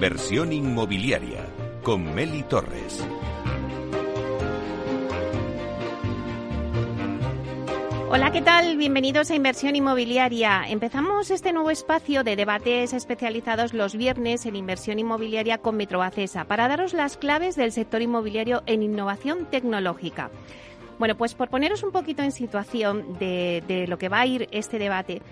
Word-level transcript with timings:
Inversión 0.00 0.50
inmobiliaria 0.50 1.44
con 1.82 2.14
Meli 2.14 2.42
Torres. 2.44 3.06
Hola, 8.08 8.32
¿qué 8.32 8.40
tal? 8.40 8.78
Bienvenidos 8.78 9.30
a 9.30 9.34
Inversión 9.34 9.76
Inmobiliaria. 9.76 10.64
Empezamos 10.66 11.30
este 11.30 11.52
nuevo 11.52 11.70
espacio 11.70 12.24
de 12.24 12.34
debates 12.34 12.94
especializados 12.94 13.74
los 13.74 13.94
viernes 13.94 14.46
en 14.46 14.56
inversión 14.56 14.98
inmobiliaria 14.98 15.58
con 15.58 15.76
Metrobacesa 15.76 16.46
para 16.46 16.66
daros 16.66 16.94
las 16.94 17.18
claves 17.18 17.54
del 17.54 17.70
sector 17.70 18.00
inmobiliario 18.00 18.62
en 18.64 18.82
innovación 18.82 19.50
tecnológica. 19.50 20.30
Bueno, 20.98 21.16
pues 21.16 21.34
por 21.34 21.48
poneros 21.48 21.82
un 21.82 21.92
poquito 21.92 22.22
en 22.22 22.30
situación 22.30 23.18
de 23.18 23.86
lo 23.88 23.96
que 23.96 24.10
va 24.10 24.20
a 24.20 24.26
ir 24.26 24.48
este 24.50 24.78
debate, 24.78 25.22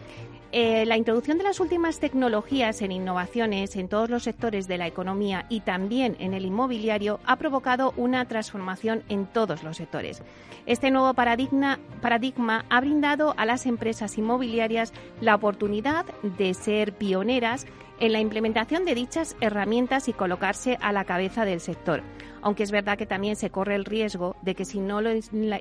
eh, 0.50 0.86
la 0.86 0.96
introducción 0.96 1.36
de 1.36 1.44
las 1.44 1.60
últimas 1.60 2.00
tecnologías 2.00 2.80
en 2.80 2.90
innovaciones 2.90 3.76
en 3.76 3.88
todos 3.88 4.08
los 4.08 4.22
sectores 4.22 4.66
de 4.66 4.78
la 4.78 4.86
economía 4.86 5.44
y 5.50 5.60
también 5.60 6.16
en 6.20 6.32
el 6.32 6.46
inmobiliario 6.46 7.20
ha 7.26 7.36
provocado 7.36 7.92
una 7.96 8.24
transformación 8.24 9.02
en 9.10 9.26
todos 9.26 9.62
los 9.62 9.76
sectores. 9.76 10.22
Este 10.64 10.90
nuevo 10.90 11.12
paradigma, 11.12 11.78
paradigma 12.00 12.64
ha 12.70 12.80
brindado 12.80 13.34
a 13.36 13.44
las 13.44 13.66
empresas 13.66 14.16
inmobiliarias 14.16 14.94
la 15.20 15.34
oportunidad 15.34 16.06
de 16.22 16.54
ser 16.54 16.92
pioneras 16.92 17.66
en 18.00 18.12
la 18.12 18.20
implementación 18.20 18.86
de 18.86 18.94
dichas 18.94 19.36
herramientas 19.40 20.08
y 20.08 20.14
colocarse 20.14 20.78
a 20.80 20.92
la 20.92 21.04
cabeza 21.04 21.44
del 21.44 21.60
sector 21.60 22.02
aunque 22.42 22.62
es 22.62 22.70
verdad 22.70 22.98
que 22.98 23.06
también 23.06 23.36
se 23.36 23.50
corre 23.50 23.74
el 23.74 23.84
riesgo 23.84 24.36
de 24.42 24.54
que 24.54 24.64
si 24.64 24.80
no 24.80 25.00
lo 25.00 25.10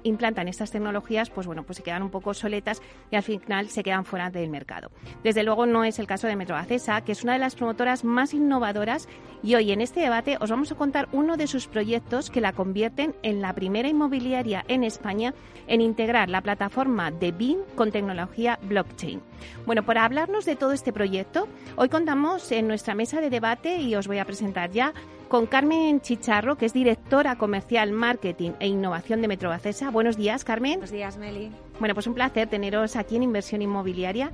implantan 0.03 0.47
estas 0.47 0.71
tecnologías, 0.71 1.29
pues 1.29 1.47
bueno, 1.47 1.63
pues 1.63 1.77
se 1.77 1.83
quedan 1.83 2.03
un 2.03 2.09
poco 2.09 2.33
soletas 2.33 2.81
y 3.11 3.15
al 3.15 3.23
final 3.23 3.69
se 3.69 3.83
quedan 3.83 4.05
fuera 4.05 4.29
del 4.29 4.49
mercado. 4.49 4.91
Desde 5.23 5.43
luego 5.43 5.65
no 5.65 5.83
es 5.83 5.99
el 5.99 6.07
caso 6.07 6.27
de 6.27 6.35
Metroacesa, 6.35 7.01
que 7.01 7.11
es 7.11 7.23
una 7.23 7.33
de 7.33 7.39
las 7.39 7.55
promotoras 7.55 8.03
más 8.03 8.33
innovadoras 8.33 9.07
y 9.43 9.55
hoy 9.55 9.71
en 9.71 9.81
este 9.81 9.99
debate 9.99 10.37
os 10.39 10.49
vamos 10.49 10.71
a 10.71 10.75
contar 10.75 11.07
uno 11.11 11.37
de 11.37 11.47
sus 11.47 11.67
proyectos 11.67 12.29
que 12.29 12.41
la 12.41 12.53
convierten 12.53 13.15
en 13.23 13.41
la 13.41 13.53
primera 13.53 13.87
inmobiliaria 13.87 14.65
en 14.67 14.83
España 14.83 15.33
en 15.67 15.81
integrar 15.81 16.29
la 16.29 16.41
plataforma 16.41 17.11
de 17.11 17.31
BIM 17.31 17.59
con 17.75 17.91
tecnología 17.91 18.59
blockchain. 18.63 19.21
Bueno, 19.65 19.83
para 19.83 20.05
hablarnos 20.05 20.45
de 20.45 20.55
todo 20.55 20.71
este 20.71 20.93
proyecto, 20.93 21.47
hoy 21.75 21.89
contamos 21.89 22.51
en 22.51 22.67
nuestra 22.67 22.95
mesa 22.95 23.21
de 23.21 23.29
debate 23.29 23.77
y 23.77 23.95
os 23.95 24.07
voy 24.07 24.17
a 24.17 24.25
presentar 24.25 24.71
ya 24.71 24.93
con 25.27 25.45
Carmen 25.45 26.01
Chicharro, 26.01 26.57
que 26.57 26.65
es 26.65 26.73
directora 26.73 27.37
comercial, 27.37 27.91
marketing 27.91 28.51
e 28.59 28.67
innovación 28.67 29.21
de 29.21 29.27
Metrobacesa. 29.27 29.91
Buenos 29.91 30.17
días, 30.17 30.43
Carmen. 30.43 30.73
Buenos 30.73 30.91
días, 30.91 31.17
Meli. 31.17 31.51
Bueno, 31.79 31.93
pues 31.93 32.07
un 32.07 32.13
placer 32.13 32.47
teneros 32.47 32.95
aquí 32.95 33.15
en 33.15 33.23
Inversión 33.23 33.61
Inmobiliaria. 33.61 34.31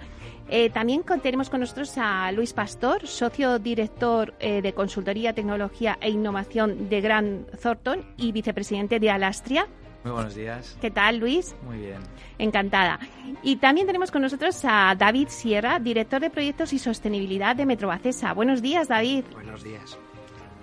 Eh, 0.50 0.70
también 0.70 1.04
tenemos 1.22 1.50
con 1.50 1.62
nosotros 1.62 1.94
a 1.98 2.32
Luis 2.32 2.54
Pastor, 2.54 3.08
socio 3.08 3.60
director 3.60 4.34
eh, 4.40 4.62
de 4.62 4.74
Consultoría, 4.74 5.34
Tecnología 5.34 5.98
e 6.00 6.10
Innovación 6.10 6.90
de 6.90 7.02
Gran 7.02 7.46
Thornton 7.62 8.06
y 8.18 8.32
vicepresidente 8.32 9.00
de 9.00 9.10
Alastria. 9.10 9.68
Muy 10.04 10.12
buenos 10.12 10.36
días. 10.36 10.78
¿Qué 10.82 10.92
tal, 10.92 11.18
Luis? 11.18 11.56
Muy 11.64 11.78
bien. 11.78 12.00
Encantada. 12.38 13.00
Y 13.42 13.56
también 13.56 13.88
tenemos 13.88 14.12
con 14.12 14.22
nosotros 14.22 14.60
a 14.66 14.96
David 14.98 15.30
Sierra, 15.30 15.80
director 15.80 16.20
de 16.20 16.30
Proyectos 16.30 16.74
y 16.74 16.80
Sostenibilidad 16.80 17.56
de 17.56 17.66
Metrobacesa. 17.66 18.34
Buenos 18.34 18.62
días, 18.62 18.90
David. 18.90 19.24
Buenos 19.34 19.64
días. 19.64 19.98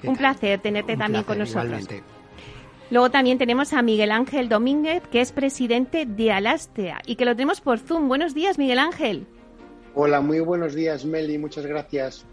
Un 0.04 0.16
placer 0.16 0.60
tenerte 0.60 0.96
también 0.96 1.24
con 1.24 1.38
nosotros. 1.38 1.64
Igualmente. 1.82 2.02
Luego 2.90 3.10
también 3.10 3.38
tenemos 3.38 3.72
a 3.72 3.82
Miguel 3.82 4.10
Ángel 4.10 4.48
Domínguez, 4.48 5.02
que 5.12 5.20
es 5.20 5.30
presidente 5.30 6.06
de 6.06 6.32
Alastea 6.32 7.00
y 7.06 7.14
que 7.14 7.24
lo 7.24 7.36
tenemos 7.36 7.60
por 7.60 7.78
Zoom. 7.78 8.08
Buenos 8.08 8.34
días, 8.34 8.58
Miguel 8.58 8.80
Ángel. 8.80 9.26
Hola, 9.94 10.20
muy 10.20 10.40
buenos 10.40 10.74
días, 10.74 11.04
Meli. 11.04 11.38
Muchas 11.38 11.66
gracias. 11.66 12.26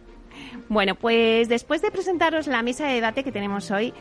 Bueno, 0.69 0.95
pues 0.95 1.47
después 1.49 1.81
de 1.81 1.91
presentaros 1.91 2.47
la 2.47 2.61
mesa 2.63 2.87
de 2.87 2.95
debate 2.95 3.23
que 3.23 3.31
tenemos 3.31 3.69
hoy, 3.71 3.93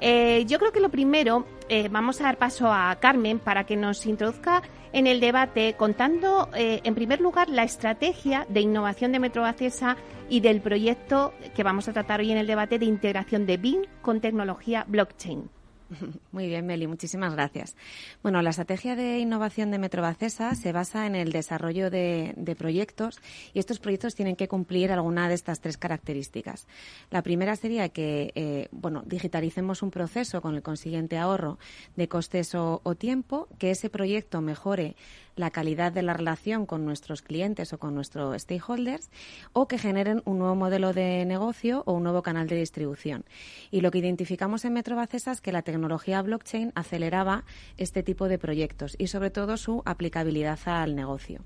eh, 0.00 0.44
yo 0.46 0.58
creo 0.58 0.72
que 0.72 0.80
lo 0.80 0.90
primero, 0.90 1.46
eh, 1.68 1.88
vamos 1.88 2.20
a 2.20 2.24
dar 2.24 2.38
paso 2.38 2.72
a 2.72 2.96
Carmen 3.00 3.38
para 3.38 3.64
que 3.64 3.76
nos 3.76 4.04
introduzca 4.06 4.62
en 4.92 5.06
el 5.06 5.20
debate 5.20 5.74
contando, 5.74 6.48
eh, 6.54 6.80
en 6.84 6.94
primer 6.94 7.20
lugar, 7.20 7.48
la 7.48 7.64
estrategia 7.64 8.46
de 8.48 8.60
innovación 8.60 9.12
de 9.12 9.18
Metro 9.18 9.44
Acesa 9.44 9.96
y 10.28 10.40
del 10.40 10.60
proyecto 10.60 11.34
que 11.54 11.62
vamos 11.62 11.88
a 11.88 11.92
tratar 11.92 12.20
hoy 12.20 12.32
en 12.32 12.38
el 12.38 12.46
debate 12.46 12.78
de 12.78 12.86
integración 12.86 13.46
de 13.46 13.56
BIM 13.56 13.82
con 14.02 14.20
tecnología 14.20 14.84
blockchain. 14.86 15.53
Muy 16.32 16.48
bien, 16.48 16.66
Meli, 16.66 16.86
muchísimas 16.86 17.34
gracias. 17.34 17.76
Bueno, 18.22 18.42
la 18.42 18.50
estrategia 18.50 18.96
de 18.96 19.18
innovación 19.18 19.70
de 19.70 19.78
Metrobacesa 19.78 20.54
se 20.54 20.72
basa 20.72 21.06
en 21.06 21.14
el 21.14 21.32
desarrollo 21.32 21.90
de, 21.90 22.34
proyectos 22.58 23.20
y 23.52 23.58
estos 23.58 23.80
proyectos 23.80 24.14
tienen 24.14 24.36
que 24.36 24.48
cumplir 24.48 24.92
alguna 24.92 25.28
de 25.28 25.34
estas 25.34 25.60
tres 25.60 25.76
características. 25.76 26.66
La 27.10 27.22
primera 27.22 27.56
sería 27.56 27.88
que, 27.88 28.32
eh, 28.34 28.68
bueno, 28.70 29.02
digitalicemos 29.04 29.82
un 29.82 29.90
proceso 29.90 30.40
con 30.40 30.54
el 30.54 30.62
consiguiente 30.62 31.18
ahorro 31.18 31.58
de 31.96 32.08
costes 32.08 32.54
o 32.54 32.80
tiempo, 32.98 33.48
que 33.58 33.70
ese 33.70 33.90
proyecto 33.90 34.40
mejore 34.40 34.96
la 35.36 35.50
calidad 35.50 35.92
de 35.92 36.02
la 36.02 36.14
relación 36.14 36.66
con 36.66 36.84
nuestros 36.84 37.22
clientes 37.22 37.72
o 37.72 37.78
con 37.78 37.94
nuestros 37.94 38.40
stakeholders 38.40 39.10
o 39.52 39.68
que 39.68 39.78
generen 39.78 40.22
un 40.24 40.38
nuevo 40.38 40.54
modelo 40.54 40.92
de 40.92 41.24
negocio 41.24 41.82
o 41.86 41.92
un 41.92 42.02
nuevo 42.02 42.22
canal 42.22 42.46
de 42.46 42.56
distribución. 42.56 43.24
Y 43.70 43.80
lo 43.80 43.90
que 43.90 43.98
identificamos 43.98 44.64
en 44.64 44.72
Metrobacesa 44.72 45.32
es 45.32 45.40
que 45.40 45.52
la 45.52 45.62
tecnología 45.62 46.22
blockchain 46.22 46.72
aceleraba 46.74 47.44
este 47.76 48.02
tipo 48.02 48.28
de 48.28 48.38
proyectos 48.38 48.96
y 48.98 49.08
sobre 49.08 49.30
todo 49.30 49.56
su 49.56 49.82
aplicabilidad 49.84 50.58
al 50.66 50.94
negocio. 50.94 51.40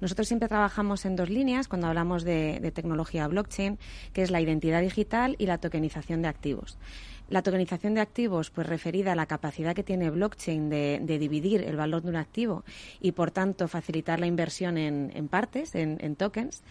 Nosotros 0.00 0.28
siempre 0.28 0.48
trabajamos 0.48 1.04
en 1.04 1.16
dos 1.16 1.30
líneas 1.30 1.68
cuando 1.68 1.86
hablamos 1.86 2.24
de, 2.24 2.60
de 2.60 2.70
tecnología 2.70 3.26
blockchain, 3.28 3.78
que 4.12 4.22
es 4.22 4.30
la 4.30 4.40
identidad 4.40 4.80
digital 4.80 5.36
y 5.38 5.46
la 5.46 5.58
tokenización 5.58 6.22
de 6.22 6.28
activos. 6.28 6.78
La 7.28 7.42
tokenización 7.42 7.94
de 7.94 8.00
activos, 8.00 8.50
pues 8.50 8.68
referida 8.68 9.12
a 9.12 9.16
la 9.16 9.26
capacidad 9.26 9.74
que 9.74 9.82
tiene 9.82 10.10
blockchain 10.10 10.70
de, 10.70 11.18
dividir 11.18 11.62
el 11.62 11.76
valor 11.76 12.02
de 12.02 12.10
un 12.10 12.16
activo 12.16 12.64
y, 13.00 13.12
por 13.12 13.32
tanto, 13.32 13.66
facilitar 13.66 14.20
la 14.20 14.26
inversión 14.26 14.78
en, 14.78 15.28
partes, 15.28 15.74
en 15.74 16.16
tokens. 16.16 16.62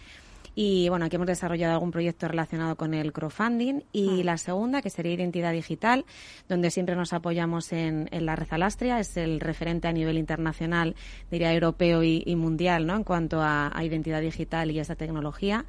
Y 0.58 0.88
bueno, 0.88 1.04
aquí 1.04 1.16
hemos 1.16 1.28
desarrollado 1.28 1.74
algún 1.74 1.90
proyecto 1.90 2.26
relacionado 2.26 2.76
con 2.76 2.94
el 2.94 3.12
crowdfunding. 3.12 3.82
Y 3.92 4.22
ah. 4.22 4.24
la 4.24 4.38
segunda, 4.38 4.80
que 4.80 4.88
sería 4.88 5.12
identidad 5.12 5.52
digital, 5.52 6.06
donde 6.48 6.70
siempre 6.70 6.96
nos 6.96 7.12
apoyamos 7.12 7.74
en, 7.74 8.08
la 8.10 8.36
red 8.36 8.46
Alastria, 8.48 8.98
es 8.98 9.18
el 9.18 9.38
referente 9.38 9.86
a 9.86 9.92
nivel 9.92 10.16
internacional, 10.16 10.96
diría 11.30 11.52
europeo 11.52 12.02
y, 12.02 12.34
mundial, 12.36 12.86
¿no? 12.86 12.96
En 12.96 13.04
cuanto 13.04 13.42
a, 13.42 13.70
identidad 13.82 14.22
digital 14.22 14.70
y 14.70 14.78
esa 14.78 14.96
tecnología, 14.96 15.66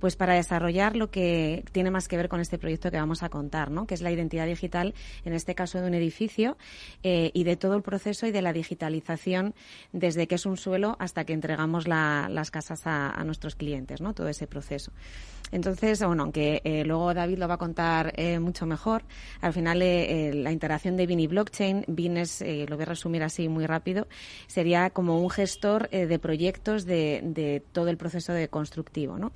pues 0.00 0.16
para 0.16 0.32
desarrollar 0.32 0.96
lo 0.96 1.10
que 1.10 1.62
tiene 1.72 1.90
más 1.90 2.08
que 2.08 2.16
ver 2.16 2.30
con 2.30 2.40
este 2.40 2.56
proyecto 2.56 2.90
que 2.90 2.96
vamos 2.96 3.22
a 3.22 3.28
contar, 3.28 3.70
¿no? 3.70 3.86
Que 3.86 3.92
es 3.92 4.00
la 4.00 4.10
identidad 4.10 4.46
digital, 4.46 4.94
en 5.26 5.34
este 5.34 5.54
caso 5.54 5.82
de 5.82 5.86
un 5.86 5.92
edificio, 5.92 6.56
eh, 7.02 7.30
y 7.34 7.44
de 7.44 7.56
todo 7.56 7.76
el 7.76 7.82
proceso 7.82 8.26
y 8.26 8.30
de 8.30 8.40
la 8.40 8.54
digitalización 8.54 9.54
desde 9.92 10.26
que 10.26 10.36
es 10.36 10.46
un 10.46 10.56
suelo 10.56 10.96
hasta 10.98 11.24
que 11.26 11.34
entregamos 11.34 11.86
las 11.86 12.50
casas 12.50 12.86
a, 12.86 13.10
a 13.10 13.22
nuestros 13.24 13.54
clientes, 13.54 14.00
¿no? 14.00 14.14
Todo 14.14 14.29
ese 14.30 14.46
proceso. 14.46 14.92
Entonces, 15.52 16.02
bueno, 16.04 16.22
aunque 16.24 16.60
eh, 16.64 16.84
luego 16.84 17.12
David 17.12 17.38
lo 17.38 17.48
va 17.48 17.54
a 17.54 17.58
contar 17.58 18.12
eh, 18.16 18.38
mucho 18.38 18.66
mejor, 18.66 19.02
al 19.40 19.52
final 19.52 19.82
eh, 19.82 20.32
la 20.34 20.52
interacción 20.52 20.96
de 20.96 21.06
BIN 21.06 21.20
y 21.20 21.26
blockchain, 21.26 21.84
BIN 21.88 22.18
es, 22.18 22.44
lo 22.68 22.76
voy 22.76 22.82
a 22.84 22.86
resumir 22.86 23.22
así 23.22 23.48
muy 23.48 23.66
rápido, 23.66 24.06
sería 24.46 24.90
como 24.90 25.20
un 25.20 25.30
gestor 25.30 25.88
de 25.90 26.18
proyectos 26.18 26.84
de, 26.84 27.62
todo 27.72 27.88
el 27.88 27.96
proceso 27.96 28.32
de 28.32 28.48
constructivo. 28.48 29.18
¿no? 29.18 29.32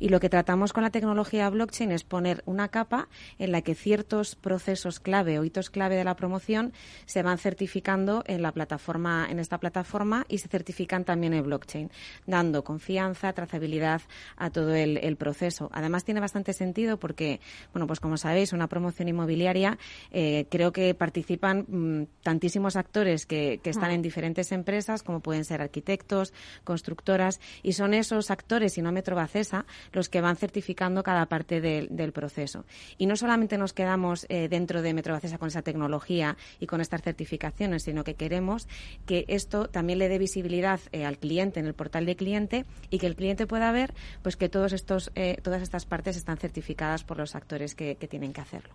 Y 0.00 0.08
lo 0.08 0.20
que 0.20 0.28
tratamos 0.28 0.72
con 0.72 0.82
la 0.82 0.90
tecnología 0.90 1.48
blockchain 1.48 1.92
es 1.92 2.02
poner 2.04 2.42
una 2.46 2.68
capa 2.68 3.08
en 3.38 3.52
la 3.52 3.62
que 3.62 3.74
ciertos 3.74 4.34
procesos 4.34 5.00
clave 5.00 5.38
o 5.38 5.44
hitos 5.44 5.70
clave 5.70 5.96
de 5.96 6.04
la 6.04 6.16
promoción 6.16 6.72
se 7.06 7.22
van 7.22 7.38
certificando 7.38 8.24
en 8.26 8.42
la 8.42 8.52
plataforma, 8.52 9.28
en 9.30 9.38
esta 9.38 9.58
plataforma 9.58 10.26
y 10.28 10.38
se 10.38 10.48
certifican 10.48 11.04
también 11.04 11.34
en 11.34 11.44
blockchain, 11.44 11.90
dando 12.26 12.64
confianza, 12.64 13.32
trazabilidad 13.32 14.02
a 14.36 14.50
todo 14.50 14.74
el, 14.74 15.16
proceso. 15.16 15.70
Además, 15.72 16.04
tiene 16.04 16.20
bastante 16.20 16.52
sentido 16.52 16.98
porque, 16.98 17.40
bueno, 17.72 17.86
pues 17.86 18.00
como 18.00 18.16
sabéis, 18.16 18.52
una 18.52 18.66
promoción 18.66 19.08
inmobiliaria 19.08 19.78
eh, 20.10 20.46
creo 20.50 20.72
que 20.72 20.94
participan 20.94 21.66
mm, 21.68 22.06
tantísimos 22.22 22.76
actores 22.76 23.26
que, 23.26 23.60
están 23.64 23.90
en 23.90 24.02
diferentes 24.02 24.52
empresas, 24.52 25.02
como 25.02 25.20
pueden 25.20 25.44
ser 25.44 25.62
arquitectos, 25.62 26.34
constructoras, 26.64 27.40
y 27.62 27.72
son 27.72 27.94
esos 27.94 28.30
actores, 28.30 28.76
y 28.76 28.82
no 28.82 28.92
Metrobacesa, 28.92 29.64
los 29.92 30.08
que 30.08 30.20
van 30.20 30.36
certificando 30.36 31.02
cada 31.02 31.26
parte 31.26 31.60
del 31.60 32.12
proceso. 32.12 32.66
Y 32.98 33.06
no 33.06 33.16
solamente 33.16 33.56
nos 33.58 33.72
quedamos 33.72 34.26
eh, 34.28 34.48
dentro 34.48 34.82
de 34.82 34.94
Metrobacesa 34.94 35.38
con 35.38 35.48
esa 35.48 35.62
tecnología 35.62 36.36
y 36.60 36.66
con 36.66 36.80
estas 36.80 37.02
certificaciones, 37.02 37.84
sino 37.84 38.04
que 38.04 38.14
queremos 38.14 38.68
que 39.06 39.24
esto 39.28 39.68
también 39.68 39.98
le 39.98 40.08
dé 40.08 40.18
visibilidad 40.18 40.80
eh, 40.92 41.04
al 41.04 41.18
cliente 41.18 41.60
en 41.60 41.66
el 41.66 41.74
portal 41.74 42.06
de 42.06 42.16
cliente 42.16 42.64
y 42.90 42.98
que 42.98 43.06
el 43.06 43.16
cliente 43.16 43.46
pueda 43.46 43.72
ver 43.72 43.94
pues 44.22 44.36
que 44.36 44.48
todos 44.48 44.72
estos, 44.72 45.10
eh, 45.14 45.38
todas 45.42 45.62
estas 45.62 45.86
partes 45.86 46.16
están 46.16 46.36
certificadas 46.36 47.04
por 47.04 47.18
los 47.18 47.34
actores 47.34 47.74
que, 47.74 47.96
tienen 48.02 48.32
que 48.32 48.40
hacerlo. 48.40 48.74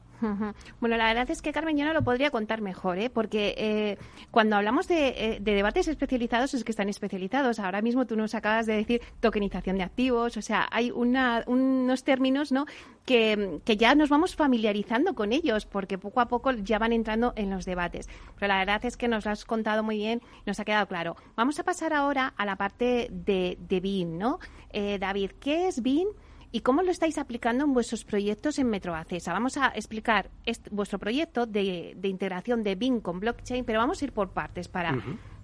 Bueno, 0.79 0.97
la 0.97 1.05
verdad 1.07 1.29
es 1.29 1.41
que 1.41 1.51
Carmen 1.51 1.77
yo 1.77 1.85
no 1.85 1.93
lo 1.93 2.01
podría 2.03 2.31
contar 2.31 2.61
mejor, 2.61 2.97
¿eh? 2.97 3.09
porque 3.09 3.53
eh, 3.57 3.97
cuando 4.31 4.55
hablamos 4.55 4.87
de, 4.87 5.39
debates 5.41 5.87
especializados 5.87 6.53
es 6.53 6.63
que 6.63 6.71
están 6.71 6.89
especializados. 6.89 7.59
Ahora 7.59 7.81
mismo 7.81 8.05
tú 8.05 8.15
nos 8.15 8.33
acabas 8.33 8.65
de 8.65 8.73
decir 8.73 9.01
tokenización 9.19 9.77
de 9.77 9.83
activos, 9.83 10.37
o 10.37 10.41
sea, 10.41 10.67
hay 10.71 10.91
una, 10.91 11.43
unos 11.45 12.03
términos 12.03 12.51
¿no? 12.51 12.65
que, 13.07 13.77
ya 13.77 13.95
nos 13.95 14.09
vamos 14.09 14.35
familiarizando 14.35 15.15
con 15.15 15.31
ellos, 15.31 15.65
porque 15.65 15.97
poco 15.97 16.19
a 16.19 16.27
poco 16.27 16.51
ya 16.51 16.77
van 16.77 16.91
entrando 16.91 17.33
en 17.37 17.49
los 17.49 17.65
debates. 17.65 18.09
Pero 18.35 18.49
la 18.49 18.59
verdad 18.59 18.83
es 18.85 18.97
que 18.97 19.07
nos 19.07 19.25
lo 19.25 19.31
has 19.31 19.45
contado 19.45 19.81
muy 19.81 19.97
bien, 19.97 20.21
nos 20.45 20.59
ha 20.59 20.65
quedado 20.65 20.87
claro. 20.87 21.15
Vamos 21.35 21.57
a 21.59 21.63
pasar 21.63 21.93
ahora 21.93 22.33
a 22.35 22.45
la 22.45 22.57
parte 22.57 23.07
de, 23.09 23.57
de 23.61 23.79
BIM, 23.79 24.17
¿no? 24.17 24.39
Eh, 24.79 24.99
David, 24.99 25.31
¿qué 25.39 25.67
es 25.67 25.81
BIM? 25.81 26.07
¿Y 26.51 26.59
cómo 26.59 26.83
lo 26.83 26.91
estáis 26.91 27.17
aplicando 27.17 27.65
en 27.65 27.73
vuestros 27.73 28.05
proyectos 28.05 28.59
en 28.59 28.69
Metrobacesa? 28.69 29.33
Vamos 29.33 29.57
a 29.57 29.69
explicar 29.69 30.29
vuestro 30.69 30.99
proyecto 30.99 31.47
de, 31.47 31.97
integración 32.03 32.61
de 32.61 32.75
BIM 32.75 32.99
con 33.01 33.19
blockchain, 33.19 33.65
pero 33.65 33.79
vamos 33.79 33.99
a 33.99 34.05
ir 34.05 34.11
por 34.11 34.33
partes 34.33 34.67
para 34.67 34.95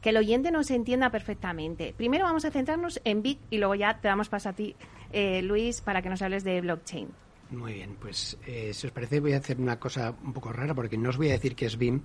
que 0.02 0.10
el 0.12 0.18
oyente 0.18 0.52
nos 0.52 0.70
entienda 0.70 1.10
perfectamente. 1.10 1.96
Primero 1.98 2.26
vamos 2.26 2.46
a 2.46 2.52
centrarnos 2.52 3.02
en 3.06 3.24
BIM 3.24 3.40
y 3.50 3.58
luego 3.58 3.74
ya 3.74 4.00
te 4.00 4.08
damos 4.08 4.30
paso 4.30 4.50
a 4.50 4.54
ti, 4.54 4.76
eh, 5.12 5.42
Luis, 5.42 5.82
para 5.82 6.04
que 6.04 6.10
nos 6.10 6.22
hables 6.22 6.44
de 6.44 6.62
blockchain. 6.62 7.10
Muy 7.50 7.74
bien, 7.74 7.96
pues 8.00 8.38
eh, 8.46 8.72
si 8.74 8.88
os 8.88 8.94
parece 8.94 9.20
voy 9.20 9.34
a 9.34 9.38
hacer 9.38 9.60
una 9.60 9.80
cosa 9.80 10.16
un 10.24 10.34
poco 10.34 10.52
rara 10.54 10.74
porque 10.74 10.98
no 10.98 11.10
os 11.10 11.18
voy 11.18 11.30
a 11.30 11.34
decir 11.34 11.56
que 11.56 11.66
es 11.66 11.78
BIM, 11.78 12.02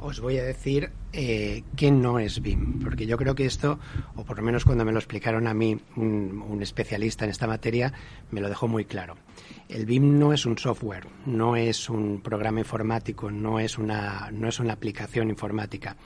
os 0.00 0.20
voy 0.20 0.38
a 0.38 0.44
decir 0.44 0.90
eh, 1.12 1.62
que 1.76 1.90
no 1.90 2.18
es 2.18 2.40
BIM, 2.40 2.80
porque 2.80 3.06
yo 3.06 3.16
creo 3.16 3.34
que 3.34 3.46
esto, 3.46 3.78
o 4.16 4.24
por 4.24 4.36
lo 4.38 4.42
menos 4.42 4.64
cuando 4.64 4.84
me 4.84 4.92
lo 4.92 4.98
explicaron 4.98 5.46
a 5.46 5.54
mí 5.54 5.78
un, 5.96 6.58
especialista 6.60 7.24
en 7.24 7.30
esta 7.30 7.46
materia, 7.46 7.92
me 8.30 8.40
lo 8.40 8.48
dejó 8.48 8.68
muy 8.68 8.84
claro. 8.84 9.16
El 9.68 9.86
BIM 9.86 10.18
no 10.18 10.32
es 10.32 10.46
un 10.46 10.58
software, 10.58 11.06
no 11.26 11.56
es 11.56 11.88
un 11.88 12.20
programa 12.20 12.60
informático, 12.60 13.30
no 13.30 13.58
es 13.58 13.78
una, 13.78 14.30
no 14.32 14.48
es 14.48 14.60
una 14.60 14.74
aplicación 14.74 15.30
informática. 15.30 15.96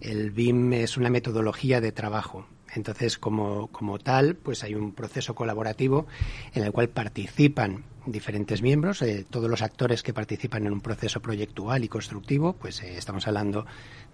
El 0.00 0.30
BIM 0.30 0.72
es 0.72 0.96
una 0.96 1.10
metodología 1.10 1.80
de 1.80 1.92
trabajo, 1.92 2.46
entonces, 2.74 3.18
como, 3.18 3.68
como, 3.68 3.98
tal, 3.98 4.36
pues 4.36 4.62
hay 4.64 4.74
un 4.74 4.92
proceso 4.92 5.34
colaborativo 5.34 6.06
en 6.54 6.64
el 6.64 6.72
cual 6.72 6.88
participan 6.88 7.84
diferentes 8.10 8.62
miembros, 8.62 9.02
eh, 9.02 9.26
todos 9.28 9.50
los 9.50 9.62
actores 9.62 10.02
que 10.02 10.12
participan 10.12 10.66
en 10.66 10.72
un 10.72 10.80
proceso 10.80 11.20
proyectual 11.20 11.84
y 11.84 11.88
constructivo, 11.88 12.54
pues 12.54 12.82
eh, 12.82 12.96
estamos 12.96 13.26
hablando 13.26 13.66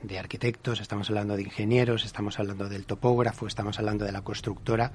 de 0.03 0.19
arquitectos, 0.19 0.81
estamos 0.81 1.09
hablando 1.11 1.37
de 1.37 1.43
ingenieros, 1.43 2.05
estamos 2.05 2.39
hablando 2.39 2.69
del 2.69 2.87
topógrafo, 2.87 3.47
estamos 3.47 3.79
hablando 3.79 4.05
de 4.05 4.13
la 4.13 4.23
constructora. 4.23 4.93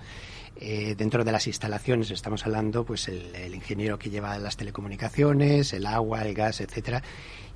Eh, 0.57 0.95
dentro 0.97 1.23
de 1.23 1.31
las 1.31 1.47
instalaciones 1.47 2.11
estamos 2.11 2.45
hablando, 2.45 2.83
pues 2.83 3.07
el, 3.07 3.33
el, 3.35 3.55
ingeniero 3.55 3.97
que 3.97 4.09
lleva 4.09 4.37
las 4.37 4.57
telecomunicaciones, 4.57 5.73
el 5.73 5.85
agua, 5.85 6.23
el 6.23 6.33
gas, 6.33 6.61
etcétera. 6.61 7.01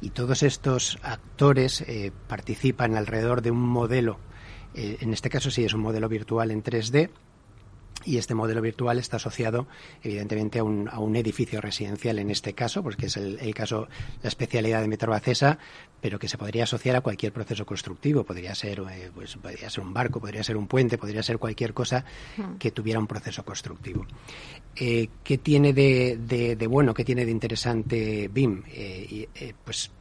Y 0.02 0.10
todos 0.10 0.44
estos 0.44 0.98
actores 1.02 1.84
participan 2.28 2.98
alrededor 2.98 3.42
de 3.42 3.52
un 3.52 3.62
modelo 3.62 4.20
eh, 4.76 4.98
en 5.02 5.14
este 5.14 5.30
caso 5.30 5.52
sí 5.52 5.64
es 5.64 5.74
un 5.74 5.82
modelo 5.82 6.10
virtual 6.10 6.52
en 6.52 6.64
3D 6.64 7.10
y 8.06 8.18
este 8.18 8.36
modelo 8.36 8.62
virtual 8.62 9.00
está 9.00 9.18
asociado 9.18 9.68
evidentemente 10.02 10.60
a 10.60 10.64
un, 10.64 10.90
a 10.90 11.00
un 11.00 11.16
edificio 11.16 11.62
residencial 11.62 12.20
en 12.20 12.30
este 12.30 12.54
caso, 12.54 12.84
porque 12.84 13.06
es 13.06 13.18
el, 13.18 13.54
caso, 13.54 13.88
la 14.22 14.28
especialidad 14.28 14.82
de 14.82 14.88
Metrobacesa, 14.88 15.58
pero 16.02 16.20
que 16.20 16.28
se 16.28 16.38
podría 16.38 16.64
asociar 16.64 16.98
a 16.98 17.02
cualquier 17.02 17.32
proceso 17.32 17.66
constructivo. 17.66 18.26
Podría 18.26 18.56
ser, 18.56 18.84
eh, 18.92 19.10
pues, 19.14 19.38
podría 19.38 19.70
ser 19.70 19.84
un 19.84 19.94
barco, 19.94 20.20
podría 20.20 20.44
ser 20.44 20.58
un 20.58 20.68
puente, 20.68 20.98
podría 20.98 21.24
ser 21.24 21.38
cualquier 21.38 21.74
cosa 21.74 22.04
hmm. 22.36 22.58
que 22.58 22.72
tuviera 22.72 23.00
un 23.00 23.08
proceso 23.08 23.46
constructivo. 23.46 24.06
Eh, 24.76 25.08
¿Qué 25.24 25.38
tiene 25.38 25.72
de, 25.72 26.18
de, 26.18 26.68
bueno, 26.68 26.94
qué 26.94 27.06
tiene 27.06 27.26
de 27.26 27.32
interesante 27.32 28.28
BIM? 28.28 28.64
pues 29.64 29.92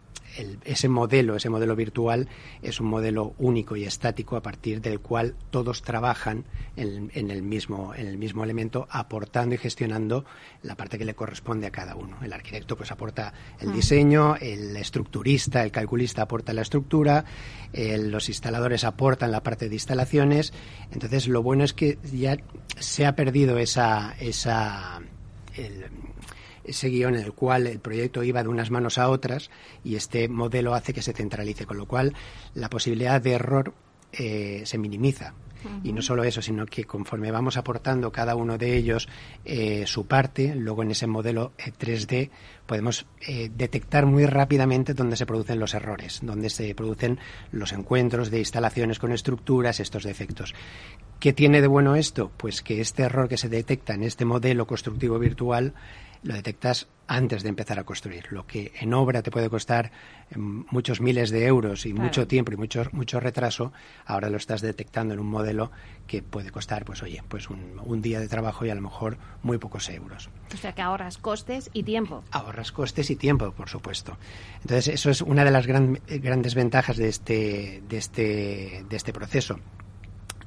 ese 0.64 0.88
modelo, 0.88 1.36
ese 1.36 1.50
modelo 1.50 1.76
virtual, 1.76 2.28
es 2.62 2.80
un 2.80 2.88
modelo 2.88 3.34
único 3.38 3.76
y 3.76 3.84
estático 3.84 4.36
a 4.36 4.42
partir 4.42 4.80
del 4.80 5.00
cual 5.00 5.34
todos 5.50 5.82
trabajan 5.82 6.44
en, 6.76 7.10
el, 7.30 7.42
mismo, 7.42 7.94
en 7.94 8.06
el 8.06 8.18
mismo 8.18 8.44
elemento, 8.44 8.86
aportando 8.90 9.54
y 9.54 9.58
gestionando 9.58 10.24
la 10.62 10.74
parte 10.74 10.98
que 10.98 11.04
le 11.04 11.14
corresponde 11.14 11.66
a 11.66 11.70
cada 11.70 11.94
uno. 11.96 12.16
El 12.22 12.32
arquitecto 12.32 12.76
pues 12.76 12.90
aporta 12.90 13.32
el 13.60 13.72
diseño, 13.72 14.36
el 14.36 14.76
estructurista, 14.76 15.62
el 15.62 15.70
calculista 15.70 16.22
aporta 16.22 16.52
la 16.52 16.62
estructura, 16.62 17.24
los 17.72 18.28
instaladores 18.28 18.84
aportan 18.84 19.32
la 19.32 19.42
parte 19.42 19.68
de 19.68 19.74
instalaciones. 19.74 20.52
Entonces, 20.92 21.28
lo 21.28 21.42
bueno 21.42 21.64
es 21.64 21.72
que 21.72 21.98
ya 22.12 22.36
se 22.78 23.06
ha 23.06 23.14
perdido 23.14 23.58
esa, 23.58 24.14
esa 24.18 25.00
ese 26.64 26.88
guion 26.88 27.14
en 27.14 27.24
el 27.24 27.32
cual 27.32 27.66
el 27.66 27.80
proyecto 27.80 28.22
iba 28.22 28.42
de 28.42 28.48
unas 28.48 28.70
manos 28.70 28.98
a 28.98 29.08
otras 29.08 29.50
y 29.84 29.96
este 29.96 30.28
modelo 30.28 30.74
hace 30.74 30.92
que 30.92 31.02
se 31.02 31.12
centralice, 31.12 31.66
con 31.66 31.76
lo 31.76 31.86
cual 31.86 32.14
la 32.54 32.70
posibilidad 32.70 33.20
de 33.20 33.32
error 33.32 33.74
eh, 34.12 34.62
se 34.64 34.78
minimiza. 34.78 35.34
Y 35.84 35.92
no 35.92 36.02
solo 36.02 36.24
eso, 36.24 36.42
sino 36.42 36.66
que 36.66 36.82
conforme 36.82 37.30
vamos 37.30 37.56
aportando 37.56 38.10
cada 38.10 38.34
uno 38.34 38.58
de 38.58 38.76
ellos 38.76 39.08
eh, 39.44 39.84
su 39.86 40.08
parte, 40.08 40.56
luego 40.56 40.82
en 40.82 40.90
ese 40.90 41.06
modelo 41.06 41.52
3D 41.56 42.12
eh, 42.12 42.30
podemos 42.66 43.06
detectar 43.54 44.06
muy 44.06 44.26
rápidamente 44.26 44.92
dónde 44.92 45.14
se 45.14 45.24
producen 45.24 45.60
los 45.60 45.74
errores, 45.74 46.18
dónde 46.20 46.50
se 46.50 46.74
producen 46.74 47.20
los 47.52 47.72
encuentros 47.72 48.32
de 48.32 48.40
instalaciones 48.40 48.98
con 48.98 49.12
estructuras, 49.12 49.78
estos 49.78 50.02
defectos. 50.02 50.52
¿Qué 51.20 51.32
tiene 51.32 51.60
de 51.60 51.68
bueno 51.68 51.94
esto? 51.94 52.32
Pues 52.36 52.60
que 52.60 52.80
este 52.80 53.04
error 53.04 53.28
que 53.28 53.36
se 53.36 53.48
detecta 53.48 53.94
en 53.94 54.02
este 54.02 54.24
modelo 54.24 54.66
constructivo 54.66 55.20
virtual 55.20 55.74
lo 56.22 56.34
detectas 56.34 56.88
antes 57.08 57.42
de 57.42 57.48
empezar 57.48 57.78
a 57.78 57.84
construir. 57.84 58.26
Lo 58.30 58.46
que 58.46 58.72
en 58.80 58.94
obra 58.94 59.22
te 59.22 59.30
puede 59.30 59.50
costar 59.50 59.90
em, 60.30 60.64
muchos 60.70 61.00
miles 61.00 61.30
de 61.30 61.46
euros 61.46 61.84
y 61.84 61.92
mucho 61.92 62.26
tiempo 62.26 62.52
y 62.52 62.56
mucho, 62.56 62.84
mucho 62.92 63.20
retraso, 63.20 63.72
ahora 64.06 64.30
lo 64.30 64.36
estás 64.36 64.62
detectando 64.62 65.12
en 65.12 65.20
un 65.20 65.26
modelo 65.26 65.70
que 66.06 66.22
puede 66.22 66.50
costar, 66.50 66.84
pues 66.84 67.02
oye, 67.02 67.22
pues 67.28 67.48
un, 67.50 68.00
día 68.02 68.18
de 68.18 68.28
trabajo 68.28 68.64
y 68.64 68.70
a 68.70 68.74
lo 68.74 68.80
mejor 68.80 69.18
muy 69.42 69.58
pocos 69.58 69.88
euros. 69.90 70.30
O 70.52 70.56
sea 70.56 70.72
que 70.72 70.82
ahorras 70.82 71.18
costes 71.18 71.70
y 71.72 71.82
tiempo. 71.82 72.24
Ahorras 72.30 72.72
costes 72.72 73.10
y 73.10 73.16
tiempo, 73.16 73.52
por 73.52 73.68
supuesto. 73.68 74.16
Entonces, 74.62 74.88
eso 74.88 75.10
es 75.10 75.20
una 75.20 75.44
de 75.44 75.50
las 75.50 75.66
grandes 75.66 76.54
ventajas 76.54 76.96
de 76.96 77.08
este, 77.08 77.82
de 77.88 77.98
este, 77.98 78.84
de 78.88 78.96
este 78.96 79.12
proceso. 79.12 79.58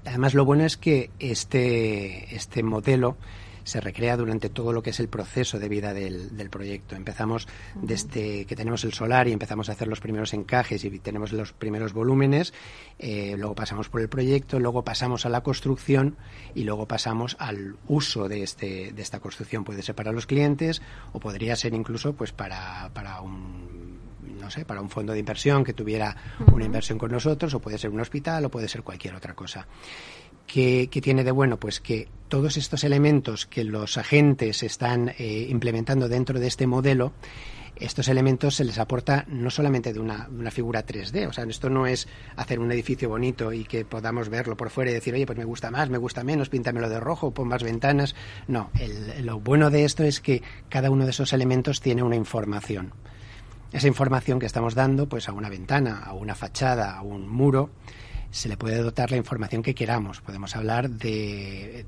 Además, 0.05 0.33
lo 0.33 0.45
bueno 0.45 0.65
es 0.65 0.77
que 0.77 1.11
este, 1.19 2.35
este 2.35 2.61
modelo 2.61 3.17
se 3.65 3.81
recrea 3.81 4.15
durante 4.15 4.49
todo 4.49 4.71
lo 4.71 4.81
que 4.81 4.91
es 4.91 4.99
el 5.01 5.09
proceso 5.09 5.59
de 5.59 5.67
vida 5.67 5.93
del, 5.93 6.49
proyecto. 6.49 6.95
Empezamos 6.95 7.47
desde 7.73 8.45
que 8.45 8.55
tenemos 8.55 8.83
el 8.83 8.93
solar 8.93 9.27
y 9.27 9.33
empezamos 9.33 9.67
a 9.67 9.73
hacer 9.73 9.87
los 9.87 9.99
primeros 9.99 10.33
encajes 10.33 10.85
y 10.85 10.99
tenemos 10.99 11.33
los 11.33 11.51
primeros 11.51 11.91
volúmenes, 11.91 12.53
eh, 12.99 13.35
luego 13.37 13.55
pasamos 13.55 13.89
por 13.89 14.01
el 14.01 14.07
proyecto, 14.07 14.59
luego 14.59 14.83
pasamos 14.83 15.25
a 15.25 15.29
la 15.29 15.41
construcción 15.41 16.15
y 16.53 16.63
luego 16.63 16.87
pasamos 16.87 17.35
al 17.39 17.75
uso 17.87 18.29
de, 18.29 18.43
este, 18.43 18.93
de 18.93 19.01
esta 19.01 19.19
construcción. 19.19 19.63
Puede 19.63 19.81
ser 19.81 19.95
para 19.95 20.11
los 20.11 20.27
clientes 20.27 20.81
o 21.11 21.19
podría 21.19 21.55
ser 21.55 21.73
incluso 21.73 22.13
pues 22.13 22.31
para, 22.31 22.91
para 22.93 23.21
un 23.21 23.95
no 24.39 24.51
sé, 24.51 24.63
para 24.63 24.81
un 24.81 24.89
fondo 24.89 25.13
de 25.13 25.19
inversión 25.19 25.63
que 25.63 25.73
tuviera 25.73 26.15
una 26.51 26.65
inversión 26.65 26.99
con 26.99 27.11
nosotros, 27.11 27.53
o 27.55 27.59
puede 27.59 27.79
ser 27.79 27.89
un 27.89 27.99
hospital, 27.99 28.45
o 28.45 28.49
puede 28.49 28.67
ser 28.67 28.83
cualquier 28.83 29.15
otra 29.15 29.33
cosa. 29.33 29.65
¿Qué, 30.47 30.87
tiene 31.01 31.23
de 31.23 31.31
bueno? 31.31 31.57
Pues 31.59 31.79
que 31.79 32.07
todos 32.29 32.57
estos 32.57 32.83
elementos 32.83 33.45
que 33.45 33.63
los 33.63 33.97
agentes 33.97 34.63
están 34.63 35.09
eh, 35.17 35.47
implementando 35.49 36.07
dentro 36.07 36.39
de 36.39 36.47
este 36.47 36.67
modelo, 36.67 37.13
estos 37.75 38.07
elementos 38.07 38.55
se 38.55 38.63
les 38.63 38.79
aporta 38.79 39.25
no 39.27 39.49
solamente 39.49 39.91
de 39.91 39.99
una, 39.99 40.29
figura 40.49 40.85
3D, 40.85 41.27
o 41.27 41.33
sea, 41.33 41.43
esto 41.43 41.69
no 41.69 41.87
es 41.87 42.07
hacer 42.37 42.59
un 42.59 42.71
edificio 42.71 43.09
bonito 43.09 43.51
y 43.51 43.65
que 43.65 43.83
podamos 43.83 44.29
verlo 44.29 44.55
por 44.55 44.69
fuera 44.69 44.91
y 44.91 44.93
decir, 44.93 45.13
oye, 45.13 45.25
pues 45.25 45.37
me 45.37 45.43
gusta 45.43 45.71
más, 45.71 45.89
me 45.89 45.97
gusta 45.97 46.23
menos, 46.23 46.49
píntamelo 46.49 46.89
de 46.89 46.99
rojo, 46.99 47.31
pon 47.31 47.47
más 47.47 47.63
ventanas. 47.63 48.15
No, 48.47 48.71
lo 49.21 49.39
bueno 49.39 49.69
de 49.69 49.83
esto 49.83 50.03
es 50.03 50.21
que 50.21 50.41
cada 50.69 50.89
uno 50.89 51.03
de 51.03 51.11
esos 51.11 51.33
elementos 51.33 51.81
tiene 51.81 52.03
una 52.03 52.15
información. 52.15 52.93
Esa 53.73 53.87
información 53.87 54.39
que 54.39 54.45
estamos 54.45 54.73
dando, 54.73 55.09
pues 55.09 55.27
a 55.27 55.33
una 55.33 55.49
ventana, 55.49 56.01
a 56.05 56.13
una 56.13 56.35
fachada, 56.35 56.95
a 56.95 57.01
un 57.01 57.27
muro, 57.27 57.71
se 58.35 58.49
le 58.49 58.57
puede 58.57 58.81
dotar 58.81 59.11
la 59.11 59.17
información 59.17 59.63
que 59.63 59.73
queramos. 59.73 60.19
Podemos 60.19 60.57
hablar 60.57 60.89
de, 60.89 61.85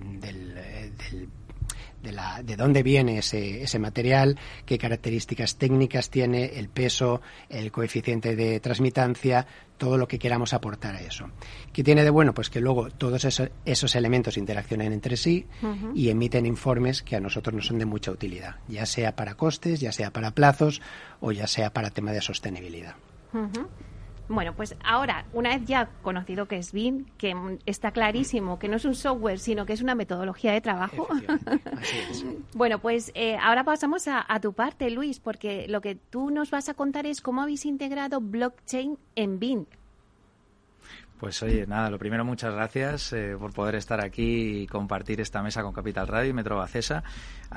de, 2.02 2.12
la, 2.14 2.42
de 2.42 2.56
dónde 2.56 2.84
viene 2.84 3.18
ese, 3.18 3.64
ese 3.64 3.80
material, 3.80 4.40
qué 4.66 4.78
características 4.78 5.58
técnicas 5.58 6.10
tiene, 6.10 6.58
el 6.58 6.70
peso, 6.70 7.22
el 7.50 7.70
coeficiente 7.70 8.38
de 8.38 8.62
transmitancia, 8.62 9.46
todo 9.78 9.98
lo 9.98 10.08
que 10.08 10.18
queramos 10.18 10.54
aportar 10.54 10.96
a 10.96 11.02
eso. 11.02 11.30
¿Qué 11.74 11.84
tiene 11.84 12.06
de 12.06 12.12
bueno? 12.12 12.34
Pues 12.34 12.50
que 12.50 12.62
luego 12.62 12.92
todos 12.92 13.26
esos, 13.26 13.50
esos 13.66 13.94
elementos 13.98 14.38
interaccionan 14.38 14.94
entre 14.94 15.18
sí 15.18 15.48
y 15.94 16.08
emiten 16.08 16.46
informes 16.46 17.02
que 17.02 17.18
a 17.18 17.20
nosotros 17.20 17.54
nos 17.56 17.68
son 17.68 17.78
de 17.78 17.86
mucha 17.86 18.10
utilidad, 18.10 18.56
ya 18.70 18.86
sea 18.86 19.18
para 19.18 19.36
costes, 19.36 19.82
ya 19.82 19.92
sea 19.92 20.12
para 20.12 20.32
plazos 20.32 20.82
o 21.20 21.34
ya 21.34 21.46
sea 21.46 21.74
para 21.74 21.90
tema 21.90 22.14
de 22.14 22.22
sostenibilidad. 22.22 22.96
Bueno, 24.30 24.54
pues 24.54 24.76
ahora, 24.84 25.26
una 25.34 25.50
vez 25.50 25.66
ya 25.66 25.90
conocido 26.02 26.48
que 26.48 26.58
es 26.58 26.74
BIM, 26.74 27.06
que 27.18 27.36
está 27.66 27.92
clarísimo 27.92 28.60
que 28.60 28.68
no 28.68 28.76
es 28.76 28.86
un 28.86 28.96
software, 28.96 29.40
sino 29.40 29.66
que 29.66 29.74
es 29.74 29.82
una 29.82 29.96
metodología 29.96 30.52
de 30.52 30.62
trabajo. 30.62 31.08
bueno, 32.54 32.80
pues 32.80 33.12
eh, 33.16 33.38
ahora 33.38 33.64
pasamos 33.64 34.08
a, 34.08 34.26
tu 34.42 34.54
parte, 34.54 34.90
Luis, 34.92 35.20
porque 35.20 35.68
lo 35.68 35.82
que 35.82 35.96
tú 35.96 36.30
nos 36.30 36.52
vas 36.52 36.70
a 36.70 36.74
contar 36.74 37.06
es 37.06 37.22
cómo 37.22 37.42
habéis 37.42 37.66
integrado 37.66 38.20
blockchain 38.20 38.98
en 39.16 39.40
BIM. 39.40 39.66
Pues 41.20 41.42
oye, 41.42 41.66
nada, 41.66 41.90
lo 41.90 41.98
primero, 41.98 42.24
muchas 42.24 42.54
gracias 42.54 43.12
eh, 43.12 43.36
por 43.40 43.52
poder 43.52 43.74
estar 43.74 44.06
aquí 44.06 44.62
y 44.62 44.68
compartir 44.68 45.20
esta 45.20 45.42
mesa 45.42 45.64
con 45.64 45.74
Capital 45.74 46.08
Radio 46.08 46.30
y 46.30 46.34
Metro 46.34 46.58
Bacesa. 46.58 47.04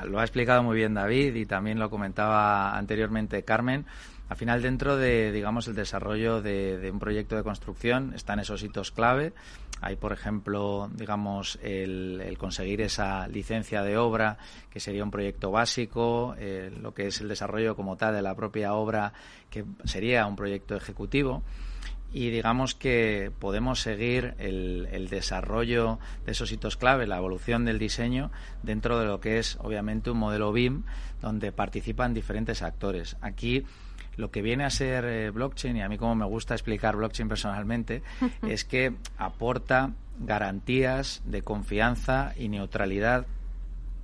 Lo 0.03 0.19
ha 0.19 0.23
explicado 0.23 0.63
muy 0.63 0.75
bien 0.75 0.95
David 0.95 1.35
y 1.35 1.45
también 1.45 1.77
lo 1.77 1.91
comentaba 1.91 2.75
anteriormente 2.75 3.43
Carmen. 3.43 3.85
Al 4.29 4.37
final, 4.37 4.63
dentro 4.63 4.97
de, 4.97 5.31
digamos, 5.31 5.67
el 5.67 5.75
desarrollo 5.75 6.41
de, 6.41 6.89
un 6.91 6.97
proyecto 6.97 7.35
de 7.35 7.43
construcción 7.43 8.13
están 8.15 8.39
esos 8.39 8.63
hitos 8.63 8.89
clave. 8.89 9.33
Hay, 9.79 9.95
por 9.95 10.11
ejemplo, 10.11 10.89
digamos, 10.95 11.59
el, 11.61 12.35
conseguir 12.39 12.81
esa 12.81 13.27
licencia 13.27 13.83
de 13.83 13.95
obra, 13.95 14.39
que 14.71 14.79
sería 14.79 15.03
un 15.03 15.11
proyecto 15.11 15.51
básico, 15.51 16.33
eh, 16.39 16.71
lo 16.81 16.95
que 16.95 17.07
es 17.07 17.21
el 17.21 17.27
desarrollo 17.27 17.75
como 17.75 17.95
tal 17.95 18.15
de 18.15 18.23
la 18.23 18.33
propia 18.33 18.73
obra, 18.73 19.13
que 19.51 19.65
sería 19.83 20.25
un 20.25 20.35
proyecto 20.35 20.75
ejecutivo 20.75 21.43
y 22.13 22.29
digamos 22.29 22.75
que 22.75 23.31
podemos 23.39 23.81
seguir 23.81 24.35
el, 24.37 25.07
desarrollo 25.09 25.99
de 26.25 26.33
esos 26.33 26.51
hitos 26.51 26.77
clave, 26.77 27.07
la 27.07 27.17
evolución 27.17 27.65
del 27.65 27.79
diseño 27.79 28.31
dentro 28.63 28.99
de 28.99 29.05
lo 29.05 29.19
que 29.19 29.39
es 29.39 29.57
obviamente 29.61 30.11
un 30.11 30.17
modelo 30.17 30.51
BIM 30.51 30.83
donde 31.21 31.51
participan 31.51 32.13
diferentes 32.13 32.61
actores. 32.61 33.17
Aquí 33.21 33.65
lo 34.17 34.29
que 34.31 34.41
viene 34.41 34.65
a 34.65 34.69
ser 34.69 35.05
eh, 35.05 35.29
blockchain, 35.29 35.77
y 35.77 35.81
a 35.81 35.89
mí 35.89 35.97
como 35.97 36.15
me 36.15 36.25
gusta 36.25 36.53
explicar 36.53 36.95
blockchain 36.95 37.29
personalmente, 37.29 38.03
es 38.47 38.65
que 38.65 38.93
aporta 39.17 39.91
garantías 40.19 41.21
de 41.25 41.41
confianza 41.41 42.33
y 42.37 42.49
neutralidad 42.49 43.25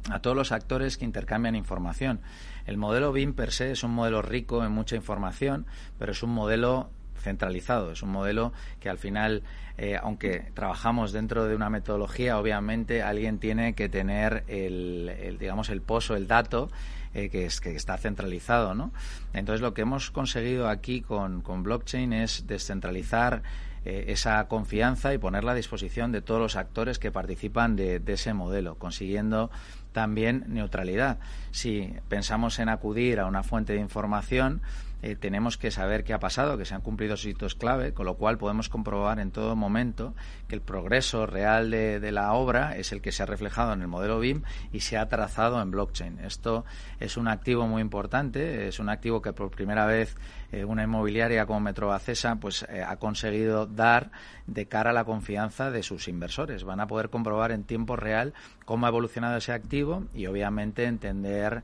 a 0.10 0.20
todos 0.20 0.36
los 0.36 0.52
actores 0.52 0.98
que 0.98 1.06
intercambian 1.06 1.56
información. 1.56 2.22
El 2.66 2.78
modelo 2.78 3.12
BIM 3.12 3.34
per 3.34 3.52
se 3.52 3.72
es 3.72 3.84
un 3.84 3.92
modelo 3.92 4.22
rico 4.22 4.64
en 4.64 4.72
mucha 4.72 4.96
información, 4.96 5.66
pero 6.00 6.14
es 6.14 6.24
un 6.24 6.32
modelo 6.32 6.90
centralizado. 7.18 7.92
Es 7.92 8.02
un 8.04 8.10
modelo 8.10 8.54
que 8.80 8.90
al 8.90 8.98
final, 8.98 9.44
eh, 9.78 9.98
aunque 10.02 10.52
trabajamos 10.54 11.12
dentro 11.12 11.46
de 11.46 11.56
una 11.56 11.70
metodología, 11.70 12.40
obviamente 12.40 13.02
alguien 13.02 13.40
tiene 13.40 13.74
que 13.74 13.90
tener 13.90 14.44
el, 14.48 15.38
digamos, 15.40 15.70
el 15.70 15.82
pozo, 15.82 16.16
el 16.16 16.28
dato 16.28 16.70
eh, 17.14 17.30
que, 17.30 17.46
es, 17.46 17.62
que 17.62 17.76
está 17.76 17.98
centralizado, 17.98 18.74
¿no? 18.74 18.92
Entonces 19.34 19.62
lo 19.62 19.74
que 19.74 19.82
hemos 19.82 20.12
conseguido 20.12 20.70
aquí 20.70 21.02
con, 21.02 21.42
con 21.42 21.64
blockchain 21.64 22.14
es 22.14 22.48
descentralizar 22.48 23.42
eh, 23.86 24.06
esa 24.10 24.48
confianza 24.48 25.14
y 25.14 25.18
ponerla 25.18 25.54
a 25.54 25.56
disposición 25.56 26.12
de 26.12 26.22
todos 26.22 26.42
los 26.42 26.56
actores 26.56 27.00
que 27.00 27.12
participan 27.12 27.76
de, 27.76 28.00
de 28.00 28.14
ese 28.14 28.34
modelo, 28.34 28.76
consiguiendo 28.76 29.50
también 29.94 30.44
neutralidad. 30.48 31.20
Si 31.52 31.94
pensamos 32.10 32.60
en 32.60 32.70
acudir 32.70 33.20
a 33.20 33.26
una 33.26 33.44
fuente 33.44 33.74
de 33.74 33.80
información, 33.80 34.62
eh, 35.08 35.16
tenemos 35.16 35.58
que 35.58 35.72
saber 35.72 36.04
qué 36.04 36.14
ha 36.14 36.20
pasado, 36.20 36.58
que 36.58 36.66
se 36.66 36.76
han 36.76 36.82
cumplido 36.82 37.16
hitos 37.16 37.56
clave, 37.56 37.94
con 37.94 38.06
lo 38.06 38.16
cual 38.16 38.38
podemos 38.38 38.68
comprobar 38.68 39.20
en 39.20 39.32
todo 39.32 39.56
momento 39.56 40.14
que 40.50 40.56
el 40.56 40.62
progreso 40.62 41.26
real 41.26 41.72
de, 41.72 42.12
la 42.12 42.34
obra 42.34 42.76
es 42.76 42.92
el 42.92 43.02
que 43.02 43.14
se 43.14 43.24
ha 43.24 43.26
reflejado 43.26 43.72
en 43.72 43.82
el 43.82 43.88
modelo 43.88 44.20
BIM 44.20 44.44
y 44.74 44.82
se 44.82 44.98
ha 44.98 45.08
trazado 45.08 45.62
en 45.62 45.72
blockchain. 45.72 46.20
Esto 46.20 46.66
es 47.00 47.16
un 47.16 47.30
activo 47.30 47.68
muy 47.68 47.82
importante, 47.82 48.68
es 48.68 48.80
un 48.80 48.90
activo 48.90 49.22
que 49.22 49.32
por 49.32 49.50
primera 49.50 49.86
vez 49.86 50.18
eh, 50.52 50.66
una 50.66 50.84
inmobiliaria 50.84 51.46
como 51.46 51.60
Metrobacesa 51.60 52.36
pues 52.36 52.66
eh, 52.70 52.82
ha 52.82 52.98
conseguido 52.98 53.66
dar 53.66 54.12
de 54.46 54.66
cara 54.68 54.92
a 54.92 54.94
la 54.94 55.06
confianza 55.06 55.72
de 55.72 55.84
sus 55.84 56.08
inversores. 56.08 56.64
Van 56.64 56.80
a 56.80 56.88
poder 56.88 57.10
comprobar 57.10 57.52
en 57.52 57.64
tiempo 57.64 57.96
real 57.96 58.34
cómo 58.66 58.86
ha 58.86 58.90
evolucionado 58.90 59.38
ese 59.38 59.54
activo 59.54 60.04
y 60.14 60.28
obviamente 60.28 60.86
entender 60.86 61.64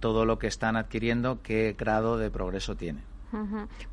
todo 0.00 0.26
lo 0.26 0.38
que 0.38 0.46
están 0.46 0.76
adquiriendo, 0.76 1.40
qué 1.42 1.74
grado 1.78 2.18
de 2.18 2.30
progreso 2.30 2.76
tiene. 2.76 3.00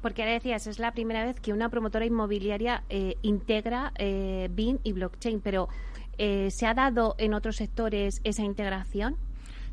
Porque 0.01 0.25
decías, 0.25 0.67
es 0.67 0.79
la 0.79 0.91
primera 0.91 1.23
vez 1.23 1.39
que 1.39 1.53
una 1.53 1.69
promotora 1.69 2.05
inmobiliaria 2.05 2.83
eh, 2.89 3.15
integra 3.21 3.93
eh, 3.97 4.49
y 4.83 4.91
blockchain, 4.91 5.41
pero 5.41 5.69
eh, 6.17 6.49
¿se 6.51 6.65
ha 6.65 6.73
dado 6.73 7.15
en 7.17 7.33
otros 7.33 7.57
sectores 7.57 8.21
esa 8.23 8.43
integración? 8.43 9.17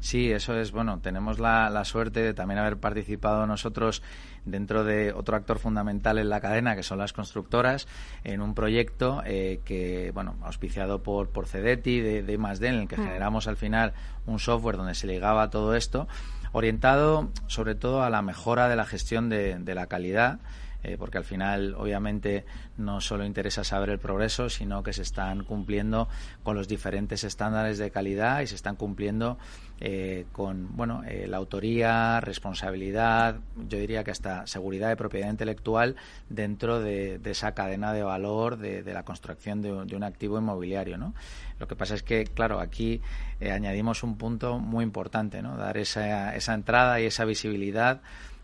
Sí, 0.05 0.31
eso 0.31 0.55
es, 0.55 0.71
bueno, 0.71 1.01
tenemos 1.01 1.39
la, 1.39 1.71
la, 1.71 1.83
suerte 1.87 2.21
de 2.21 2.35
también 2.35 2.59
haber 2.59 2.77
participado 2.77 3.47
nosotros 3.47 4.03
dentro 4.45 4.85
de 4.85 5.15
otro 5.15 5.35
actor 5.35 5.59
fundamental 5.59 6.19
en 6.19 6.29
la 6.29 6.43
cadena, 6.43 6.77
que 6.77 6.83
son 6.83 6.99
las 6.99 7.15
constructoras, 7.15 7.89
en 8.23 8.43
un 8.43 8.55
proyecto 8.55 9.23
eh, 9.25 9.63
que, 9.65 10.11
bueno, 10.13 10.37
auspiciado 10.43 11.03
por, 11.03 11.31
por 11.31 11.47
Cedeti, 11.47 12.01
de, 12.01 12.23
de 12.23 12.37
D, 12.37 12.69
en 12.69 12.75
el 12.75 12.87
que 12.87 12.99
mm. 12.99 13.03
generamos 13.03 13.49
al 13.49 13.57
final 13.57 13.95
un 14.27 14.39
software 14.39 14.77
donde 14.77 14.95
se 14.95 15.07
ligaba 15.07 15.49
todo 15.49 15.75
esto 15.75 16.07
orientado 16.53 17.31
sobre 17.47 17.75
todo 17.75 18.03
a 18.03 18.11
la 18.11 18.21
mejora 18.21 18.69
de 18.69 18.77
la 18.77 18.85
gestión 18.85 19.31
de, 19.31 19.59
de 19.59 19.75
la 19.75 19.87
calidad 19.87 20.39
eh, 20.85 20.97
porque 20.99 21.17
al 21.17 21.25
final 21.25 21.75
obviamente 21.79 22.45
no 22.77 23.01
solo 23.01 23.25
interesa 23.25 23.65
saber 23.65 23.89
el 23.89 23.99
progreso, 23.99 24.51
sino 24.51 24.83
que 24.83 24.93
se 24.93 25.01
están 25.01 25.45
cumpliendo 25.45 26.09
con 26.43 26.57
los 26.57 26.69
diferentes 26.69 27.25
estándares 27.25 27.79
de 27.79 27.91
calidad 27.91 28.43
y 28.43 28.47
se 28.47 28.55
están 28.55 28.77
cumpliendo 28.77 29.39
eh, 29.81 30.27
con 30.33 30.77
bueno 30.77 31.03
eh, 31.07 31.27
la 31.27 31.39
autoría, 31.39 32.21
responsabilidad, 32.21 33.41
yo 33.67 33.79
diría 33.79 34.05
que 34.05 34.11
hasta 34.11 34.47
seguridad 34.47 34.91
de 34.91 34.97
propiedad 34.97 35.31
intelectual 35.31 35.97
dentro 36.29 36.81
de, 36.81 37.19
esa 37.25 37.55
cadena 37.55 37.95
de 37.95 38.03
valor 38.03 38.59
de, 38.59 38.83
la 38.85 39.05
construcción 39.05 39.63
de, 39.63 39.73
un 39.73 40.05
activo 40.05 40.39
inmobiliario, 40.39 40.99
¿no? 40.99 41.15
Lo 41.59 41.67
que 41.67 41.77
pasa 41.77 41.95
es 41.95 42.03
que, 42.03 42.25
claro, 42.25 42.61
aquí 42.61 43.01
añadimos 43.41 44.03
un 44.03 44.17
punto 44.19 44.59
muy 44.59 44.85
importante, 44.85 45.41
¿no? 45.41 45.57
Dar 45.57 45.79
esa, 45.79 46.37
esa 46.37 46.55
entrada 46.55 47.01
y 47.01 47.07
esa 47.07 47.25
visibilidad 47.25 48.03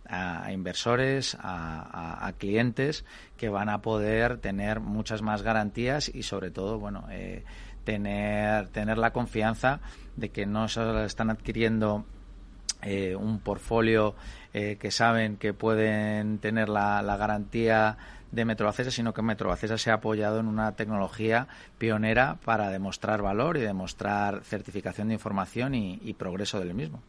a, 0.09 0.53
inversores, 0.53 1.37
a, 1.41 2.33
clientes 2.39 3.05
que 3.37 3.49
van 3.49 3.69
a 3.69 3.83
poder 3.83 4.39
tener 4.39 4.81
muchas 4.81 5.23
más 5.23 5.43
garantías 5.43 6.11
y 6.13 6.23
sobre 6.23 6.51
todo, 6.51 6.79
bueno, 6.79 7.07
eh, 7.11 7.45
tener, 7.85 8.69
tener 8.69 8.99
la 8.99 9.13
confianza 9.13 9.81
de 10.17 10.31
que 10.31 10.47
no 10.47 10.69
solo 10.69 11.05
están 11.05 11.31
adquiriendo 11.31 12.05
eh, 12.83 13.15
un 13.15 13.41
portfolio 13.41 14.15
eh, 14.55 14.79
que 14.81 14.91
saben 14.91 15.37
que 15.37 15.53
pueden 15.53 16.39
tener 16.39 16.69
la, 16.69 17.03
la 17.03 17.17
garantía 17.17 17.99
de 18.33 18.45
Metrobacesa, 18.45 18.91
sino 18.91 19.13
que 19.13 19.23
Metrobacesa 19.23 19.79
se 19.79 19.91
ha 19.91 19.95
apoyado 19.95 20.41
en 20.41 20.47
una 20.47 20.77
tecnología 20.77 21.49
pionera 21.79 22.39
para 22.45 22.71
demostrar 22.71 23.23
valor 23.23 23.57
y 23.57 23.61
demostrar 23.61 24.43
certificación 24.45 25.09
de 25.09 25.15
información 25.15 25.75
y, 25.75 26.15
progreso 26.15 26.61
del 26.61 26.75
mismo. 26.75 27.01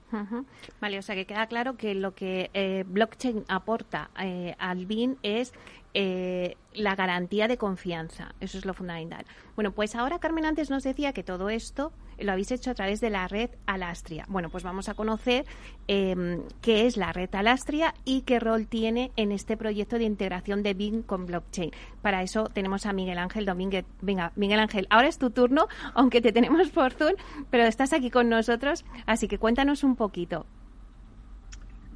Vale, 0.79 0.99
o 0.99 1.01
sea 1.01 1.15
que 1.15 1.25
queda 1.25 1.47
claro 1.47 1.75
que 1.75 1.95
lo 1.95 2.13
que 2.13 2.49
eh, 2.53 2.85
blockchain 2.87 3.43
aporta 3.49 4.09
eh, 4.19 4.55
al 4.57 4.85
BIN 4.85 5.17
es 5.21 5.53
eh, 5.93 6.55
la 6.73 6.95
garantía 6.95 7.47
de 7.47 7.57
confianza. 7.57 8.33
Eso 8.39 8.57
es 8.57 8.65
lo 8.65 8.73
fundamental. 8.73 9.25
Bueno, 9.55 9.71
pues 9.71 9.95
ahora 9.95 10.19
Carmen 10.19 10.45
antes 10.45 10.69
nos 10.69 10.83
decía 10.83 11.11
que 11.11 11.23
todo 11.23 11.49
esto 11.49 11.91
lo 12.17 12.31
habéis 12.31 12.51
hecho 12.51 12.71
a 12.71 12.75
través 12.75 13.01
de 13.01 13.09
la 13.09 13.27
red 13.27 13.49
Alastria. 13.65 14.25
Bueno, 14.29 14.49
pues 14.49 14.63
vamos 14.63 14.87
a 14.89 14.93
conocer 14.93 15.45
em, 15.87 16.41
qué 16.61 16.85
es 16.85 16.95
la 16.95 17.11
red 17.11 17.33
Alastria 17.35 17.93
y 18.05 18.21
qué 18.21 18.39
rol 18.39 18.67
tiene 18.67 19.11
en 19.15 19.31
este 19.31 19.57
proyecto 19.57 19.97
de 19.97 20.05
integración 20.05 20.63
de 20.63 20.73
BIM 20.73 21.03
con 21.03 21.25
blockchain. 21.25 21.71
Para 22.01 22.23
eso 22.23 22.45
tenemos 22.45 22.85
a 22.85 22.93
Miguel 22.93 23.17
Ángel 23.17 23.45
Domínguez. 23.45 23.85
Venga, 24.01 24.31
Miguel 24.35 24.59
Ángel, 24.59 24.87
ahora 24.89 25.07
es 25.07 25.17
tu 25.17 25.31
turno, 25.31 25.67
aunque 25.93 26.21
te 26.21 26.31
tenemos 26.31 26.69
por 26.69 26.93
Zoom, 26.93 27.13
pero 27.49 27.65
estás 27.65 27.93
aquí 27.93 28.09
con 28.09 28.29
nosotros, 28.29 28.85
así 29.05 29.27
que 29.27 29.37
cuéntanos 29.37 29.83
un 29.83 29.95
poquito. 29.95 30.45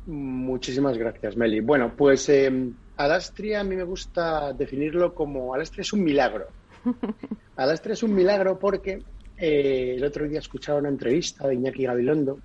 Muchísimas 0.05 0.97
gracias, 0.97 1.35
Meli. 1.35 1.61
Bueno, 1.61 1.93
pues 1.95 2.29
eh, 2.29 2.51
Alastria 2.97 3.61
a 3.61 3.63
mí 3.63 3.75
me 3.75 3.83
gusta 3.83 4.53
definirlo 4.53 5.13
como 5.13 5.53
Alastria 5.53 5.81
es 5.81 5.93
un 5.93 6.03
milagro. 6.03 6.47
Alastria 7.55 7.93
es 7.93 8.03
un 8.03 8.13
milagro 8.13 8.59
porque 8.59 9.01
eh, 9.37 9.95
el 9.97 10.03
otro 10.03 10.27
día 10.27 10.39
escuchaba 10.39 10.79
una 10.79 10.89
entrevista 10.89 11.47
de 11.47 11.55
Iñaki 11.55 11.83
Gabilondo 11.83 12.39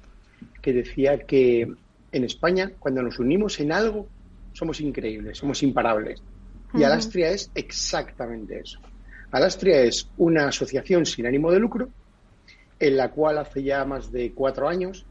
que 0.63 0.73
decía 0.73 1.19
que 1.19 1.69
en 2.13 2.25
España, 2.25 2.73
cuando 2.79 3.03
nos 3.03 3.19
unimos 3.19 3.61
en 3.61 3.73
algo, 3.73 4.09
somos 4.53 4.81
increíbles, 4.81 5.39
somos 5.39 5.63
imparables. 5.63 6.23
Y 6.73 6.83
Alastria 6.83 7.31
es 7.31 7.51
exactamente 7.55 8.61
eso. 8.61 8.79
Alastria 9.33 9.83
es 9.83 10.09
una 10.17 10.49
asociación 10.49 11.05
sin 11.05 11.27
ánimo 11.27 11.53
de 11.53 11.61
lucro 11.61 11.89
en 12.79 12.97
la 12.97 13.11
cual 13.11 13.39
hace 13.39 13.63
ya 13.63 13.85
más 13.85 14.11
de 14.11 14.33
cuatro 14.33 14.69
años 14.69 15.07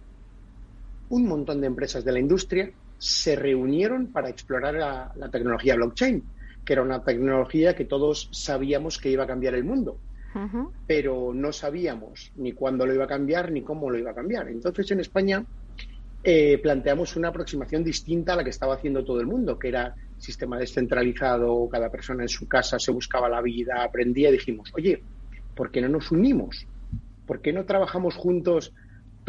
un 1.09 1.27
montón 1.27 1.61
de 1.61 1.67
empresas 1.67 2.05
de 2.05 2.11
la 2.11 2.19
industria 2.19 2.71
se 2.97 3.35
reunieron 3.35 4.07
para 4.07 4.29
explorar 4.29 4.75
la, 5.15 5.29
tecnología 5.29 5.75
blockchain, 5.75 6.23
que 6.65 6.73
era 6.73 6.81
una 6.81 7.03
tecnología 7.03 7.75
que 7.75 7.85
todos 7.85 8.29
sabíamos 8.31 8.97
que 8.97 9.09
iba 9.09 9.23
a 9.23 9.27
cambiar 9.27 9.55
el 9.55 9.63
mundo, 9.63 9.97
pero 10.85 11.33
no 11.33 11.51
sabíamos 11.51 12.31
ni 12.35 12.51
cuándo 12.51 12.85
lo 12.85 12.93
iba 12.93 13.05
a 13.05 13.07
cambiar 13.07 13.51
ni 13.51 13.61
cómo 13.61 13.89
lo 13.89 13.97
iba 13.97 14.11
a 14.11 14.15
cambiar. 14.15 14.49
Entonces 14.49 14.91
en 14.91 14.99
España 14.99 15.43
eh, 16.23 16.59
planteamos 16.61 17.15
una 17.15 17.29
aproximación 17.29 17.83
distinta 17.83 18.33
a 18.33 18.35
la 18.35 18.43
que 18.43 18.49
estaba 18.49 18.75
haciendo 18.75 19.03
todo 19.03 19.21
el 19.21 19.27
mundo, 19.27 19.57
que 19.57 19.69
era 19.69 19.95
sistema 20.17 20.57
descentralizado, 20.57 21.69
cada 21.69 21.89
persona 21.89 22.23
en 22.23 22.29
su 22.29 22.47
casa 22.47 22.77
se 22.77 22.91
buscaba 22.91 23.29
la 23.29 23.41
vida, 23.41 23.81
aprendía 23.83 24.29
y 24.29 24.33
dijimos, 24.33 24.69
oye, 24.75 25.01
¿por 25.55 25.71
qué 25.71 25.81
no 25.81 25.87
nos 25.87 26.11
unimos? 26.11 26.67
¿Por 27.25 27.41
qué 27.41 27.53
no 27.53 27.63
trabajamos 27.63 28.15
juntos 28.15 28.73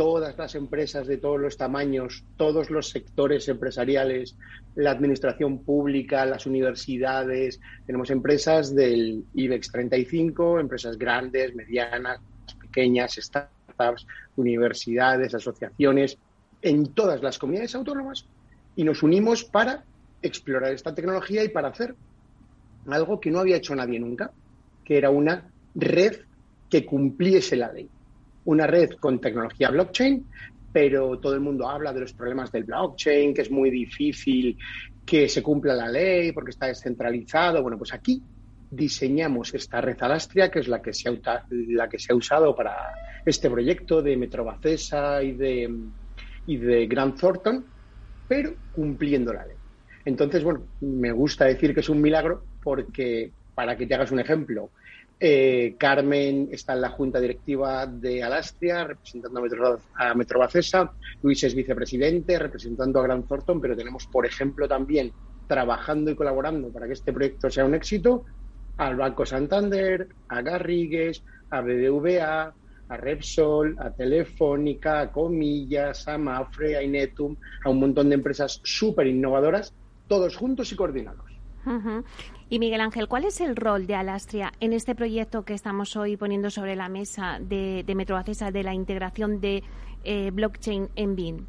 todas 0.01 0.39
las 0.39 0.55
empresas 0.55 1.07
de 1.07 1.19
todos 1.19 1.39
los 1.39 1.59
tamaños, 1.59 2.25
todos 2.39 2.71
los 2.71 2.89
sectores 2.89 3.47
empresariales, 3.51 4.35
la 4.75 4.93
administración 4.93 5.59
pública, 5.59 6.25
las 6.25 6.47
universidades. 6.47 7.61
Tenemos 7.85 8.09
empresas 8.09 8.75
del 8.75 9.27
IBEX 9.35 9.71
35, 9.71 10.59
empresas 10.59 10.97
grandes, 10.97 11.55
medianas, 11.55 12.19
pequeñas, 12.63 13.17
startups, 13.17 14.07
universidades, 14.37 15.35
asociaciones, 15.35 16.17
en 16.63 16.95
todas 16.95 17.23
las 17.23 17.39
comunidades 17.39 17.75
autónomas 17.75 18.25
y 18.77 18.85
nos 18.85 19.03
unimos 19.03 19.45
para 19.45 19.85
explorar 20.23 20.73
esta 20.73 20.95
tecnología 20.95 21.45
y 21.45 21.51
para 21.51 21.69
hacer 21.69 21.95
algo 22.87 23.21
que 23.21 23.31
no 23.31 23.41
había 23.41 23.57
hecho 23.57 23.75
nadie 23.75 24.01
nunca, 24.01 24.31
que 24.83 24.97
era 24.97 25.11
una 25.11 25.51
red 25.75 26.21
que 26.71 26.87
cumpliese 26.87 27.57
la 27.57 27.71
ley 27.71 27.91
una 28.45 28.67
red 28.67 28.91
con 28.93 29.21
tecnología 29.21 29.71
blockchain, 29.71 30.27
pero 30.73 31.19
todo 31.19 31.35
el 31.35 31.41
mundo 31.41 31.69
habla 31.69 31.93
de 31.93 32.01
los 32.01 32.13
problemas 32.13 32.53
del 32.53 32.65
blockchain, 32.65 33.35
que 33.35 33.43
es 33.43 33.51
muy 33.51 33.71
difícil 33.71 34.57
que 35.05 35.29
se 35.29 35.43
cumpla 35.43 35.75
la 35.75 35.89
ley 35.89 36.33
porque 36.33 36.51
está 36.51 36.67
descentralizado. 36.67 37.63
Bueno, 37.63 37.77
pues 37.77 37.93
aquí 37.93 38.23
diseñamos 38.71 39.53
esta 39.55 39.81
red 39.81 39.97
alastria, 40.01 40.51
que 40.51 40.61
es 40.61 40.69
la 40.69 40.81
que 40.81 40.93
se 40.93 41.09
ha, 41.09 41.45
la 41.51 41.89
que 41.89 41.99
se 41.99 42.13
ha 42.13 42.17
usado 42.17 42.55
para 42.55 42.77
este 43.27 43.51
proyecto 43.51 44.01
de 44.01 44.17
Metrobacesa 44.17 45.23
y 45.23 45.33
de, 45.33 45.75
y 46.47 46.57
de 46.57 46.87
Grant 46.87 47.19
Thornton, 47.19 47.65
pero 48.29 48.55
cumpliendo 48.73 49.33
la 49.33 49.45
ley. 49.45 49.57
Entonces, 50.05 50.45
bueno, 50.45 50.63
me 50.81 51.11
gusta 51.13 51.47
decir 51.47 51.75
que 51.75 51.81
es 51.81 51.89
un 51.89 52.01
milagro 52.01 52.45
porque, 52.63 53.33
para 53.55 53.77
que 53.77 53.87
te 53.87 53.95
hagas 53.95 54.13
un 54.13 54.21
ejemplo, 54.21 54.71
eh, 55.23 55.77
Carmen 55.79 56.49
está 56.51 56.73
en 56.73 56.81
la 56.81 56.89
junta 56.89 57.21
directiva 57.21 57.87
de 57.87 58.23
Alastria, 58.23 58.85
representando 58.85 59.43
a, 59.99 60.15
Metrobacesa. 60.15 60.93
Luis 61.23 61.45
es 61.45 61.55
vicepresidente, 61.55 62.39
representando 62.39 62.99
a 62.99 63.03
Gran 63.03 63.25
Thornton, 63.25 63.61
pero 63.61 63.77
tenemos, 63.77 64.07
por 64.07 64.25
ejemplo, 64.25 64.67
también 64.67 65.13
trabajando 65.47 66.11
y 66.11 66.17
colaborando 66.17 66.73
para 66.73 66.87
que 66.87 66.95
este 66.95 67.13
proyecto 67.13 67.51
sea 67.51 67.67
un 67.67 67.75
éxito 67.75 68.25
al 68.79 68.97
Banco 68.97 69.27
Santander, 69.27 70.09
a 70.29 70.41
Garrigues, 70.41 71.23
a 71.51 71.61
BBVA, 71.61 72.55
a 72.89 72.97
Repsol, 72.97 73.77
a 73.79 73.91
Telefónica, 73.91 75.01
a 75.01 75.13
Comillas, 75.13 76.09
a 76.09 76.17
Mafre, 76.17 76.77
a 76.77 76.83
Inetum, 76.83 77.37
a 77.63 77.69
un 77.69 77.79
montón 77.79 78.09
de 78.09 78.15
empresas 78.15 78.61
súper 78.65 79.07
innovadoras, 79.07 79.75
todos 80.09 80.35
juntos 80.35 80.73
y 80.73 80.77
coordinados. 80.77 81.30
Y 82.49 82.59
Miguel 82.59 82.81
Ángel, 82.81 83.07
¿cuál 83.07 83.25
es 83.25 83.41
el 83.41 83.55
rol 83.55 83.87
de 83.87 83.95
Alastria 83.95 84.53
en 84.61 84.73
este 84.73 84.95
proyecto 84.95 85.45
que 85.45 85.55
estamos 85.55 85.95
hoy 85.97 86.17
poniendo 86.17 86.51
sobre 86.51 86.75
la 86.75 86.89
mesa 86.89 87.39
de, 87.41 87.85
de 87.87 87.95
Metrobacesa 87.95 88.51
de 88.51 88.63
la 88.63 88.75
integración 88.75 89.41
de 89.41 89.63
eh, 90.05 90.31
blockchain 90.31 90.89
en 90.97 91.17
BIN? 91.17 91.47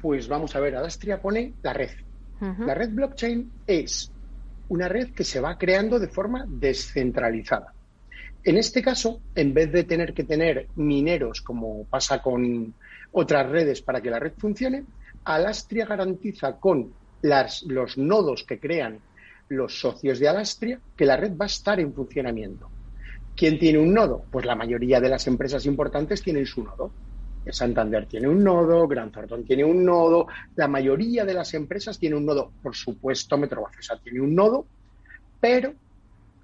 Pues 0.00 0.26
vamos 0.28 0.56
a 0.56 0.60
ver, 0.60 0.76
Alastria 0.76 1.20
pone 1.20 1.54
la 1.62 1.72
red. 1.72 1.90
La 2.58 2.74
red 2.74 2.90
blockchain 2.90 3.52
es 3.68 4.10
una 4.68 4.88
red 4.88 5.10
que 5.10 5.22
se 5.22 5.38
va 5.38 5.56
creando 5.56 6.00
de 6.00 6.08
forma 6.08 6.44
descentralizada. 6.48 7.72
En 8.42 8.56
este 8.56 8.82
caso, 8.82 9.20
en 9.36 9.54
vez 9.54 9.70
de 9.70 9.84
tener 9.84 10.12
que 10.12 10.24
tener 10.24 10.66
mineros 10.74 11.40
como 11.40 11.84
pasa 11.84 12.20
con 12.20 12.74
otras 13.12 13.48
redes 13.48 13.80
para 13.80 14.00
que 14.00 14.10
la 14.10 14.18
red 14.18 14.32
funcione, 14.36 14.84
Alastria 15.24 15.86
garantiza 15.86 16.56
con 16.58 16.92
las, 17.22 17.62
los 17.62 17.96
nodos 17.96 18.44
que 18.44 18.60
crean 18.60 18.98
los 19.48 19.80
socios 19.80 20.18
de 20.18 20.28
Alastria 20.28 20.80
que 20.96 21.04
la 21.04 21.16
red 21.16 21.32
va 21.36 21.44
a 21.44 21.46
estar 21.46 21.80
en 21.80 21.92
funcionamiento. 21.92 22.68
¿Quién 23.36 23.58
tiene 23.58 23.78
un 23.78 23.94
nodo? 23.94 24.24
Pues 24.30 24.44
la 24.44 24.54
mayoría 24.54 25.00
de 25.00 25.08
las 25.08 25.26
empresas 25.26 25.64
importantes 25.66 26.22
tienen 26.22 26.46
su 26.46 26.62
nodo. 26.62 26.92
Santander 27.50 28.06
tiene 28.06 28.28
un 28.28 28.44
nodo, 28.44 28.86
Gran 28.86 29.10
Thornton 29.10 29.44
tiene 29.44 29.64
un 29.64 29.84
nodo, 29.84 30.28
la 30.54 30.68
mayoría 30.68 31.24
de 31.24 31.34
las 31.34 31.54
empresas 31.54 31.98
tiene 31.98 32.16
un 32.16 32.24
nodo. 32.24 32.52
Por 32.62 32.76
supuesto, 32.76 33.36
Metrobacesa 33.36 33.98
tiene 33.98 34.20
un 34.20 34.34
nodo, 34.34 34.66
pero 35.40 35.74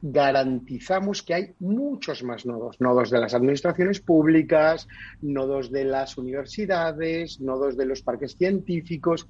garantizamos 0.00 1.22
que 1.22 1.34
hay 1.34 1.54
muchos 1.60 2.22
más 2.22 2.46
nodos, 2.46 2.80
nodos 2.80 3.10
de 3.10 3.18
las 3.18 3.34
administraciones 3.34 4.00
públicas, 4.00 4.88
nodos 5.22 5.70
de 5.70 5.84
las 5.84 6.18
universidades, 6.18 7.40
nodos 7.40 7.76
de 7.76 7.86
los 7.86 8.02
parques 8.02 8.36
científicos. 8.36 9.28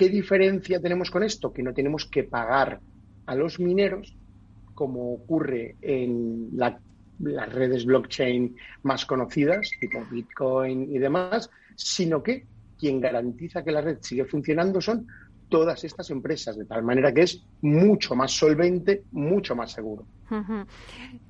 ¿Qué 0.00 0.08
diferencia 0.08 0.80
tenemos 0.80 1.10
con 1.10 1.22
esto? 1.22 1.52
Que 1.52 1.62
no 1.62 1.74
tenemos 1.74 2.08
que 2.08 2.24
pagar 2.24 2.80
a 3.26 3.34
los 3.34 3.60
mineros, 3.60 4.16
como 4.72 5.12
ocurre 5.12 5.76
en 5.82 6.48
las 6.52 7.52
redes 7.52 7.84
blockchain 7.84 8.56
más 8.84 9.04
conocidas, 9.04 9.70
tipo 9.78 10.02
Bitcoin 10.10 10.90
y 10.90 10.98
demás, 10.98 11.50
sino 11.76 12.22
que 12.22 12.46
quien 12.78 12.98
garantiza 12.98 13.62
que 13.62 13.72
la 13.72 13.82
red 13.82 13.98
sigue 14.00 14.24
funcionando 14.24 14.80
son 14.80 15.06
todas 15.50 15.84
estas 15.84 16.08
empresas, 16.10 16.56
de 16.56 16.64
tal 16.64 16.82
manera 16.82 17.12
que 17.12 17.22
es 17.22 17.42
mucho 17.60 18.14
más 18.14 18.32
solvente, 18.32 19.02
mucho 19.12 19.54
más 19.54 19.72
seguro. 19.72 20.06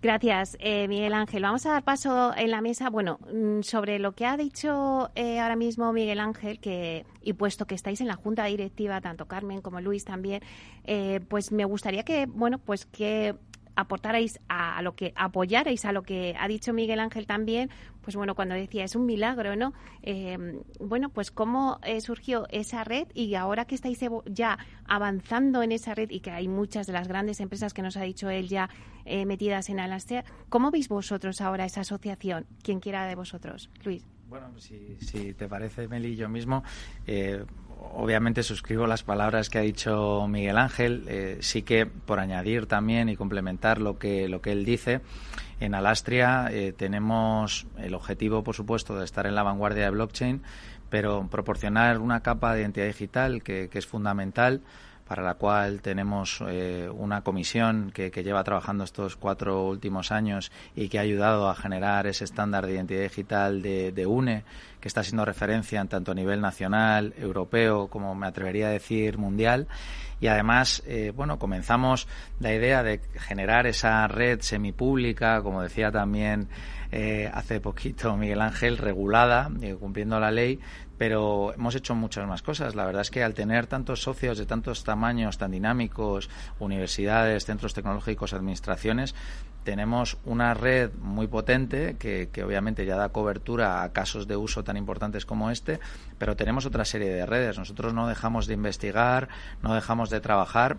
Gracias, 0.03 0.59
eh, 0.61 0.87
Miguel 0.87 1.15
Ángel. 1.15 1.43
Vamos 1.43 1.65
a 1.65 1.71
dar 1.71 1.83
paso 1.83 2.37
en 2.37 2.51
la 2.51 2.61
mesa, 2.61 2.91
bueno, 2.91 3.19
mm, 3.33 3.63
sobre 3.63 3.99
lo 3.99 4.13
que 4.13 4.27
ha 4.27 4.37
dicho 4.37 5.11
eh, 5.15 5.41
ahora 5.41 5.57
mismo 5.57 5.93
Miguel 5.93 6.21
Ángel, 6.21 6.61
que 6.61 7.07
y 7.23 7.33
puesto 7.33 7.67
que 7.67 7.75
estáis 7.75 8.01
en 8.03 8.09
la 8.09 8.17
junta 8.17 8.45
directiva, 8.45 9.01
tanto 9.01 9.27
Carmen 9.27 9.63
como 9.63 9.81
Luis 9.81 10.05
también, 10.05 10.43
eh, 10.85 11.21
pues 11.29 11.51
me 11.51 11.65
gustaría 11.65 12.03
que, 12.03 12.27
bueno, 12.27 12.59
pues 12.59 12.85
que 12.85 13.35
aportarais 13.75 14.41
a, 14.49 14.83
lo 14.83 14.95
que 14.95 15.13
apoyarais 15.17 15.85
a 15.85 15.93
lo 15.93 16.03
que 16.03 16.37
ha 16.39 16.47
dicho 16.49 16.73
Miguel 16.73 17.01
Ángel 17.01 17.27
también, 17.27 17.71
pues 18.11 18.16
bueno, 18.16 18.35
cuando 18.35 18.57
decía 18.57 18.83
es 18.83 18.96
un 18.96 19.07
milagro, 19.07 19.55
¿no? 19.55 19.73
Eh, 20.03 20.37
bueno, 20.81 21.11
pues 21.11 21.31
cómo 21.31 21.79
eh, 21.85 22.01
surgió 22.01 22.49
esa 22.51 22.83
red 22.83 23.07
y 23.14 23.37
ahora 23.37 23.66
que 23.66 23.77
estáis 23.77 24.01
ya 24.27 24.59
avanzando 24.85 25.62
en 25.62 25.70
esa 25.70 25.94
red 25.94 26.11
y 26.11 26.18
que 26.18 26.33
hay 26.33 26.49
muchas 26.49 26.88
de 26.88 26.92
las 26.92 27.07
grandes 27.07 27.38
empresas 27.38 27.73
que 27.73 27.83
nos 27.83 27.96
ha 27.96 28.03
dicho 28.03 28.29
él 28.29 28.49
ya 28.49 28.68
eh, 29.05 29.27
metidas 29.27 29.68
en 29.68 29.79
Alastea, 29.79 30.25
¿cómo 30.49 30.73
veis 30.73 30.88
vosotros 30.88 31.40
ahora 31.40 31.64
esa 31.66 31.83
asociación? 31.83 32.46
Quien 32.64 32.81
quiera 32.81 33.07
de 33.07 33.14
vosotros, 33.14 33.70
Luis. 33.85 34.05
Bueno, 34.29 34.49
si, 34.59 34.96
si 34.99 35.33
te 35.33 35.46
parece, 35.46 35.87
Meli, 35.87 36.16
yo 36.16 36.29
mismo, 36.29 36.64
obviamente 37.81 38.42
suscribo 38.42 38.87
las 38.87 39.03
palabras 39.03 39.51
que 39.51 39.59
ha 39.59 39.62
dicho 39.62 40.27
Miguel 40.29 40.59
Ángel. 40.59 41.05
Eh, 41.09 41.38
sí 41.40 41.62
que 41.62 41.87
por 41.87 42.18
añadir 42.18 42.66
también 42.66 43.09
y 43.09 43.16
complementar 43.16 43.81
lo 43.81 43.99
que, 43.99 44.29
lo 44.29 44.40
que 44.40 44.53
él 44.53 44.64
dice, 44.64 45.01
en 45.61 45.75
Alastria 45.75 46.49
eh, 46.51 46.73
tenemos 46.77 47.66
el 47.79 47.94
objetivo, 47.94 48.42
por 48.42 48.55
supuesto, 48.55 48.99
de 48.99 49.05
estar 49.05 49.27
en 49.27 49.35
la 49.35 49.42
vanguardia 49.42 49.85
de 49.85 49.90
blockchain, 49.90 50.42
pero 50.88 51.29
proporcionar 51.31 51.99
una 51.99 52.20
capa 52.20 52.55
de 52.55 52.62
identidad 52.62 52.87
digital 52.87 53.42
que, 53.42 53.68
que 53.68 53.79
es 53.79 53.87
fundamental 53.87 54.62
para 55.11 55.25
la 55.25 55.35
cual 55.35 55.83
tenemos 55.83 56.40
eh, 56.46 56.88
una 56.88 57.23
comisión 57.23 57.90
que, 57.92 58.12
lleva 58.12 58.44
trabajando 58.44 58.85
estos 58.85 59.16
cuatro 59.16 59.66
últimos 59.66 60.12
años 60.12 60.53
y 60.77 60.88
que 60.88 61.01
ha 61.01 61.03
ayudado 61.03 61.49
a 61.49 61.57
generar 61.57 62.07
ese 62.07 62.23
estándar 62.23 62.64
de 62.64 62.75
identidad 62.75 63.03
digital 63.03 63.61
de, 63.61 64.07
UNE, 64.07 64.44
que 64.81 64.88
está 64.88 65.03
siendo 65.05 65.25
referencia 65.25 65.85
tanto 65.85 66.12
a 66.12 66.14
nivel 66.14 66.40
nacional, 66.40 67.14
europeo, 67.19 67.88
como 67.88 68.14
me 68.14 68.27
atrevería 68.27 68.69
a 68.69 68.71
decir 68.71 69.19
mundial. 69.19 69.69
Y 70.21 70.27
además, 70.27 70.83
eh, 70.87 71.12
bueno, 71.14 71.38
comenzamos 71.38 72.07
la 72.40 72.53
idea 72.53 72.83
de 72.83 73.01
generar 73.14 73.66
esa 73.66 74.07
red 74.07 74.40
semipública, 74.40 75.43
como 75.43 75.62
decía 75.62 75.90
también 75.90 76.49
eh, 76.93 77.31
hace 77.33 77.61
poquito 77.61 78.16
Miguel 78.19 78.40
Ángel, 78.40 78.77
regulada, 78.77 79.51
cumpliendo 79.79 80.21
la 80.21 80.31
ley, 80.31 80.61
pero 80.99 81.55
hemos 81.55 81.75
hecho 81.75 81.95
muchas 81.95 82.29
más 82.29 82.43
cosas. 82.43 82.75
La 82.75 82.85
verdad 82.85 83.01
es 83.01 83.11
que 83.11 83.25
al 83.25 83.33
tener 83.33 83.66
tantos 83.66 84.03
socios 84.03 84.37
de 84.37 84.45
tantos 84.45 84.85
tamaños, 84.85 85.38
tan 85.38 85.51
dinámicos, 85.51 86.29
universidades, 86.59 87.47
centros 87.47 87.73
tecnológicos, 87.73 88.35
administraciones, 88.35 89.14
tenemos 89.64 90.16
una 90.25 90.55
red 90.55 90.90
muy 91.01 91.27
potente 91.27 91.96
que, 91.99 92.29
obviamente 92.44 92.87
ya 92.87 92.96
da 92.96 93.11
cobertura 93.11 93.83
a 93.83 93.92
casos 93.92 94.27
de 94.27 94.37
uso 94.37 94.64
tan 94.64 94.77
importantes 94.77 95.27
como 95.27 95.51
este, 95.51 95.81
pero 96.18 96.37
tenemos 96.37 96.66
otra 96.66 96.85
serie 96.85 97.11
de 97.11 97.27
redes. 97.27 97.59
Nosotros 97.59 97.92
no 97.94 98.09
dejamos 98.09 98.46
de 98.46 98.55
investigar, 98.55 99.29
no 99.62 99.75
dejamos 99.75 100.11
de 100.11 100.20
trabajar 100.20 100.79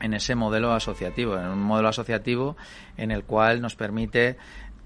en 0.00 0.14
ese 0.14 0.34
modelo 0.34 0.72
asociativo, 0.72 1.36
en 1.38 1.46
un 1.46 1.62
modelo 1.62 1.88
asociativo 1.88 2.56
en 2.96 3.10
el 3.10 3.24
cual 3.24 3.60
nos 3.60 3.74
permite 3.74 4.36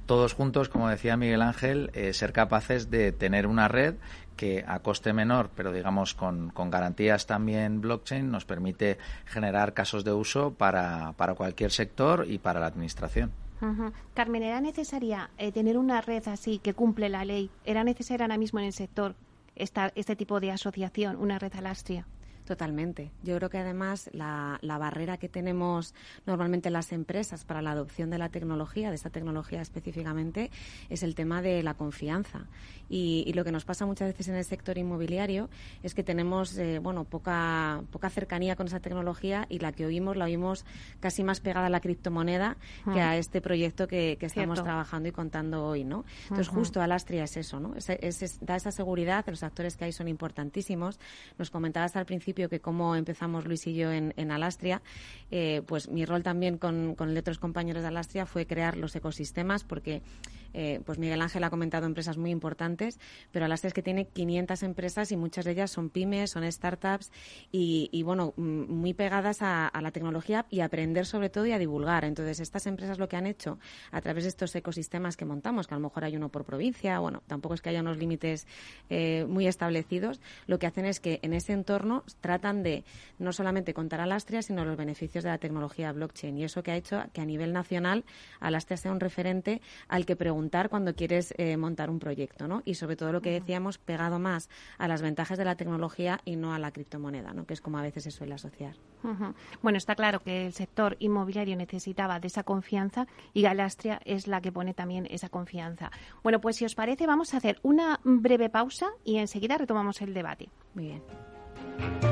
todos 0.07 0.33
juntos, 0.33 0.69
como 0.69 0.89
decía 0.89 1.17
Miguel 1.17 1.43
Ángel, 1.43 1.91
eh, 1.95 2.13
ser 2.13 2.33
capaces 2.33 2.91
de 2.91 3.13
tener 3.13 3.47
una 3.47 3.69
red 3.69 3.95
que 4.43 4.65
a 4.67 4.81
coste 4.81 5.13
menor, 5.13 5.51
pero 5.55 5.71
digamos 5.71 6.15
con, 6.15 6.51
con, 6.51 6.69
garantías 6.69 7.29
también 7.29 7.81
blockchain, 7.81 8.29
nos 8.29 8.45
permite 8.45 8.99
generar 9.25 9.73
casos 9.73 10.03
de 10.03 10.13
uso 10.13 10.53
para, 10.55 11.13
para 11.13 11.35
cualquier 11.35 11.71
sector 11.71 12.27
y 12.29 12.39
para 12.39 12.59
la 12.59 12.67
administración. 12.67 13.31
Carmen, 14.15 14.43
¿era 14.43 14.61
necesaria 14.61 15.31
eh, 15.39 15.53
tener 15.53 15.79
una 15.79 16.01
red 16.01 16.27
así 16.27 16.59
que 16.59 16.75
cumple 16.75 17.09
la 17.09 17.25
ley? 17.25 17.51
¿Era 17.65 17.85
necesaria 17.85 18.25
ahora 18.25 18.37
mismo 18.37 18.59
en 18.59 18.67
el 18.67 18.73
sector 18.73 19.15
esta, 19.55 19.93
este 19.95 20.17
tipo 20.17 20.41
de 20.41 20.51
asociación, 20.51 21.15
una 21.15 21.39
red 21.39 21.55
alastria? 21.55 22.05
Totalmente. 22.45 23.13
Yo 23.23 23.37
creo 23.37 23.51
que 23.51 23.59
además 23.59 24.11
la, 24.13 24.59
barrera 24.63 25.17
que 25.17 25.29
tenemos 25.29 25.95
normalmente 26.27 26.71
las 26.71 26.91
empresas 26.91 27.45
para 27.45 27.63
la 27.63 27.71
adopción 27.71 28.11
de 28.11 28.19
la 28.19 28.31
tecnología, 28.31 28.89
de 28.89 28.97
esta 28.97 29.11
tecnología 29.11 29.61
específicamente, 29.61 30.51
es 30.91 31.05
el 31.05 31.15
tema 31.15 31.41
de 31.41 31.63
la 31.63 31.75
confianza. 31.75 32.47
Y, 32.89 33.33
lo 33.33 33.45
que 33.45 33.53
nos 33.53 33.65
pasa 33.65 33.87
muchas 33.87 34.09
veces 34.09 34.29
en 34.29 34.35
el 34.35 34.45
sector 34.45 34.77
inmobiliario 34.77 35.49
es 35.83 35.95
que 35.95 36.03
tenemos 36.03 36.59
eh, 36.59 36.81
bueno 36.81 37.05
poca 37.05 37.83
poca 37.91 38.11
cercanía 38.11 38.57
con 38.57 38.67
esa 38.67 38.81
tecnología 38.81 39.47
y 39.49 39.59
la 39.61 39.73
que 39.73 39.87
oímos 39.87 40.19
la 40.19 40.27
oímos 40.27 40.67
casi 41.01 41.25
más 41.25 41.41
pegada 41.41 41.69
a 41.69 41.71
la 41.71 41.81
criptomoneda 41.81 42.59
que 42.93 43.01
a 43.01 43.17
este 43.17 43.41
proyecto 43.41 43.89
que, 43.89 44.19
estamos 44.21 44.63
trabajando 44.63 45.09
y 45.09 45.13
contando 45.13 45.65
hoy, 45.65 45.85
¿no? 45.85 46.05
Entonces 46.25 46.49
justo 46.49 46.83
Alastria 46.83 47.25
es 47.25 47.39
eso, 47.39 47.59
¿no? 47.61 47.75
Es, 47.77 48.41
da 48.41 48.57
esa 48.57 48.71
seguridad, 48.71 49.25
los 49.27 49.43
actores 49.43 49.79
que 49.79 49.87
hay 49.87 49.93
son 49.93 50.09
importantísimos. 50.09 51.01
Nos 51.39 51.51
comentabas 51.51 51.97
al 51.97 52.05
principio 52.05 52.32
que 52.49 52.61
cómo 52.61 52.97
empezamos 52.97 53.47
Luis 53.47 53.67
y 53.67 53.75
yo 53.75 53.93
en, 53.93 54.31
Alastria, 54.31 54.83
eh, 55.31 55.63
pues 55.67 55.89
mi 55.89 56.05
rol 56.05 56.23
también 56.23 56.59
con, 56.59 56.95
con 56.95 57.17
otros 57.17 57.39
compañeros 57.39 57.83
de 57.83 57.89
Alastria 57.89 58.27
fue 58.27 58.47
crear 58.47 58.77
los 58.77 58.95
ecosistemas 58.97 59.65
porque 59.65 60.03
eh, 60.55 60.81
pues 60.85 60.99
Miguel 60.99 61.21
Ángel 61.21 61.45
ha 61.45 61.51
comentado 61.51 61.87
empresas 61.87 62.17
muy 62.17 62.31
importantes, 62.31 62.99
pero 63.31 63.45
Alastria 63.45 63.69
es 63.69 63.75
que 63.75 63.83
tiene 63.83 64.07
500 64.07 64.63
empresas 64.63 65.13
y 65.13 65.17
muchas 65.17 65.45
de 65.45 65.53
ellas 65.53 65.71
son 65.71 65.91
pymes, 65.91 66.31
son 66.31 66.51
startups 66.51 67.11
y, 67.51 68.03
bueno, 68.03 68.35
muy 68.37 68.95
pegadas 68.95 69.39
a, 69.41 69.71
la 69.81 69.91
tecnología 69.91 70.47
y 70.51 70.61
a 70.61 70.67
aprender 70.67 71.07
sobre 71.07 71.29
todo 71.29 71.47
y 71.47 71.53
a 71.53 71.59
divulgar. 71.59 72.05
Entonces, 72.05 72.41
estas 72.41 72.67
empresas 72.67 72.99
lo 72.99 73.09
que 73.09 73.17
han 73.17 73.27
hecho 73.27 73.59
a 73.91 74.01
través 74.01 74.25
de 74.25 74.29
estos 74.29 74.55
ecosistemas 74.55 75.17
que 75.17 75.25
montamos, 75.25 75.67
que 75.67 75.75
a 75.75 75.79
lo 75.79 75.83
mejor 75.83 76.05
hay 76.05 76.17
uno 76.17 76.29
por 76.29 76.45
provincia, 76.45 76.99
bueno, 76.99 77.23
tampoco 77.27 77.55
es 77.55 77.63
que 77.63 77.71
haya 77.71 77.81
unos 77.81 77.99
límites 77.99 78.47
eh, 78.91 79.27
muy 79.29 79.47
establecidos, 79.47 80.21
lo 80.47 80.59
que 80.59 80.67
hacen 80.67 80.85
es 80.85 81.01
que 81.01 81.19
en 81.23 81.33
ese 81.33 81.53
entorno 81.53 82.05
tratan 82.21 82.63
de 82.63 82.85
no 83.19 83.33
solamente 83.33 83.75
contar 83.75 84.01
Alastria, 84.01 84.43
sino 84.43 84.65
los 84.65 84.77
beneficios 84.77 85.25
de 85.25 85.31
la 85.31 85.39
tecnología 85.39 85.93
blockchain. 85.93 86.37
Y 86.39 86.45
eso 86.45 86.63
que 86.63 86.71
ha 86.71 86.77
hecho 86.77 87.03
que 87.13 87.21
a 87.21 87.25
nivel 87.25 87.53
nacional 87.53 88.05
Alastria 88.41 88.77
sea 88.77 88.93
un 88.93 89.01
referente 89.01 89.61
al 89.89 90.07
que 90.07 90.17
preguntar 90.17 90.42
cuando 90.69 90.95
quieres 90.95 91.35
eh, 91.39 91.57
montar 91.57 91.91
un 91.91 91.99
proyecto, 91.99 92.49
¿no? 92.49 92.63
Y 92.65 92.75
sobre 92.75 92.97
todo 92.97 93.13
lo 93.13 93.21
que 93.21 93.31
decíamos, 93.31 93.79
pegado 93.79 94.19
más 94.19 94.49
a 94.79 94.89
las 94.89 95.03
ventajas 95.03 95.39
de 95.39 95.45
la 95.45 95.57
tecnología 95.57 96.21
y 96.25 96.37
no 96.37 96.55
a 96.55 96.59
la 96.59 96.71
criptomoneda, 96.71 97.33
¿no? 97.33 97.47
Que 97.47 97.55
es 97.55 97.61
como 97.61 97.79
a 97.79 97.83
veces 97.83 98.05
se 98.05 98.11
suele 98.11 98.35
asociar. 98.35 98.77
Bueno, 99.63 99.79
está 99.79 99.95
claro 99.95 100.21
que 100.21 100.47
el 100.47 100.53
sector 100.53 100.97
inmobiliario 101.01 101.57
necesitaba 101.57 102.21
de 102.21 102.29
esa 102.29 102.45
confianza 102.45 103.07
y 103.33 103.43
Galastria 103.43 104.01
es 104.05 104.27
la 104.29 104.41
que 104.41 104.53
pone 104.53 104.75
también 104.75 105.07
esa 105.11 105.29
confianza. 105.29 105.91
Bueno, 106.23 106.41
pues 106.41 106.57
si 106.57 106.65
os 106.65 106.75
parece, 106.75 107.07
vamos 107.07 107.35
a 107.35 107.39
hacer 107.39 107.59
una 107.63 108.01
breve 108.05 108.49
pausa 108.49 108.91
y 109.05 109.17
enseguida 109.17 109.59
retomamos 109.59 110.01
el 110.03 110.15
debate. 110.15 110.49
Muy 110.75 110.85
bien. 110.85 112.12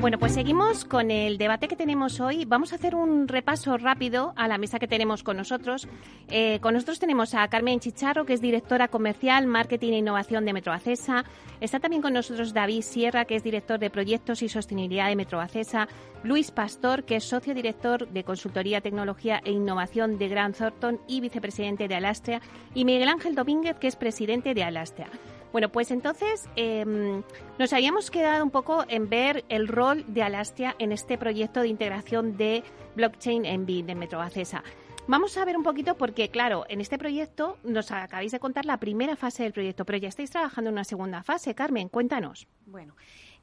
Bueno, 0.00 0.16
pues 0.20 0.34
seguimos 0.34 0.84
con 0.84 1.10
el 1.10 1.38
debate 1.38 1.66
que 1.66 1.74
tenemos 1.74 2.20
hoy. 2.20 2.44
Vamos 2.44 2.72
a 2.72 2.76
hacer 2.76 2.94
un 2.94 3.26
repaso 3.26 3.76
rápido 3.78 4.32
a 4.36 4.46
la 4.46 4.56
mesa 4.56 4.78
que 4.78 4.86
tenemos 4.86 5.24
con 5.24 5.36
nosotros. 5.36 5.88
Eh, 6.28 6.60
con 6.60 6.74
nosotros 6.74 7.00
tenemos 7.00 7.34
a 7.34 7.48
Carmen 7.48 7.80
Chicharro, 7.80 8.24
que 8.24 8.32
es 8.32 8.40
directora 8.40 8.86
comercial, 8.86 9.48
marketing 9.48 9.94
e 9.94 9.98
innovación 9.98 10.44
de 10.44 10.52
Metroacesa. 10.52 11.24
Está 11.60 11.80
también 11.80 12.00
con 12.00 12.12
nosotros 12.12 12.54
David 12.54 12.82
Sierra, 12.82 13.24
que 13.24 13.34
es 13.34 13.42
director 13.42 13.80
de 13.80 13.90
proyectos 13.90 14.40
y 14.42 14.48
sostenibilidad 14.48 15.08
de 15.08 15.16
Metroacesa. 15.16 15.88
Luis 16.22 16.52
Pastor, 16.52 17.02
que 17.02 17.16
es 17.16 17.24
socio 17.24 17.52
director 17.52 18.06
de 18.08 18.22
consultoría, 18.22 18.80
tecnología 18.80 19.40
e 19.44 19.50
innovación 19.50 20.16
de 20.16 20.28
Grant 20.28 20.56
Thornton 20.56 21.00
y 21.08 21.20
vicepresidente 21.20 21.88
de 21.88 21.96
Alastria. 21.96 22.40
Y 22.72 22.84
Miguel 22.84 23.08
Ángel 23.08 23.34
Domínguez, 23.34 23.76
que 23.80 23.88
es 23.88 23.96
presidente 23.96 24.54
de 24.54 24.62
Alastria. 24.62 25.08
Bueno, 25.52 25.70
pues 25.70 25.90
entonces 25.90 26.48
em, 26.56 27.22
nos 27.58 27.72
habíamos 27.72 28.10
quedado 28.10 28.44
un 28.44 28.50
poco 28.50 28.84
en 28.88 29.08
ver 29.08 29.44
el 29.48 29.66
rol 29.68 30.04
de 30.08 30.22
Alastia 30.22 30.76
en 30.78 30.92
este 30.92 31.16
proyecto 31.16 31.60
de 31.60 31.68
integración 31.68 32.36
de 32.36 32.62
blockchain 32.96 33.44
en 33.44 33.64
BIM 33.64 33.86
de 33.86 33.94
Metroacesa. 33.94 34.62
Vamos 35.06 35.38
a 35.38 35.44
ver 35.46 35.56
un 35.56 35.62
poquito 35.62 35.96
porque, 35.96 36.28
claro, 36.28 36.66
en 36.68 36.82
este 36.82 36.98
proyecto 36.98 37.56
nos 37.64 37.90
acabáis 37.92 38.30
de 38.30 38.38
contar 38.38 38.66
la 38.66 38.76
primera 38.76 39.16
fase 39.16 39.42
del 39.42 39.54
proyecto, 39.54 39.86
pero 39.86 39.96
ya 39.96 40.08
estáis 40.08 40.30
trabajando 40.30 40.68
en 40.68 40.74
una 40.74 40.84
segunda 40.84 41.22
fase. 41.22 41.54
Carmen, 41.54 41.88
cuéntanos. 41.88 42.46
Bueno, 42.66 42.94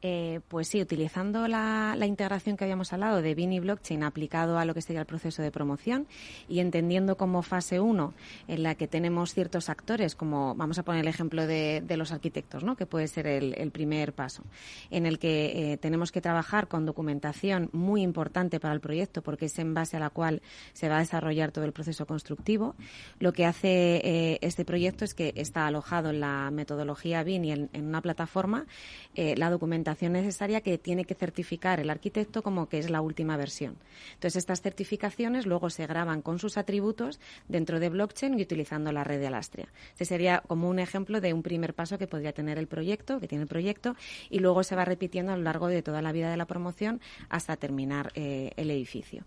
eh, 0.07 0.39
pues 0.49 0.67
sí, 0.67 0.79
utilizando 0.79 1.47
la, 1.47 1.97
integración 2.05 2.57
que 2.57 2.63
habíamos 2.63 2.93
hablado 2.93 3.23
de 3.23 3.33
BIN 3.33 3.53
y 3.53 3.59
blockchain 3.59 4.03
aplicado 4.03 4.59
a 4.59 4.65
lo 4.65 4.75
que 4.75 4.83
sería 4.83 4.99
el 4.99 5.07
proceso 5.07 5.41
de 5.41 5.49
promoción 5.49 6.05
y 6.47 6.59
entendiendo 6.59 7.17
como 7.17 7.41
fase 7.41 7.79
1 7.79 8.13
en 8.47 8.61
la 8.61 8.75
que 8.75 8.87
tenemos 8.87 9.33
ciertos 9.33 9.67
actores, 9.67 10.13
como 10.13 10.53
vamos 10.53 10.77
a 10.77 10.83
poner 10.83 11.01
el 11.01 11.07
ejemplo 11.07 11.47
de, 11.47 11.83
los 11.97 12.11
arquitectos, 12.11 12.63
¿no? 12.63 12.75
que 12.75 12.85
puede 12.85 13.07
ser 13.07 13.25
el, 13.25 13.71
primer 13.71 14.13
paso, 14.13 14.43
en 14.91 15.07
el 15.07 15.17
que 15.17 15.73
eh, 15.73 15.77
tenemos 15.77 16.11
que 16.11 16.21
trabajar 16.21 16.67
con 16.67 16.85
documentación 16.85 17.69
muy 17.71 18.03
importante 18.03 18.59
para 18.59 18.75
el 18.75 18.81
proyecto 18.81 19.23
porque 19.23 19.45
es 19.45 19.57
en 19.57 19.73
base 19.73 19.97
a 19.97 19.99
la 19.99 20.11
cual 20.11 20.43
se 20.73 20.87
va 20.87 20.97
a 20.97 20.99
desarrollar 20.99 21.51
todo 21.51 21.65
el 21.65 21.73
proceso 21.73 22.05
constructivo. 22.05 22.75
Lo 23.17 23.33
que 23.33 23.47
hace 23.47 24.01
eh, 24.03 24.37
este 24.41 24.65
proyecto 24.65 25.03
es 25.03 25.15
que 25.15 25.33
está 25.35 25.65
alojado 25.65 26.11
en 26.11 26.19
la 26.19 26.51
metodología 26.51 27.23
BIN 27.23 27.45
y 27.45 27.51
en, 27.53 27.69
en 27.73 27.87
una 27.87 28.01
plataforma 28.01 28.67
la 29.15 29.49
documentación 29.49 29.94
necesaria 30.01 30.61
que 30.61 30.77
tiene 30.77 31.05
que 31.05 31.15
certificar 31.15 31.79
el 31.79 31.89
arquitecto 31.89 32.41
como 32.41 32.67
que 32.67 32.79
es 32.79 32.89
la 32.89 33.01
última 33.01 33.37
versión. 33.37 33.77
Entonces, 34.13 34.37
estas 34.37 34.61
certificaciones 34.61 35.45
luego 35.45 35.69
se 35.69 35.87
graban 35.87 36.21
con 36.21 36.39
sus 36.39 36.57
atributos 36.57 37.19
dentro 37.47 37.79
de 37.79 37.89
blockchain 37.89 38.37
y 38.39 38.41
utilizando 38.41 38.91
la 38.91 39.03
red 39.03 39.19
de 39.19 39.27
Alastria. 39.27 39.67
Este 39.91 40.05
sería 40.05 40.43
como 40.47 40.69
un 40.69 40.79
ejemplo 40.79 41.21
de 41.21 41.33
un 41.33 41.43
primer 41.43 41.73
paso 41.73 41.97
que 41.97 42.07
podría 42.07 42.33
tener 42.33 42.57
el 42.57 42.67
proyecto, 42.67 43.19
que 43.19 43.27
tiene 43.27 43.43
el 43.43 43.47
proyecto, 43.47 43.95
y 44.29 44.39
luego 44.39 44.63
se 44.63 44.75
va 44.75 44.85
repitiendo 44.85 45.31
a 45.31 45.37
lo 45.37 45.43
largo 45.43 45.67
de 45.67 45.81
toda 45.81 46.01
la 46.01 46.11
vida 46.11 46.29
de 46.29 46.37
la 46.37 46.45
promoción 46.45 47.01
hasta 47.29 47.55
terminar 47.55 48.11
eh, 48.15 48.51
el 48.57 48.71
edificio. 48.71 49.25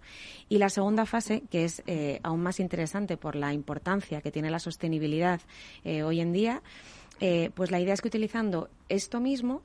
Y 0.49 0.59
la 0.59 0.69
segunda 0.69 1.07
fase, 1.07 1.43
que 1.51 1.65
es 1.65 1.83
eh, 1.87 2.21
aún 2.23 2.43
más 2.43 2.61
interesante 2.61 3.17
por 3.17 3.37
la 3.37 3.53
importancia 3.53 4.21
que 4.21 4.31
tiene 4.31 4.51
la 4.51 4.59
sostenibilidad 4.59 5.41
eh, 5.85 6.03
hoy 6.03 6.21
en 6.21 6.33
día, 6.33 6.63
pues 7.55 7.73
la 7.73 7.81
idea 7.81 7.95
es 7.95 8.01
que 8.01 8.07
utilizando 8.07 8.71
esto 8.89 9.19
mismo 9.19 9.63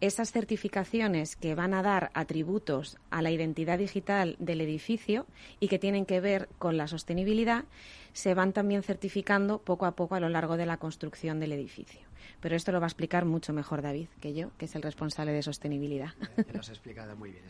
esas 0.00 0.32
certificaciones 0.32 1.36
que 1.36 1.54
van 1.54 1.74
a 1.74 1.82
dar 1.82 2.10
atributos 2.14 2.98
a 3.10 3.22
la 3.22 3.30
identidad 3.30 3.78
digital 3.78 4.36
del 4.38 4.60
edificio 4.60 5.26
y 5.60 5.68
que 5.68 5.78
tienen 5.78 6.06
que 6.06 6.20
ver 6.20 6.48
con 6.58 6.76
la 6.76 6.88
sostenibilidad, 6.88 7.64
se 8.12 8.34
van 8.34 8.52
también 8.52 8.82
certificando 8.82 9.58
poco 9.58 9.86
a 9.86 9.92
poco 9.96 10.14
a 10.14 10.20
lo 10.20 10.28
largo 10.28 10.56
de 10.56 10.66
la 10.66 10.76
construcción 10.76 11.40
del 11.40 11.52
edificio. 11.52 12.00
Pero 12.40 12.56
esto 12.56 12.72
lo 12.72 12.80
va 12.80 12.86
a 12.86 12.88
explicar 12.88 13.24
mucho 13.24 13.52
mejor 13.52 13.82
David 13.82 14.08
que 14.20 14.34
yo, 14.34 14.50
que 14.56 14.66
es 14.66 14.74
el 14.74 14.82
responsable 14.82 15.32
de 15.32 15.42
sostenibilidad. 15.42 16.14
lo 16.52 16.60
has 16.60 16.68
explicado 16.68 17.16
muy 17.16 17.30
bien, 17.30 17.44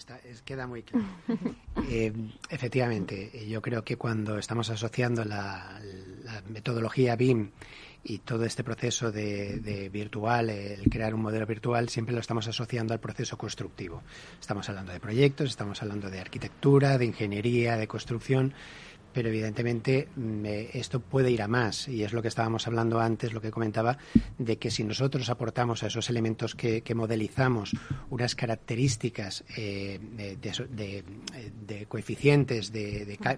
queda 0.45 0.67
muy 0.67 0.83
claro. 0.83 1.07
Eh, 1.91 2.13
efectivamente, 2.49 3.31
eh, 3.35 3.47
yo 3.47 3.61
creo 3.61 3.85
que 3.85 3.97
cuando 3.97 4.39
estamos 4.39 4.71
asociando 4.71 5.23
la, 5.25 5.81
la 6.23 6.41
metodología 6.49 7.15
BIM 7.15 7.51
y 8.05 8.19
todo 8.19 8.45
este 8.45 8.63
proceso 8.63 9.11
de, 9.11 9.89
virtual, 9.93 10.51
el 10.51 10.89
crear 10.91 11.15
un 11.15 11.23
modelo 11.23 11.47
virtual, 11.47 11.89
siempre 11.89 12.15
lo 12.15 12.21
estamos 12.21 12.47
asociando 12.47 12.93
al 12.93 13.01
proceso 13.01 13.39
constructivo. 13.39 14.03
Estamos 14.41 14.69
hablando 14.69 14.93
de 14.93 15.01
proyectos, 15.01 15.49
estamos 15.51 15.81
hablando 15.83 16.11
de 16.11 16.21
arquitectura, 16.21 16.99
de 16.99 17.07
ingeniería, 17.07 17.77
de 17.77 17.89
construcción, 17.89 18.53
pero 19.15 19.29
evidentemente 19.29 20.09
mm, 20.15 20.45
eh, 20.45 20.71
esto 20.75 21.01
puede 21.01 21.31
ir 21.31 21.41
a 21.41 21.49
más. 21.49 21.89
Y 21.89 22.03
es 22.03 22.13
lo 22.13 22.21
que 22.21 22.29
estábamos 22.29 22.67
hablando 22.67 23.01
antes, 23.01 23.33
lo 23.33 23.41
que 23.41 23.51
comentaba, 23.51 23.97
de 24.37 24.59
que 24.59 24.71
si 24.71 24.85
nosotros 24.85 25.31
aportamos 25.31 25.83
a 25.83 25.87
esos 25.87 26.11
elementos 26.11 26.55
que, 26.55 26.83
modelizamos 26.95 27.73
unas 28.11 28.35
características 28.37 29.45
eh, 29.57 29.99
de, 30.01 31.87
coeficientes 31.87 32.73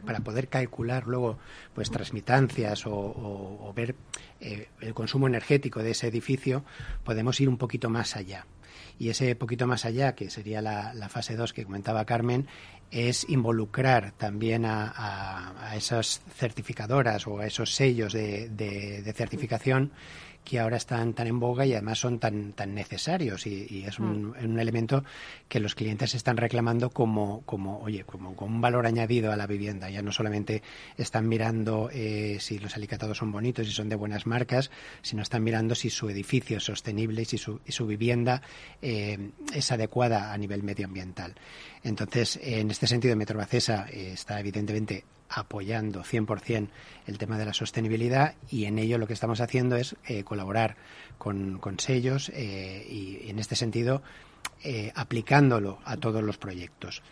para 0.05 0.21
poder 0.21 0.49
calcular 0.49 1.07
luego 1.07 1.39
pues 1.75 1.91
transmitancias 1.91 2.85
o, 2.87 3.73
ver 3.75 3.95
eh, 4.41 4.69
el 4.81 4.93
consumo 4.93 5.27
energético 5.27 5.83
de 5.83 5.93
ese 5.93 6.09
edificio, 6.09 6.65
podemos 7.05 7.41
ir 7.41 7.49
un 7.49 7.57
poquito 7.57 7.89
más 7.89 8.17
allá 8.17 8.47
y 8.99 9.11
ese 9.11 9.35
poquito 9.37 9.67
más 9.67 9.85
allá, 9.85 10.15
que 10.15 10.31
sería 10.31 10.63
la, 10.63 11.09
fase 11.09 11.37
2 11.37 11.53
que 11.53 11.65
comentaba 11.65 12.05
Carmen, 12.05 12.47
es 12.91 13.29
involucrar 13.29 14.13
también 14.13 14.65
a, 14.65 15.73
esas 15.75 16.23
certificadoras 16.35 17.27
o 17.27 17.41
a 17.41 17.47
esos 17.47 17.75
sellos 17.75 18.13
de, 18.13 18.49
de 18.49 19.13
certificación 19.13 19.93
que 20.47 20.61
ahora 20.61 20.77
están 20.77 21.13
tan 21.13 21.27
en 21.27 21.41
boga 21.41 21.67
y 21.67 21.73
además 21.73 21.99
son 21.99 22.21
tan, 22.21 22.53
tan 22.53 22.73
necesarios 22.73 23.49
y, 23.49 23.85
es 23.85 23.99
un, 23.99 24.27
mm. 24.27 24.45
un, 24.45 24.61
elemento 24.61 25.03
que 25.49 25.59
los 25.59 25.75
clientes 25.75 26.15
están 26.15 26.37
reclamando 26.37 26.91
como, 26.91 27.43
como 27.43 27.81
oye, 27.81 28.05
como, 28.05 28.31
un 28.31 28.61
valor 28.61 28.87
añadido 28.87 29.33
a 29.33 29.37
la 29.37 29.49
vivienda. 29.49 29.91
Ya 29.91 30.03
no 30.03 30.13
solamente 30.13 30.63
están 30.97 31.29
mirando 31.29 31.91
eh, 31.93 32.39
si 32.39 32.61
los 32.61 32.77
alicatados 32.77 33.19
son 33.19 33.33
bonitos 33.33 33.67
y 33.67 33.73
son 33.73 33.89
de 33.89 33.97
buenas 33.97 34.25
marcas, 34.25 34.71
sino 35.03 35.23
están 35.23 35.43
mirando 35.43 35.75
si 35.75 35.91
su 35.91 36.09
edificio 36.09 36.59
es 36.59 36.65
sostenible 36.65 37.23
y 37.23 37.25
si 37.25 37.39
su, 37.39 37.61
y 37.67 37.73
su 37.73 37.85
vivienda 37.85 38.41
eh, 38.81 39.33
es 39.53 39.73
adecuada 39.73 40.33
a 40.33 40.39
nivel 40.39 40.63
medioambiental. 40.63 41.35
Entonces, 41.83 42.39
en 42.41 42.71
este 42.71 42.87
sentido, 42.87 43.17
Metrobacesa 43.17 43.89
eh, 43.91 44.13
está 44.13 44.39
evidentemente 44.39 45.05
apoyando 45.29 46.03
100% 46.03 46.69
el 47.07 47.19
tema 47.19 47.39
de 47.39 47.45
la 47.45 47.55
sostenibilidad 47.55 48.35
y 48.51 48.65
en 48.65 48.79
ello 48.79 48.99
lo 48.99 49.07
que 49.07 49.13
estamos 49.13 49.41
haciendo 49.41 49.77
es 49.77 49.97
eh, 50.07 50.25
colaborar 50.25 50.77
con, 51.19 51.61
sellos 51.79 52.31
eh, 52.35 52.87
y 52.89 53.29
en 53.29 53.39
este 53.39 53.57
sentido 53.57 54.03
eh, 54.63 54.93
aplicándolo 54.95 55.79
a 55.85 55.97
todos 55.97 56.23
los 56.23 56.39
proyectos. 56.39 57.03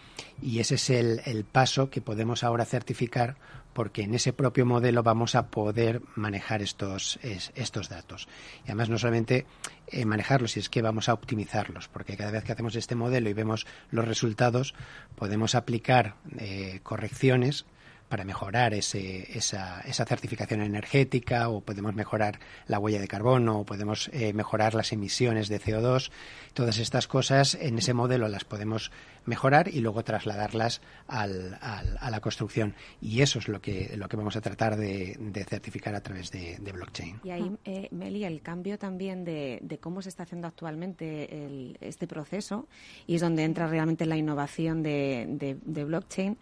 Y 0.41 0.61
ese 0.61 0.77
es 0.77 0.91
el, 0.91 1.45
paso 1.45 1.91
que 1.91 2.01
podemos 2.01 2.43
ahora 2.43 2.65
certificar 2.65 3.37
porque 3.73 4.03
en 4.03 4.15
ese 4.15 4.33
propio 4.33 4.65
modelo 4.65 5.03
vamos 5.03 5.35
a 5.35 5.49
poder 5.49 6.01
manejar 6.15 6.63
estos, 6.63 7.19
estos 7.23 7.89
datos. 7.89 8.29
Y 8.61 8.69
además 8.69 8.89
no 8.89 8.99
solamente 8.99 9.47
manejarlos, 10.07 10.53
sino 10.53 10.63
es 10.63 10.71
que 10.71 10.81
vamos 10.81 11.09
a 11.09 11.13
optimizarlos, 11.13 11.89
porque 11.89 12.17
cada 12.17 12.31
vez 12.31 12.45
que 12.45 12.53
hacemos 12.53 12.77
este 12.77 12.95
modelo 12.95 13.29
y 13.29 13.33
vemos 13.33 13.67
los 13.91 14.07
resultados, 14.07 14.75
podemos 15.17 15.57
aplicar 15.57 16.15
correcciones 16.85 17.67
para 18.15 18.25
mejorar 18.25 18.75
ese, 18.75 19.27
esa, 19.37 19.81
esa, 19.81 20.05
certificación 20.05 20.61
energética 20.61 21.49
o 21.49 21.63
podemos 21.63 21.97
mejorar 21.97 22.39
la 22.69 22.79
huella 22.79 23.01
de 23.01 23.09
carbono 23.09 23.59
o 23.59 23.65
podemos 23.65 24.09
eh, 24.13 24.33
mejorar 24.33 24.73
las 24.75 24.93
emisiones 24.93 25.49
de 25.49 25.61
CO2. 25.61 26.13
Todas 26.53 26.79
estas 26.79 27.09
cosas 27.09 27.57
en 27.57 27.77
ese 27.77 27.93
modelo 27.93 28.29
las 28.29 28.45
podemos 28.45 28.93
mejorar 29.27 29.67
y 29.67 29.81
luego 29.81 30.05
trasladarlas 30.05 30.81
al, 31.09 31.59
a 31.61 32.09
la 32.09 32.21
construcción. 32.21 32.77
Y 33.03 33.23
eso 33.23 33.41
es 33.41 33.49
lo 33.49 33.61
que, 33.61 33.97
lo 33.97 34.09
que 34.09 34.17
vamos 34.17 34.37
a 34.37 34.41
tratar 34.41 34.77
de, 34.77 35.19
certificar 35.49 35.97
a 35.97 36.01
través 36.01 36.31
de, 36.31 36.61
blockchain. 36.73 37.19
Y 37.25 37.31
ahí, 37.31 37.51
eh, 37.65 37.89
Meli, 37.91 38.25
el 38.25 38.43
cambio 38.43 38.79
también 38.79 39.25
de, 39.25 39.79
cómo 39.81 40.03
se 40.03 40.09
está 40.09 40.23
haciendo 40.23 40.47
actualmente 40.47 41.75
este 41.81 42.07
proceso 42.07 42.69
y 43.09 43.17
es 43.17 43.21
donde 43.21 43.43
entra 43.43 43.67
realmente 43.67 44.07
la 44.07 44.17
innovación 44.17 44.85
de 44.85 45.85
blockchain 45.85 46.39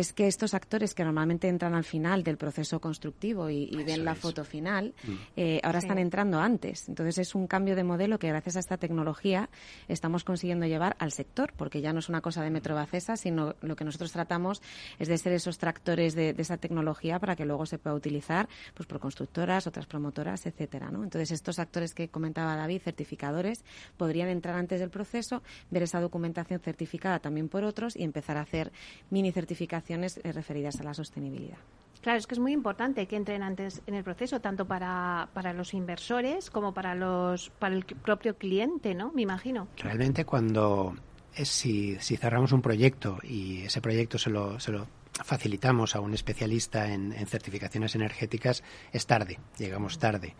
es 0.00 0.12
que 0.12 0.26
estos 0.26 0.52
actores 0.52 0.92
que 0.94 1.04
normalmente 1.04 1.48
entran 1.48 1.74
al 1.74 1.84
final 1.84 2.22
del 2.22 2.36
proceso 2.36 2.80
constructivo 2.80 3.48
y, 3.48 3.70
ven 3.86 4.04
la 4.04 4.14
foto 4.14 4.44
final, 4.44 4.92
mm. 5.02 5.12
eh, 5.36 5.60
ahora 5.62 5.78
están 5.78 5.98
entrando 5.98 6.38
antes. 6.38 6.86
Entonces 6.88 7.16
es 7.16 7.34
un 7.34 7.46
cambio 7.46 7.74
de 7.74 7.82
modelo 7.82 8.18
que 8.18 8.28
gracias 8.28 8.56
a 8.56 8.58
esta 8.58 8.76
tecnología 8.76 9.48
estamos 9.88 10.22
consiguiendo 10.22 10.66
llevar 10.66 10.96
al 10.98 11.12
sector, 11.12 11.54
porque 11.56 11.80
ya 11.80 11.94
no 11.94 12.00
es 12.00 12.10
una 12.10 12.20
cosa 12.20 12.42
de 12.42 12.50
Metrobacesa, 12.50 13.16
sino 13.16 13.54
lo 13.62 13.74
que 13.74 13.84
nosotros 13.84 14.12
tratamos 14.12 14.60
es 14.98 15.08
de 15.08 15.16
ser 15.16 15.32
esos 15.32 15.56
tractores 15.56 16.14
de, 16.14 16.34
esa 16.36 16.58
tecnología 16.58 17.18
para 17.18 17.34
que 17.34 17.46
luego 17.46 17.64
se 17.64 17.78
pueda 17.78 17.96
utilizar 17.96 18.48
pues 18.74 18.86
por 18.86 19.00
constructoras, 19.00 19.66
otras 19.66 19.86
promotoras, 19.86 20.44
etcétera. 20.44 20.90
¿no? 20.90 21.04
Entonces 21.04 21.30
estos 21.30 21.58
actores 21.58 21.94
que 21.94 22.08
comentaba 22.08 22.54
David, 22.54 22.82
certificadores, 22.82 23.64
podrían 23.96 24.28
entrar 24.28 24.56
antes 24.56 24.78
del 24.78 24.90
proceso, 24.90 25.42
ver 25.70 25.84
esa 25.84 26.00
documentación 26.00 26.60
certificada 26.60 27.18
también 27.18 27.48
por 27.48 27.64
otros 27.64 27.96
y 27.96 28.02
empezar 28.02 28.36
a 28.36 28.42
hacer 28.42 28.72
mini 29.08 29.32
certificaciones 29.32 29.85
innovaciones 29.86 30.20
eh, 30.22 30.32
referidas 30.32 30.80
a 30.80 30.84
la 30.84 30.94
sostenibilidad. 30.94 31.58
Claro, 32.00 32.18
es 32.18 32.26
que 32.26 32.34
es 32.34 32.40
muy 32.40 32.52
importante 32.52 33.06
que 33.06 33.16
entren 33.16 33.42
antes 33.42 33.82
en 33.86 33.94
el 33.94 34.04
proceso, 34.04 34.40
tanto 34.40 34.66
para, 34.66 35.28
para 35.32 35.52
los 35.52 35.74
inversores 35.74 36.50
como 36.50 36.72
para, 36.72 36.94
los, 36.94 37.50
para 37.50 37.74
el 37.74 37.84
propio 37.84 38.36
cliente, 38.36 38.94
¿no? 38.94 39.10
Me 39.12 39.22
imagino. 39.22 39.66
Realmente 39.78 40.24
cuando 40.24 40.94
si, 41.32 41.96
si 41.96 42.16
cerramos 42.16 42.52
un 42.52 42.62
proyecto 42.62 43.18
y 43.22 43.62
ese 43.62 43.80
proyecto 43.80 44.18
se 44.18 44.30
lo, 44.30 44.60
se 44.60 44.72
lo 44.72 44.86
facilitamos 45.24 45.96
a 45.96 46.00
un 46.00 46.14
especialista 46.14 46.92
en, 46.92 47.14
certificaciones 47.26 47.94
energéticas 47.94 48.62
es 48.92 49.06
tarde, 49.06 49.38
llegamos 49.58 49.98
tarde. 49.98 50.34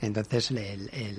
Entonces, 0.00 0.52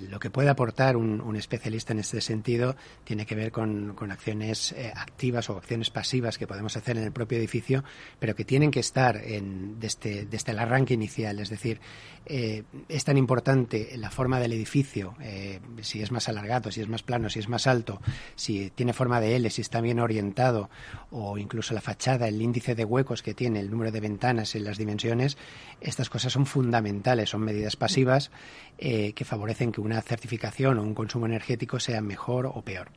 lo 0.10 0.20
que 0.20 0.30
puede 0.30 0.50
aportar 0.50 0.98
un, 0.98 1.36
especialista 1.36 1.94
en 1.94 2.00
este 2.00 2.22
sentido 2.22 2.76
tiene 3.04 3.26
que 3.26 3.36
ver 3.36 3.52
con, 3.52 3.96
acciones 4.12 4.72
eh, 4.74 4.92
activas 4.96 5.50
o 5.50 5.58
acciones 5.58 5.90
pasivas 5.90 6.38
que 6.38 6.48
podemos 6.48 6.76
hacer 6.76 6.98
en 6.98 7.04
el 7.04 7.12
propio 7.12 7.38
edificio, 7.38 7.84
pero 8.20 8.36
que 8.36 8.44
tienen 8.44 8.72
que 8.72 8.80
estar 8.80 9.18
en, 9.18 9.80
desde, 9.80 10.26
desde 10.26 10.52
el 10.52 10.60
arranque 10.60 10.94
inicial. 10.94 11.40
Es 11.40 11.50
decir, 11.50 11.80
eh, 12.26 12.64
es 12.88 13.04
tan 13.04 13.18
importante 13.18 13.92
la 13.96 14.10
forma 14.10 14.40
del 14.40 14.54
edificio, 14.54 15.16
eh, 15.22 15.60
si 15.82 16.02
es 16.02 16.12
más 16.12 16.28
alargado, 16.28 16.72
si 16.72 16.82
es 16.82 16.88
más 16.88 17.04
plano, 17.04 17.30
si 17.30 17.40
es 17.40 17.48
más 17.48 17.68
alto, 17.68 18.02
si 18.36 18.72
tiene 18.72 18.94
forma 18.94 19.22
de 19.22 19.36
L, 19.36 19.50
si 19.50 19.62
está 19.62 19.82
bien 19.82 20.00
orientado, 20.00 20.70
o 21.12 21.38
incluso 21.38 21.74
la 21.74 21.82
fachada, 21.82 22.28
el 22.28 22.42
índice 22.42 22.76
de 22.76 22.86
huecos 22.90 23.22
que 23.22 23.34
tiene, 23.34 23.60
el 23.60 23.70
número 23.70 23.92
de 23.92 24.00
ventanas 24.00 24.56
y 24.56 24.60
las 24.60 24.78
dimensiones, 24.78 25.38
estas 25.82 26.10
cosas 26.10 26.34
son 26.34 26.46
fundamentales, 26.46 27.30
son 27.30 27.42
medidas 27.42 27.76
pasivas 27.76 28.32
eh, 28.78 29.14
que 29.14 29.26
favorecen 29.26 29.72
que 29.72 29.82
una 29.82 30.02
certificación 30.02 30.78
o 30.78 30.84
un 30.84 30.94
consumo 30.94 31.26
energético 31.26 31.80
sea 31.80 32.02
mejor 32.02 32.48
o 32.48 32.62
peor. 32.62 32.90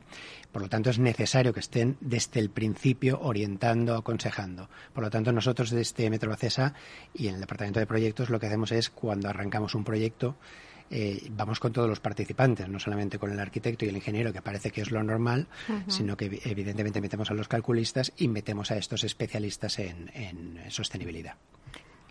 Por 0.51 0.61
lo 0.61 0.69
tanto, 0.69 0.89
es 0.89 0.99
necesario 0.99 1.53
que 1.53 1.59
estén 1.59 1.97
desde 1.99 2.39
el 2.39 2.49
principio 2.49 3.19
orientando, 3.21 3.95
aconsejando. 3.95 4.69
Por 4.93 5.03
lo 5.03 5.09
tanto, 5.09 5.31
nosotros 5.31 5.71
desde 5.71 6.09
Metro 6.09 6.29
Bacesa 6.29 6.73
y 7.13 7.27
en 7.27 7.35
el 7.35 7.41
Departamento 7.41 7.79
de 7.79 7.87
Proyectos 7.87 8.29
lo 8.29 8.39
que 8.39 8.47
hacemos 8.47 8.71
es 8.71 8.89
cuando 8.89 9.29
arrancamos 9.29 9.73
un 9.73 9.83
proyecto, 9.83 10.35
eh, 10.89 11.27
vamos 11.31 11.59
con 11.59 11.71
todos 11.71 11.89
los 11.89 11.99
participantes, 11.99 12.67
no 12.67 12.79
solamente 12.79 13.17
con 13.17 13.31
el 13.31 13.39
arquitecto 13.39 13.85
y 13.85 13.89
el 13.89 13.95
ingeniero, 13.95 14.33
que 14.33 14.41
parece 14.41 14.71
que 14.71 14.81
es 14.81 14.91
lo 14.91 15.03
normal, 15.03 15.47
sino 15.87 16.17
que 16.17 16.41
evidentemente 16.45 17.01
metemos 17.01 17.31
a 17.31 17.33
los 17.33 17.47
calculistas 17.47 18.13
y 18.17 18.27
metemos 18.27 18.71
a 18.71 18.77
estos 18.77 19.03
especialistas 19.03 19.79
en, 19.79 20.59
sostenibilidad. 20.69 21.35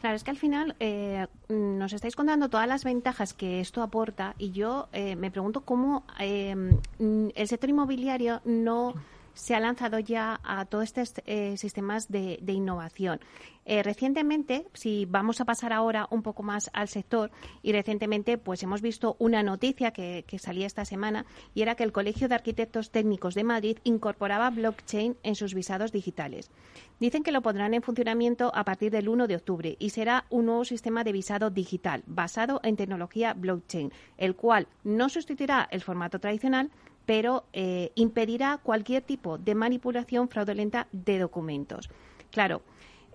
Claro, 0.01 0.17
es 0.17 0.25
que 0.25 0.31
al 0.33 0.37
final 0.37 0.75
eh, 0.81 1.27
nos 1.49 1.93
estáis 1.93 2.17
contando 2.17 2.49
todas 2.49 2.67
las 2.67 2.83
ventajas 2.83 3.35
que 3.35 3.61
esto 3.61 3.83
aporta 3.83 4.35
y 4.37 4.51
yo 4.51 4.89
eh, 4.93 5.15
me 5.15 5.31
pregunto 5.31 5.61
cómo 5.61 6.05
el 6.19 7.47
sector 7.47 7.71
inmobiliario 7.71 8.41
no 8.45 8.95
se 9.35 9.55
ha 9.55 9.61
lanzado 9.61 9.99
ya 9.99 10.41
a 10.45 10.65
todos 10.65 10.85
estos 10.85 11.15
eh, 11.27 11.57
sistemas 11.57 12.11
de, 12.11 12.39
innovación. 12.47 13.21
Eh, 13.65 13.83
recientemente, 13.83 14.67
si 14.73 15.07
vamos 15.07 15.41
a 15.41 15.45
pasar 15.45 15.73
ahora 15.73 16.09
un 16.11 16.23
poco 16.23 16.43
más 16.43 16.69
al 16.73 16.89
sector, 16.89 17.31
y 17.63 17.73
recientemente 17.73 18.37
pues 18.37 18.63
hemos 18.63 18.83
visto 18.83 19.17
una 19.19 19.43
noticia 19.43 19.93
que, 19.93 20.25
salía 20.39 20.67
esta 20.67 20.85
semana 20.85 21.27
y 21.55 21.63
era 21.63 21.77
que 21.77 21.85
el 21.85 21.93
Colegio 21.93 22.29
de 22.29 22.35
Arquitectos 22.35 22.91
Técnicos 22.91 23.35
de 23.35 23.45
Madrid 23.45 23.79
incorporaba 23.85 24.51
blockchain 24.51 25.17
en 25.23 25.35
sus 25.37 25.55
visados 25.55 25.93
digitales. 25.93 26.51
Dicen 26.99 27.23
que 27.23 27.33
lo 27.33 27.43
pondrán 27.43 27.75
en 27.75 27.83
funcionamiento 27.83 28.51
a 28.55 28.65
partir 28.65 28.91
del 28.91 29.09
1 29.09 29.27
de 29.27 29.37
octubre 29.37 29.77
y 29.79 29.91
será 29.91 30.25
un 30.31 30.47
nuevo 30.47 30.65
sistema 30.65 31.05
de 31.05 31.13
visado 31.13 31.51
digital 31.51 32.03
basado 32.07 32.61
en 32.65 32.77
tecnología 32.77 33.35
blockchain, 33.35 33.93
el 34.17 34.35
cual 34.35 34.67
no 34.83 35.09
sustituirá 35.09 35.69
el 35.71 35.83
formato 35.83 36.19
tradicional, 36.19 36.71
pero 37.07 37.45
eh, 37.53 37.93
impedirá 37.95 38.59
cualquier 38.63 39.03
tipo 39.03 39.39
de 39.39 39.55
manipulación 39.55 40.29
fraudulenta 40.29 40.89
de 40.93 41.19
documentos. 41.19 41.91
Claro, 42.31 42.63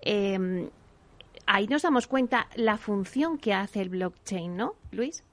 em, 0.02 0.68
ahí 1.46 1.66
nos 1.66 1.82
damos 1.82 2.06
cuenta 2.06 2.48
la 2.56 2.76
función 2.78 3.38
que 3.38 3.54
hace 3.54 3.80
el 3.80 3.88
blockchain, 3.88 4.56
¿no, 4.56 4.74
Luis? 4.92 5.24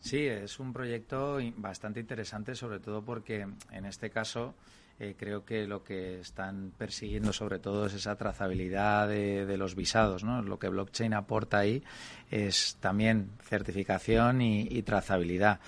Sí, 0.00 0.26
es 0.26 0.60
un 0.60 0.72
proyecto 0.72 1.38
bastante 1.56 2.00
interesante, 2.00 2.54
sobre 2.54 2.78
todo 2.78 3.02
porque 3.02 3.46
en 3.70 3.86
este 3.86 4.10
caso 4.10 4.54
eh, 5.00 5.16
creo 5.18 5.46
que 5.46 5.66
lo 5.66 5.82
que 5.82 6.20
están 6.20 6.72
persiguiendo 6.76 7.32
sobre 7.32 7.58
todo 7.58 7.86
es 7.86 7.94
esa 7.94 8.14
trazabilidad 8.14 9.08
de, 9.08 9.56
los 9.56 9.74
visados. 9.74 10.22
¿no? 10.22 10.42
Lo 10.42 10.58
que 10.58 10.68
blockchain 10.68 11.14
aporta 11.14 11.58
ahí 11.58 11.82
es 12.30 12.76
también 12.80 13.30
certificación 13.42 14.42
y 14.42 14.82
trazabilidad. 14.82 15.58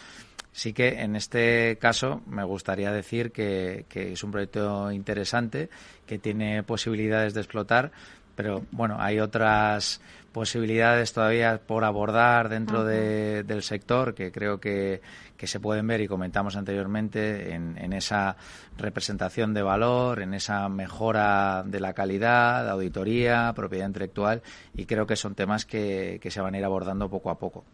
Sí 0.57 0.73
que 0.73 1.03
en 1.03 1.17
este 1.17 1.77
caso 1.79 2.23
me 2.27 2.43
gustaría 2.43 2.91
decir 2.91 3.31
que, 3.31 3.85
es 3.93 4.25
un 4.25 4.31
proyecto 4.31 4.91
interesante, 4.91 5.69
que 6.07 6.19
tiene 6.19 6.63
posibilidades 6.63 7.35
de 7.35 7.43
explotar, 7.43 7.93
pero 8.35 8.65
bueno, 8.71 8.97
hay 8.99 9.21
otras 9.21 10.01
posibilidades 10.37 11.15
todavía 11.15 11.59
por 11.67 11.83
abordar 11.83 12.51
dentro 12.51 12.85
del 12.85 13.63
sector 13.63 14.15
que 14.15 14.31
creo 14.31 14.61
que, 14.61 15.01
que 15.35 15.47
se 15.47 15.61
pueden 15.61 15.87
ver 15.87 16.03
y 16.03 16.09
comentamos 16.09 16.57
anteriormente 16.57 17.55
en, 17.55 17.93
esa 17.95 18.37
representación 18.77 19.55
de 19.55 19.63
valor, 19.63 20.21
en 20.21 20.35
esa 20.35 20.69
mejora 20.69 21.63
de 21.65 21.81
la 21.81 21.95
calidad, 21.95 22.69
auditoría, 22.69 23.51
propiedad 23.57 23.87
intelectual 23.87 24.43
y 24.75 24.85
creo 24.85 25.07
que 25.07 25.17
son 25.17 25.35
temas 25.35 25.65
que, 25.65 26.21
se 26.23 26.41
van 26.43 26.55
a 26.55 26.59
ir 26.59 26.67
abordando 26.67 27.09
poco 27.09 27.31
a 27.31 27.39
poco. 27.39 27.65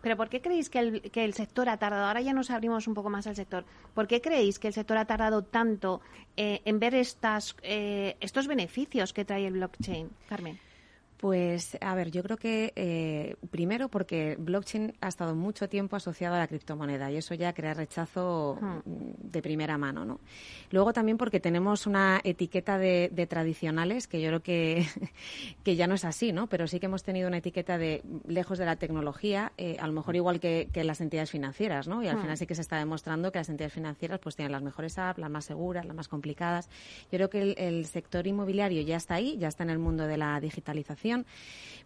Pero 0.00 0.16
¿por 0.16 0.30
qué 0.30 0.40
creéis 0.40 0.70
que 0.70 0.78
el, 0.78 1.02
que 1.10 1.26
el 1.26 1.34
sector 1.34 1.68
ha 1.68 1.76
tardado? 1.76 2.06
Ahora 2.06 2.22
ya 2.22 2.32
nos 2.32 2.50
abrimos 2.50 2.88
un 2.88 2.94
poco 2.94 3.10
más 3.10 3.26
al 3.26 3.36
sector. 3.36 3.66
¿Por 3.92 4.06
qué 4.06 4.22
creéis 4.22 4.58
que 4.58 4.68
el 4.68 4.72
sector 4.72 4.96
ha 4.96 5.04
tardado 5.04 5.42
tanto 5.42 6.00
eh, 6.38 6.62
en 6.64 6.78
ver 6.78 6.94
estas, 6.94 7.54
eh, 7.62 8.16
estos 8.20 8.46
beneficios 8.46 9.12
que 9.12 9.26
trae 9.26 9.46
el 9.46 9.52
blockchain, 9.52 10.08
Carmen? 10.26 10.58
Pues, 11.22 11.78
a 11.80 11.94
ver, 11.94 12.10
yo 12.10 12.24
creo 12.24 12.36
que 12.36 12.72
eh, 12.74 13.36
primero 13.52 13.88
porque 13.88 14.34
blockchain 14.40 14.94
ha 15.00 15.06
estado 15.06 15.36
mucho 15.36 15.68
tiempo 15.68 15.94
asociado 15.94 16.34
a 16.34 16.38
la 16.38 16.48
criptomoneda 16.48 17.12
y 17.12 17.16
eso 17.16 17.32
ya 17.34 17.52
crea 17.52 17.74
rechazo 17.74 18.58
de 18.84 19.40
primera 19.40 19.78
mano, 19.78 20.04
¿no? 20.04 20.18
Luego 20.72 20.92
también 20.92 21.18
porque 21.18 21.38
tenemos 21.38 21.86
una 21.86 22.20
etiqueta 22.24 22.76
de, 22.76 23.26
tradicionales 23.30 24.08
que 24.08 24.20
yo 24.20 24.30
creo 24.30 24.42
que, 24.42 24.84
que, 25.62 25.76
ya 25.76 25.86
no 25.86 25.94
es 25.94 26.04
así, 26.04 26.32
¿no? 26.32 26.48
Pero 26.48 26.66
sí 26.66 26.80
que 26.80 26.86
hemos 26.86 27.04
tenido 27.04 27.28
una 27.28 27.36
etiqueta 27.36 27.78
de 27.78 28.02
lejos 28.26 28.58
de 28.58 28.66
la 28.66 28.74
tecnología, 28.74 29.52
eh, 29.58 29.76
a 29.78 29.86
lo 29.86 29.92
mejor 29.92 30.16
igual 30.16 30.40
que, 30.40 30.70
las 30.74 31.00
entidades 31.00 31.30
financieras, 31.30 31.86
¿no? 31.86 32.02
Y 32.02 32.08
al 32.08 32.18
final 32.20 32.36
sí 32.36 32.48
que 32.48 32.56
se 32.56 32.62
está 32.62 32.78
demostrando 32.78 33.30
que 33.30 33.38
las 33.38 33.48
entidades 33.48 33.74
financieras 33.74 34.18
pues 34.18 34.34
tienen 34.34 34.50
las 34.50 34.62
mejores 34.62 34.98
apps, 34.98 35.20
las 35.20 35.30
más 35.30 35.44
seguras, 35.44 35.86
las 35.86 35.94
más 35.94 36.08
complicadas. 36.08 36.68
Yo 37.12 37.18
creo 37.18 37.30
que 37.30 37.52
el 37.52 37.86
sector 37.86 38.26
inmobiliario 38.26 38.82
ya 38.82 38.96
está 38.96 39.14
ahí, 39.14 39.38
ya 39.38 39.46
está 39.46 39.62
en 39.62 39.70
el 39.70 39.78
mundo 39.78 40.08
de 40.08 40.16
la 40.16 40.40
digitalización 40.40 41.11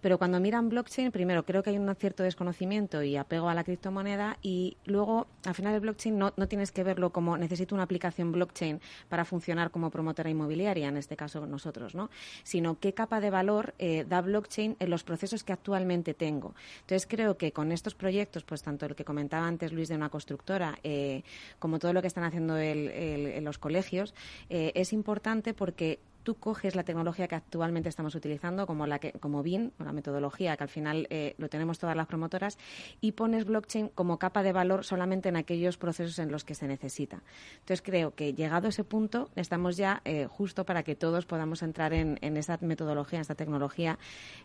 pero 0.01 0.19
cuando 0.19 0.41
miran 0.41 0.69
blockchain, 0.69 1.11
primero 1.11 1.45
creo 1.45 1.63
que 1.63 1.71
hay 1.71 1.79
un 1.79 1.95
cierto 1.97 2.23
desconocimiento 2.23 3.03
y 3.03 3.17
apego 3.17 3.49
a 3.49 3.55
la 3.55 3.65
criptomoneda 3.65 4.39
y 4.43 4.77
luego, 4.85 5.27
al 5.45 5.55
final, 5.55 5.75
el 5.75 5.81
blockchain 5.81 6.19
no, 6.19 6.33
no 6.37 6.49
tienes 6.49 6.71
que 6.73 6.85
verlo 6.85 7.11
como 7.11 7.37
necesito 7.37 7.75
una 7.75 7.85
aplicación 7.85 8.33
blockchain 8.33 8.81
para 9.09 9.25
funcionar 9.25 9.71
como 9.71 9.91
promotora 9.91 10.31
inmobiliaria, 10.31 10.89
en 10.89 10.97
este 10.97 11.17
caso 11.17 11.47
nosotros, 11.47 11.95
¿no? 11.95 12.11
Sino 12.43 12.79
qué 12.79 12.93
capa 12.93 13.21
de 13.21 13.31
valor 13.31 13.75
eh, 13.79 14.05
da 14.09 14.21
blockchain 14.21 14.77
en 14.79 14.91
los 14.91 15.03
procesos 15.05 15.45
que 15.45 15.53
actualmente 15.53 16.15
tengo. 16.15 16.55
Entonces, 16.81 17.07
creo 17.07 17.37
que 17.37 17.53
con 17.53 17.73
estos 17.73 17.95
proyectos, 17.95 18.45
pues 18.45 18.63
tanto 18.63 18.87
el 18.87 18.95
que 18.95 19.05
comentaba 19.05 19.47
antes 19.47 19.73
Luis 19.73 19.89
de 19.89 19.97
una 19.97 20.09
constructora, 20.09 20.79
eh, 20.83 21.23
como 21.59 21.79
todo 21.79 21.93
lo 21.93 22.01
que 22.01 22.09
están 22.09 22.25
haciendo 22.25 22.59
en 22.59 23.45
los 23.45 23.59
colegios, 23.59 24.15
eh, 24.51 24.73
es 24.75 24.93
importante 24.93 25.55
porque 25.55 25.99
tú 26.27 26.35
coges 26.35 26.75
la 26.75 26.83
tecnología 26.83 27.29
que 27.29 27.37
actualmente 27.37 27.89
estamos 27.89 28.17
utilizando, 28.17 28.67
como 28.67 28.85
la 28.89 28.99
que, 28.99 29.13
como 29.13 29.45
BIN, 29.45 29.73
la 29.79 29.93
metodología 29.93 30.57
que 30.57 30.65
al 30.65 30.69
final 30.69 31.07
eh, 31.09 31.37
lo 31.39 31.49
tenemos 31.49 31.79
todas 31.79 31.95
las 31.95 32.09
promotoras, 32.09 32.59
y 33.01 33.13
pones 33.13 33.45
blockchain 33.45 33.91
como 33.91 34.19
capa 34.19 34.43
de 34.43 34.53
valor 34.53 34.85
solamente 34.85 35.29
en 35.29 35.37
aquellos 35.37 35.79
procesos 35.79 36.19
en 36.19 36.33
los 36.33 36.43
que 36.43 36.57
se 36.57 36.67
necesita. 36.67 37.23
Entonces 37.61 37.81
creo 37.81 38.17
que 38.17 38.35
llegado 38.35 38.67
a 38.67 38.71
ese 38.71 38.83
punto 38.83 39.31
estamos 39.37 39.77
ya 39.77 40.03
eh, 40.05 40.27
justo 40.27 40.67
para 40.67 40.83
que 40.83 40.97
todos 40.97 41.27
podamos 41.27 41.63
entrar 41.63 41.93
en, 41.93 42.19
en 42.21 42.37
esta 42.37 42.59
metodología, 42.61 43.19
en 43.19 43.23
esta 43.23 43.37
tecnología, 43.37 43.97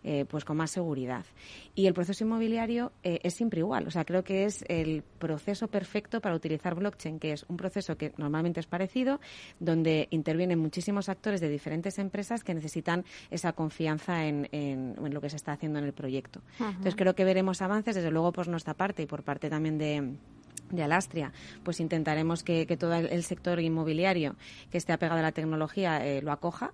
eh, 0.03 0.25
pues 0.29 0.45
con 0.45 0.57
más 0.57 0.69
seguridad. 0.69 1.25
Y 1.73 1.87
el 1.87 1.95
proceso 1.95 2.23
inmobiliario 2.23 2.91
es 3.01 3.33
siempre 3.33 3.61
igual. 3.61 3.87
O 3.87 3.91
sea, 3.91 4.05
creo 4.05 4.23
que 4.23 4.45
es 4.45 4.63
el 4.67 5.01
proceso 5.01 5.67
perfecto 5.67 6.21
para 6.21 6.35
utilizar 6.35 6.75
blockchain, 6.75 7.17
que 7.17 7.31
es 7.31 7.43
un 7.47 7.57
proceso 7.57 7.97
que 7.97 8.13
normalmente 8.17 8.59
es 8.59 8.67
parecido, 8.67 9.19
donde 9.59 10.07
intervienen 10.11 10.59
muchísimos 10.59 11.09
actores 11.09 11.41
de 11.41 11.49
diferentes 11.49 11.70
diferentes 11.71 11.99
empresas 11.99 12.43
que 12.43 12.53
necesitan 12.53 13.05
esa 13.29 13.53
confianza 13.53 14.25
en, 14.25 14.95
lo 15.09 15.21
que 15.21 15.29
se 15.29 15.37
está 15.37 15.53
haciendo 15.53 15.79
en 15.79 15.85
el 15.85 15.93
proyecto. 15.93 16.41
Entonces 16.59 16.95
creo 16.97 17.15
que 17.15 17.23
veremos 17.23 17.61
avances, 17.61 17.95
desde 17.95 18.11
luego 18.11 18.33
por 18.33 18.49
nuestra 18.49 18.73
parte 18.73 19.03
y 19.03 19.05
por 19.05 19.23
parte 19.23 19.49
también 19.49 19.77
de 19.77 20.15
de 20.71 20.83
Alastria, 20.83 21.31
pues 21.63 21.79
intentaremos 21.79 22.43
que, 22.43 22.65
todo 22.77 22.95
el 22.95 23.23
sector 23.23 23.59
inmobiliario 23.59 24.35
que 24.71 24.77
esté 24.77 24.93
apegado 24.93 25.19
a 25.19 25.23
la 25.23 25.31
tecnología 25.31 26.05
eh, 26.05 26.21
lo 26.21 26.31
acoja. 26.31 26.71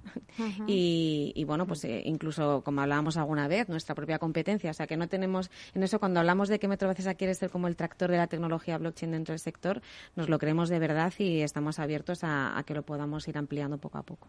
Y, 0.68 1.44
bueno, 1.46 1.66
pues 1.66 1.84
eh, 1.86 2.02
incluso 2.06 2.62
como 2.64 2.82
hablábamos 2.82 3.18
alguna 3.18 3.48
vez, 3.48 3.70
nuestra 3.70 3.96
propia 3.96 4.20
competencia, 4.20 4.72
o 4.72 4.74
sea 4.74 4.88
que 4.88 4.98
no 4.98 5.08
tenemos, 5.08 5.50
en 5.74 5.84
eso 5.84 6.00
cuando 6.00 6.20
hablamos 6.20 6.50
de 6.50 6.60
que 6.60 6.68
Metro 6.68 6.94
quiere 7.18 7.34
ser 7.34 7.50
como 7.50 7.68
el 7.68 7.76
tractor 7.76 8.12
de 8.12 8.18
la 8.18 8.28
tecnología 8.28 8.78
blockchain 8.78 9.12
dentro 9.12 9.34
del 9.34 9.40
sector, 9.40 9.82
nos 10.16 10.30
lo 10.30 10.40
creemos 10.40 10.70
de 10.70 10.80
verdad 10.80 11.14
y 11.18 11.42
estamos 11.42 11.80
abiertos 11.80 12.20
a, 12.24 12.62
que 12.66 12.74
lo 12.74 12.84
podamos 12.84 13.28
ir 13.28 13.38
ampliando 13.38 13.78
poco 13.78 13.98
a 13.98 14.04
poco. 14.04 14.28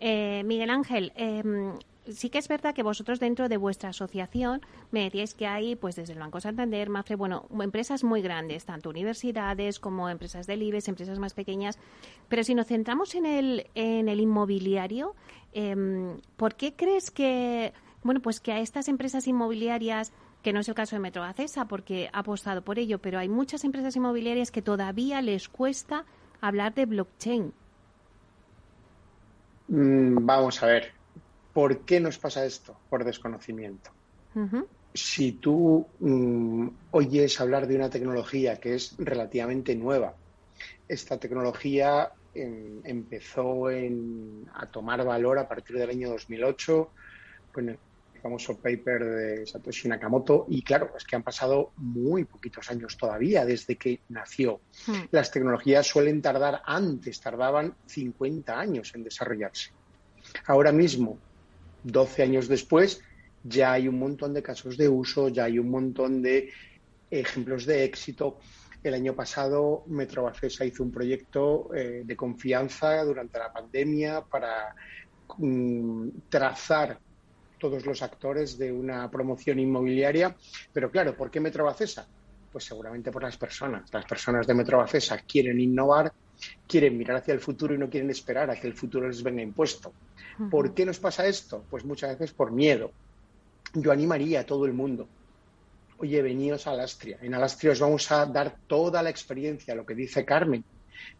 Eh, 0.00 0.42
Miguel 0.44 0.70
Ángel, 0.70 1.12
em, 1.16 1.74
sí 2.12 2.30
que 2.30 2.38
es 2.38 2.48
verdad 2.48 2.74
que 2.74 2.82
vosotros 2.82 3.20
dentro 3.20 3.48
de 3.48 3.56
vuestra 3.56 3.90
asociación 3.90 4.60
me 4.90 5.04
decíais 5.04 5.34
que 5.34 5.46
hay, 5.46 5.76
pues 5.76 5.96
desde 5.96 6.12
el 6.12 6.18
Banco 6.18 6.40
Santander, 6.40 6.88
Mafre, 6.88 7.16
bueno, 7.16 7.46
empresas 7.60 8.04
muy 8.04 8.22
grandes, 8.22 8.64
tanto 8.64 8.90
universidades 8.90 9.78
como 9.78 10.08
empresas 10.08 10.46
del 10.46 10.62
IBEX, 10.62 10.88
empresas 10.88 11.18
más 11.18 11.34
pequeñas. 11.34 11.78
Pero 12.28 12.44
si 12.44 12.54
nos 12.54 12.66
centramos 12.66 13.14
en 13.14 13.26
el, 13.26 13.66
en 13.74 14.08
el 14.08 14.20
inmobiliario, 14.20 15.14
em, 15.52 16.20
¿por 16.36 16.54
qué 16.54 16.74
crees 16.74 17.10
que, 17.10 17.72
bueno, 18.02 18.20
pues 18.20 18.40
que 18.40 18.52
a 18.52 18.60
estas 18.60 18.88
empresas 18.88 19.26
inmobiliarias 19.26 20.12
que 20.42 20.52
no 20.52 20.60
es 20.60 20.68
el 20.68 20.74
caso 20.74 20.96
de 20.96 21.00
Metro 21.00 21.24
Acesa 21.24 21.66
porque 21.66 22.10
ha 22.12 22.20
apostado 22.20 22.62
por 22.62 22.78
ello, 22.78 23.00
pero 23.00 23.18
hay 23.18 23.28
muchas 23.28 23.64
empresas 23.64 23.96
inmobiliarias 23.96 24.50
que 24.50 24.62
todavía 24.62 25.20
les 25.20 25.48
cuesta 25.48 26.04
hablar 26.40 26.74
de 26.74 26.86
blockchain. 26.86 27.52
Mm, 29.68 30.24
vamos 30.24 30.62
a 30.62 30.66
ver, 30.66 30.92
¿por 31.58 31.80
qué 31.80 31.98
nos 31.98 32.18
pasa 32.18 32.44
esto? 32.44 32.78
Por 32.88 33.02
desconocimiento. 33.02 33.90
Si 34.94 35.32
tú 35.32 35.84
mm, 35.98 36.68
oyes 36.92 37.40
hablar 37.40 37.66
de 37.66 37.74
una 37.74 37.90
tecnología 37.90 38.60
que 38.60 38.76
es 38.76 38.94
relativamente 38.96 39.74
nueva, 39.74 40.14
esta 40.86 41.18
tecnología 41.18 42.12
em, 42.32 42.80
empezó 42.84 43.66
a 43.66 44.66
tomar 44.66 45.04
valor 45.04 45.40
a 45.40 45.48
partir 45.48 45.76
del 45.78 45.90
año 45.90 46.10
2008 46.10 46.92
con 47.50 47.70
el 47.70 47.78
famoso 48.22 48.56
paper 48.56 49.04
de 49.04 49.44
Satoshi 49.44 49.88
Nakamoto 49.88 50.46
y 50.48 50.62
claro, 50.62 50.92
es 50.96 51.02
que 51.02 51.16
han 51.16 51.24
pasado 51.24 51.72
muy 51.78 52.22
poquitos 52.22 52.70
años 52.70 52.96
todavía 52.96 53.44
desde 53.44 53.74
que 53.74 54.02
nació. 54.10 54.60
Hmm. 54.86 55.06
Las 55.10 55.32
tecnologías 55.32 55.88
suelen 55.88 56.22
tardar 56.22 56.62
antes, 56.64 57.20
tardaban 57.20 57.74
50 57.86 58.56
años 58.56 58.94
en 58.94 59.02
desarrollarse. 59.02 59.72
Ahora 60.46 60.70
mismo, 60.70 61.18
12 61.82 62.22
años 62.22 62.48
después, 62.48 63.00
ya 63.42 63.72
hay 63.72 63.88
un 63.88 63.98
montón 63.98 64.34
de 64.34 64.42
casos 64.42 64.76
de 64.76 64.88
uso, 64.88 65.28
ya 65.28 65.44
hay 65.44 65.58
un 65.58 65.70
montón 65.70 66.22
de 66.22 66.50
ejemplos 67.10 67.66
de 67.66 67.84
éxito. 67.84 68.38
El 68.82 68.94
año 68.94 69.14
pasado, 69.14 69.84
Metrobacesa 69.86 70.64
hizo 70.64 70.82
un 70.82 70.92
proyecto 70.92 71.74
eh, 71.74 72.02
de 72.04 72.16
confianza 72.16 73.02
durante 73.04 73.38
la 73.38 73.52
pandemia 73.52 74.22
para 74.22 74.74
mm, 75.38 76.08
trazar 76.28 76.98
todos 77.58 77.84
los 77.84 78.02
actores 78.02 78.56
de 78.56 78.72
una 78.72 79.10
promoción 79.10 79.58
inmobiliaria. 79.58 80.36
Pero 80.72 80.90
claro, 80.90 81.16
¿por 81.16 81.30
qué 81.30 81.40
Metrobacesa? 81.40 82.06
Pues 82.52 82.64
seguramente 82.64 83.10
por 83.10 83.22
las 83.22 83.36
personas. 83.36 83.92
Las 83.92 84.04
personas 84.04 84.46
de 84.46 84.54
Metrobacesa 84.54 85.18
quieren 85.18 85.60
innovar, 85.60 86.12
quieren 86.66 86.96
mirar 86.96 87.16
hacia 87.16 87.34
el 87.34 87.40
futuro 87.40 87.74
y 87.74 87.78
no 87.78 87.90
quieren 87.90 88.10
esperar 88.10 88.50
a 88.50 88.60
que 88.60 88.66
el 88.66 88.74
futuro 88.74 89.08
les 89.08 89.22
venga 89.22 89.42
impuesto. 89.42 89.92
¿Por 90.50 90.72
qué 90.72 90.84
nos 90.84 90.98
pasa 90.98 91.26
esto? 91.26 91.64
Pues 91.68 91.84
muchas 91.84 92.10
veces 92.10 92.32
por 92.32 92.52
miedo. 92.52 92.92
Yo 93.74 93.90
animaría 93.90 94.40
a 94.40 94.46
todo 94.46 94.66
el 94.66 94.72
mundo. 94.72 95.08
Oye, 95.98 96.22
veníos 96.22 96.66
a 96.66 96.70
Alastria. 96.70 97.18
En 97.22 97.34
Alastria 97.34 97.72
os 97.72 97.80
vamos 97.80 98.10
a 98.12 98.24
dar 98.26 98.56
toda 98.66 99.02
la 99.02 99.10
experiencia, 99.10 99.74
lo 99.74 99.84
que 99.84 99.96
dice 99.96 100.24
Carmen, 100.24 100.64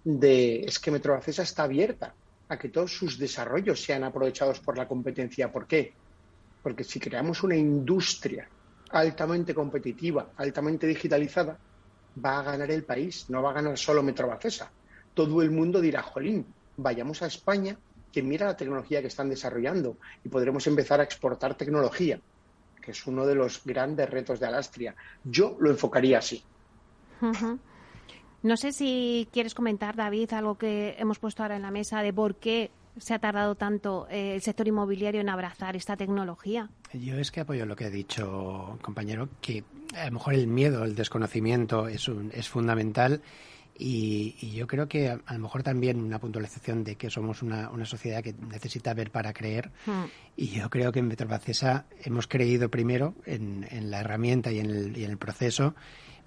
de 0.04 0.60
es 0.60 0.78
que 0.78 0.92
Metrobacesa 0.92 1.42
está 1.42 1.64
abierta 1.64 2.14
a 2.48 2.58
que 2.58 2.68
todos 2.68 2.96
sus 2.96 3.18
desarrollos 3.18 3.82
sean 3.82 4.04
aprovechados 4.04 4.60
por 4.60 4.78
la 4.78 4.86
competencia. 4.86 5.50
¿Por 5.50 5.66
qué? 5.66 5.92
Porque 6.62 6.84
si 6.84 7.00
creamos 7.00 7.42
una 7.42 7.56
industria 7.56 8.48
altamente 8.90 9.52
competitiva, 9.52 10.30
altamente 10.36 10.86
digitalizada, 10.86 11.58
va 12.24 12.38
a 12.38 12.42
ganar 12.42 12.70
el 12.70 12.84
país, 12.84 13.26
no 13.28 13.42
va 13.42 13.50
a 13.50 13.54
ganar 13.54 13.76
solo 13.76 14.02
Metrobacesa. 14.02 14.70
Todo 15.18 15.42
el 15.42 15.50
mundo 15.50 15.80
dirá, 15.80 16.00
jolín, 16.00 16.46
vayamos 16.76 17.22
a 17.22 17.26
España 17.26 17.76
que 18.12 18.22
mira 18.22 18.46
la 18.46 18.56
tecnología 18.56 19.00
que 19.00 19.08
están 19.08 19.28
desarrollando 19.28 19.96
y 20.22 20.28
podremos 20.28 20.64
empezar 20.68 21.00
a 21.00 21.02
exportar 21.02 21.56
tecnología, 21.56 22.20
que 22.80 22.92
es 22.92 23.04
uno 23.04 23.26
de 23.26 23.34
los 23.34 23.64
grandes 23.64 24.08
retos 24.08 24.38
de 24.38 24.46
Alastria. 24.46 24.94
Yo 25.24 25.56
lo 25.58 25.70
enfocaría 25.70 26.18
así. 26.18 26.44
No 28.44 28.56
sé 28.56 28.70
si 28.70 29.28
quieres 29.32 29.54
comentar, 29.54 29.96
David, 29.96 30.34
algo 30.34 30.56
que 30.56 30.94
hemos 31.00 31.18
puesto 31.18 31.42
ahora 31.42 31.56
en 31.56 31.62
la 31.62 31.72
mesa 31.72 32.00
de 32.00 32.12
por 32.12 32.36
qué 32.36 32.70
se 32.96 33.12
ha 33.12 33.18
tardado 33.18 33.56
tanto 33.56 34.06
eh, 34.10 34.36
el 34.36 34.42
sector 34.42 34.68
inmobiliario 34.68 35.20
en 35.20 35.30
abrazar 35.30 35.74
esta 35.74 35.96
tecnología. 35.96 36.70
Yo 36.92 37.18
es 37.18 37.32
que 37.32 37.40
apoyo 37.40 37.66
lo 37.66 37.74
que 37.74 37.86
ha 37.86 37.90
dicho, 37.90 38.78
compañero, 38.82 39.28
que 39.40 39.64
a 39.96 40.06
lo 40.06 40.12
mejor 40.12 40.34
el 40.34 40.46
miedo, 40.46 40.84
el 40.84 40.94
desconocimiento 40.94 41.88
es, 41.88 42.06
un, 42.06 42.30
es 42.32 42.48
fundamental 42.48 43.20
y, 43.78 44.34
yo 44.54 44.66
creo 44.66 44.88
que 44.88 45.08
a, 45.08 45.32
lo 45.32 45.38
mejor 45.38 45.62
también 45.62 46.00
una 46.00 46.18
puntualización 46.18 46.82
de 46.82 46.96
que 46.96 47.10
somos 47.10 47.42
una, 47.42 47.70
una 47.70 47.84
sociedad 47.84 48.22
que 48.22 48.32
necesita 48.34 48.92
ver 48.92 49.10
para 49.12 49.32
creer. 49.32 49.70
Hmm. 49.86 50.04
Y 50.36 50.48
yo 50.48 50.68
creo 50.68 50.90
que 50.90 50.98
en 50.98 51.06
Metrobacesa 51.08 51.86
hemos 52.02 52.26
creído 52.26 52.68
primero 52.70 53.14
en, 53.24 53.66
en 53.70 53.90
la 53.90 54.00
herramienta 54.00 54.50
y 54.50 54.58
en, 54.58 54.66
el, 54.66 54.96
y 54.96 55.04
en 55.04 55.10
el 55.12 55.18
proceso 55.18 55.74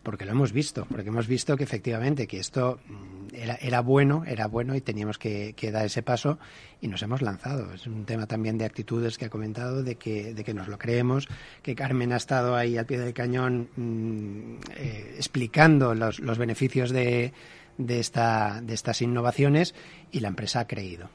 porque 0.04 0.26
lo 0.26 0.32
hemos 0.32 0.52
visto, 0.52 0.86
porque 0.86 1.10
hemos 1.10 1.28
visto 1.28 1.56
que 1.56 1.64
efectivamente 1.64 2.28
que 2.28 2.40
esto 2.40 2.80
mm, 2.88 3.36
era, 3.36 3.56
era 3.56 3.82
bueno, 3.82 4.24
era 4.26 4.48
bueno 4.48 4.76
y 4.76 4.82
teníamos 4.82 5.18
que, 5.18 5.54
dar 5.72 5.86
ese 5.86 6.02
paso 6.02 6.40
y 6.82 6.88
nos 6.88 7.02
hemos 7.04 7.22
lanzado. 7.22 7.74
Es 7.74 7.88
un 7.88 8.06
tema 8.06 8.26
también 8.26 8.58
de 8.58 8.66
actitudes 8.66 9.18
que 9.18 9.26
ha 9.26 9.30
comentado, 9.30 9.84
de 9.84 9.96
que, 9.96 10.34
de 10.34 10.44
que 10.44 10.54
nos 10.54 10.68
lo 10.68 10.78
creemos, 10.78 11.28
que 11.62 11.76
Carmen 11.76 12.14
ha 12.14 12.18
estado 12.18 12.56
ahí 12.56 12.78
al 12.78 12.86
pie 12.86 13.00
del 13.00 13.14
cañón 13.14 13.70
mm, 13.76 14.56
eh, 14.76 15.14
explicando 15.18 15.94
los, 15.94 16.20
los 16.20 16.38
beneficios 16.38 16.90
de, 16.92 17.34
de, 17.78 18.00
esta, 18.00 18.62
de 18.62 18.74
estas 18.74 19.02
innovaciones 19.02 19.76
y 20.12 20.20
la 20.20 20.30
empresa 20.30 20.62
ha 20.62 20.68
creído. 20.68 21.10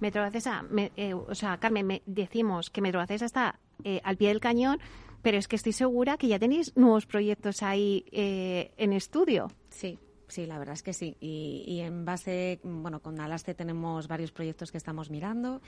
Metrobacesa, 0.00 0.64
eh, 0.96 1.14
o 1.14 1.34
sea, 1.34 1.58
Carmen, 1.58 1.86
me, 1.86 2.02
decimos 2.06 2.70
que 2.70 2.80
Metrobacesa 2.80 3.26
está 3.26 3.58
eh, 3.84 4.00
al 4.04 4.16
pie 4.16 4.28
del 4.28 4.40
cañón 4.40 4.78
pero 5.22 5.38
es 5.38 5.48
que 5.48 5.56
estoy 5.56 5.72
segura 5.72 6.16
que 6.16 6.28
ya 6.28 6.38
tenéis 6.38 6.76
nuevos 6.76 7.06
proyectos 7.06 7.62
ahí 7.62 8.04
eh, 8.12 8.72
en 8.76 8.92
estudio. 8.92 9.50
Sí. 9.70 9.98
Sí, 10.32 10.46
la 10.46 10.58
verdad 10.58 10.72
es 10.72 10.82
que 10.82 10.94
sí. 10.94 11.14
Y, 11.20 11.80
en 11.80 12.06
base, 12.06 12.58
bueno, 12.62 13.00
con 13.00 13.20
Alaste 13.20 13.52
tenemos 13.52 14.08
varios 14.08 14.32
proyectos 14.32 14.72
que 14.72 14.78
estamos 14.78 15.10
mirando 15.10 15.60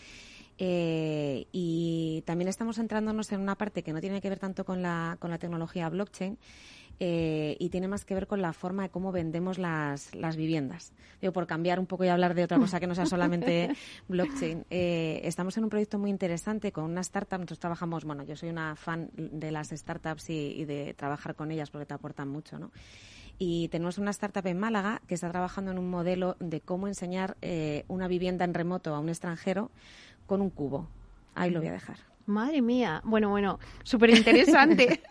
eh, 0.57 1.47
y 1.53 2.23
también 2.25 2.49
estamos 2.49 2.77
centrándonos 2.77 3.31
en 3.33 3.43
una 3.43 3.57
parte 3.57 3.83
que 3.83 3.93
no 3.93 4.01
tiene 4.01 4.23
que 4.23 4.31
ver 4.31 4.39
tanto 4.39 4.65
con 4.65 4.81
la, 4.81 5.19
con 5.21 5.31
la 5.31 5.37
tecnología 5.37 5.91
blockchain, 5.91 6.39
eh, 7.01 7.57
y 7.59 7.71
tiene 7.71 7.89
más 7.89 8.05
que 8.05 8.15
ver 8.15 8.27
con 8.27 8.41
la 8.41 8.53
forma 8.53 8.85
de 8.85 8.89
cómo 8.91 9.13
vendemos 9.13 9.59
las, 9.59 10.15
las 10.15 10.37
viviendas. 10.37 10.93
Digo, 11.21 11.33
por 11.33 11.47
cambiar 11.47 11.81
un 11.81 11.87
poco 11.87 12.05
y 12.05 12.09
hablar 12.09 12.35
de 12.35 12.45
otra 12.45 12.59
cosa 12.59 12.79
que 12.79 12.87
no 12.87 12.95
sea 12.95 13.07
solamente 13.07 13.75
blockchain. 14.09 14.65
Eh, 14.71 15.21
estamos 15.25 15.57
en 15.57 15.65
un 15.65 15.71
proyecto 15.71 15.99
muy 15.99 16.11
interesante 16.11 16.73
con 16.73 16.85
una 16.85 17.01
startup. 17.01 17.39
Nosotros 17.39 17.59
trabajamos, 17.59 18.05
bueno, 18.05 18.23
yo 18.23 18.37
soy 18.37 18.51
una 18.51 18.77
fan 18.77 19.11
de 19.17 19.51
las 19.51 19.71
startups 19.71 20.31
y, 20.31 20.65
de 20.65 20.95
trabajar 20.95 21.35
con 21.35 21.51
ellas 21.51 21.71
porque 21.71 21.87
te 21.87 21.95
aportan 21.95 22.29
mucho, 22.29 22.59
¿no? 22.59 22.71
Y 23.37 23.69
tenemos 23.69 23.99
una 23.99 24.13
startup 24.13 24.47
en 24.47 24.59
Málaga 24.59 25.03
que 25.09 25.15
está 25.15 25.29
trabajando 25.31 25.73
en 25.73 25.79
un 25.79 25.91
modelo 25.91 26.37
de 26.39 26.61
cómo 26.61 26.87
enseñar 26.87 27.37
eh, 27.43 27.85
una 27.89 28.07
vivienda 28.07 28.45
en 28.45 28.55
remoto 28.55 28.95
a 28.95 29.01
un 29.01 29.09
extranjero 29.09 29.73
con 30.27 30.41
un 30.41 30.51
cubo. 30.51 30.89
Ahí 31.35 31.51
lo 31.51 31.59
voy 31.59 31.69
a 31.69 31.73
dejar. 31.73 32.14
Madre 32.27 32.63
mía. 32.63 33.03
Bueno, 33.05 33.29
bueno, 33.29 33.59
súper 33.83 34.11
interesante. 34.11 35.03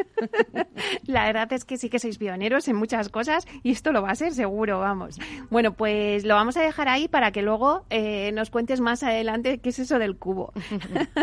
la 1.05 1.25
verdad 1.25 1.53
es 1.53 1.63
que 1.63 1.77
sí 1.77 1.89
que 1.89 1.99
sois 1.99 2.17
pioneros 2.17 2.67
en 2.67 2.75
muchas 2.75 3.09
cosas 3.09 3.45
y 3.61 3.71
esto 3.71 3.91
lo 3.91 4.01
va 4.01 4.11
a 4.11 4.15
ser 4.15 4.33
seguro, 4.33 4.79
vamos. 4.79 5.19
Bueno, 5.51 5.73
pues 5.73 6.25
lo 6.25 6.33
vamos 6.33 6.57
a 6.57 6.61
dejar 6.61 6.87
ahí 6.87 7.07
para 7.07 7.31
que 7.31 7.43
luego 7.43 7.85
eh, 7.91 8.31
nos 8.31 8.49
cuentes 8.49 8.81
más 8.81 9.03
adelante 9.03 9.59
qué 9.59 9.69
es 9.69 9.79
eso 9.79 9.99
del 9.99 10.17
cubo. 10.17 10.53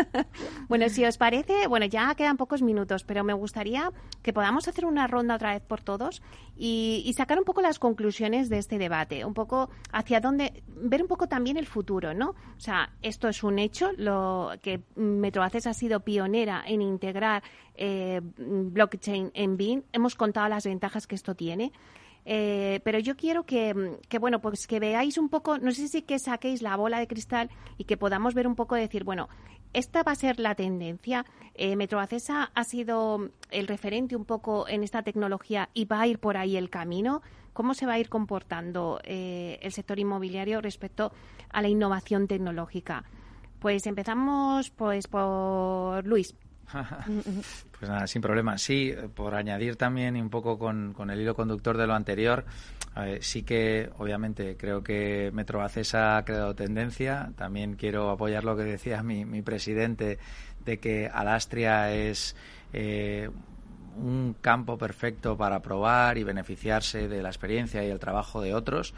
bueno, 0.69 0.87
si 0.87 1.03
os 1.03 1.17
parece, 1.17 1.67
bueno, 1.67 1.85
ya 1.85 2.15
quedan 2.15 2.37
pocos 2.37 2.61
minutos, 2.61 3.03
pero 3.03 3.25
me 3.25 3.33
gustaría 3.33 3.91
que 4.21 4.31
podamos 4.31 4.69
hacer 4.69 4.85
una 4.85 5.07
ronda 5.07 5.35
otra 5.35 5.53
vez 5.53 5.61
por 5.61 5.81
todos 5.81 6.21
y, 6.63 7.11
sacar 7.17 7.39
un 7.39 7.43
poco 7.43 7.63
las 7.63 7.79
conclusiones 7.79 8.47
de 8.47 8.59
este 8.59 8.77
debate, 8.77 9.25
un 9.25 9.33
poco 9.33 9.71
hacia 9.91 10.19
dónde, 10.19 10.61
ver 10.67 11.01
un 11.01 11.07
poco 11.07 11.27
también 11.27 11.57
el 11.57 11.65
futuro, 11.65 12.13
¿no? 12.13 12.29
O 12.29 12.59
sea, 12.59 12.91
esto 13.01 13.27
es 13.27 13.43
un 13.43 13.57
hecho, 13.57 13.89
lo 13.97 14.51
que 14.61 14.83
Metroaces 14.95 15.65
ha 15.65 15.73
sido 15.73 16.01
pionera 16.01 16.63
en 16.67 16.83
integrar 16.83 17.41
eh, 17.73 18.21
blockchain 18.21 19.31
en 19.33 19.57
BIN. 19.57 19.85
Hemos 19.91 20.13
contado 20.13 20.49
las 20.49 20.65
ventajas 20.65 21.07
que 21.07 21.15
esto 21.15 21.33
tiene. 21.33 21.71
Eh, 22.25 22.81
pero 22.83 22.99
yo 22.99 23.15
quiero 23.15 23.43
que, 23.45 23.73
bueno, 24.19 24.41
pues 24.41 24.67
que 24.67 24.79
veáis 24.79 25.17
un 25.17 25.29
poco, 25.29 25.57
no 25.57 25.71
sé 25.71 25.87
si 25.87 26.03
que 26.03 26.19
saquéis 26.19 26.61
la 26.61 26.75
bola 26.75 26.99
de 26.99 27.07
cristal 27.07 27.49
y 27.77 27.85
que 27.85 27.97
podamos 27.97 28.33
ver 28.33 28.47
un 28.47 28.55
poco 28.55 28.75
decir, 28.75 29.03
bueno, 29.03 29.27
esta 29.73 30.03
va 30.03 30.11
a 30.11 30.15
ser 30.15 30.39
la 30.39 30.55
tendencia. 30.55 31.25
Eh, 31.55 31.75
Metroacesa 31.75 32.51
ha 32.53 32.63
sido 32.63 33.29
el 33.49 33.67
referente 33.67 34.15
un 34.15 34.25
poco 34.25 34.67
en 34.67 34.83
esta 34.83 35.01
tecnología 35.01 35.69
y 35.73 35.85
va 35.85 36.01
a 36.01 36.07
ir 36.07 36.19
por 36.19 36.37
ahí 36.37 36.57
el 36.57 36.69
camino. 36.69 37.21
¿Cómo 37.53 37.73
se 37.73 37.85
va 37.85 37.93
a 37.93 37.99
ir 37.99 38.09
comportando 38.09 38.99
eh, 39.03 39.59
el 39.61 39.71
sector 39.71 39.99
inmobiliario 39.99 40.61
respecto 40.61 41.11
a 41.49 41.61
la 41.61 41.67
innovación 41.67 42.27
tecnológica? 42.27 43.03
Pues 43.59 43.85
empezamos 43.87 44.69
pues 44.71 45.07
por 45.07 46.05
Luis. 46.05 46.35
Pues 47.79 47.89
nada, 47.89 48.07
sin 48.07 48.21
problema. 48.21 48.57
Sí, 48.57 48.93
por 49.15 49.35
añadir 49.35 49.75
también 49.75 50.15
un 50.15 50.29
poco 50.29 50.57
con, 50.57 50.93
con 50.93 51.09
el 51.09 51.21
hilo 51.21 51.35
conductor 51.35 51.77
de 51.77 51.87
lo 51.87 51.93
anterior, 51.93 52.45
sí 53.21 53.43
que 53.43 53.89
obviamente 53.97 54.57
creo 54.57 54.83
que 54.83 55.31
Metrobacesa 55.33 56.17
ha 56.17 56.25
creado 56.25 56.55
tendencia. 56.55 57.31
También 57.37 57.75
quiero 57.75 58.09
apoyar 58.09 58.43
lo 58.43 58.55
que 58.55 58.63
decía 58.63 59.01
mi, 59.03 59.41
presidente 59.41 60.19
de 60.65 60.79
que 60.79 61.07
Alastria 61.07 61.93
es 61.93 62.35
eh, 62.73 63.29
un 63.97 64.35
campo 64.39 64.77
perfecto 64.77 65.37
para 65.37 65.61
probar 65.61 66.17
y 66.17 66.23
beneficiarse 66.23 67.07
de 67.07 67.21
la 67.21 67.29
experiencia 67.29 67.83
y 67.83 67.89
el 67.89 67.99
trabajo 67.99 68.41
de 68.41 68.53
otros, 68.53 68.93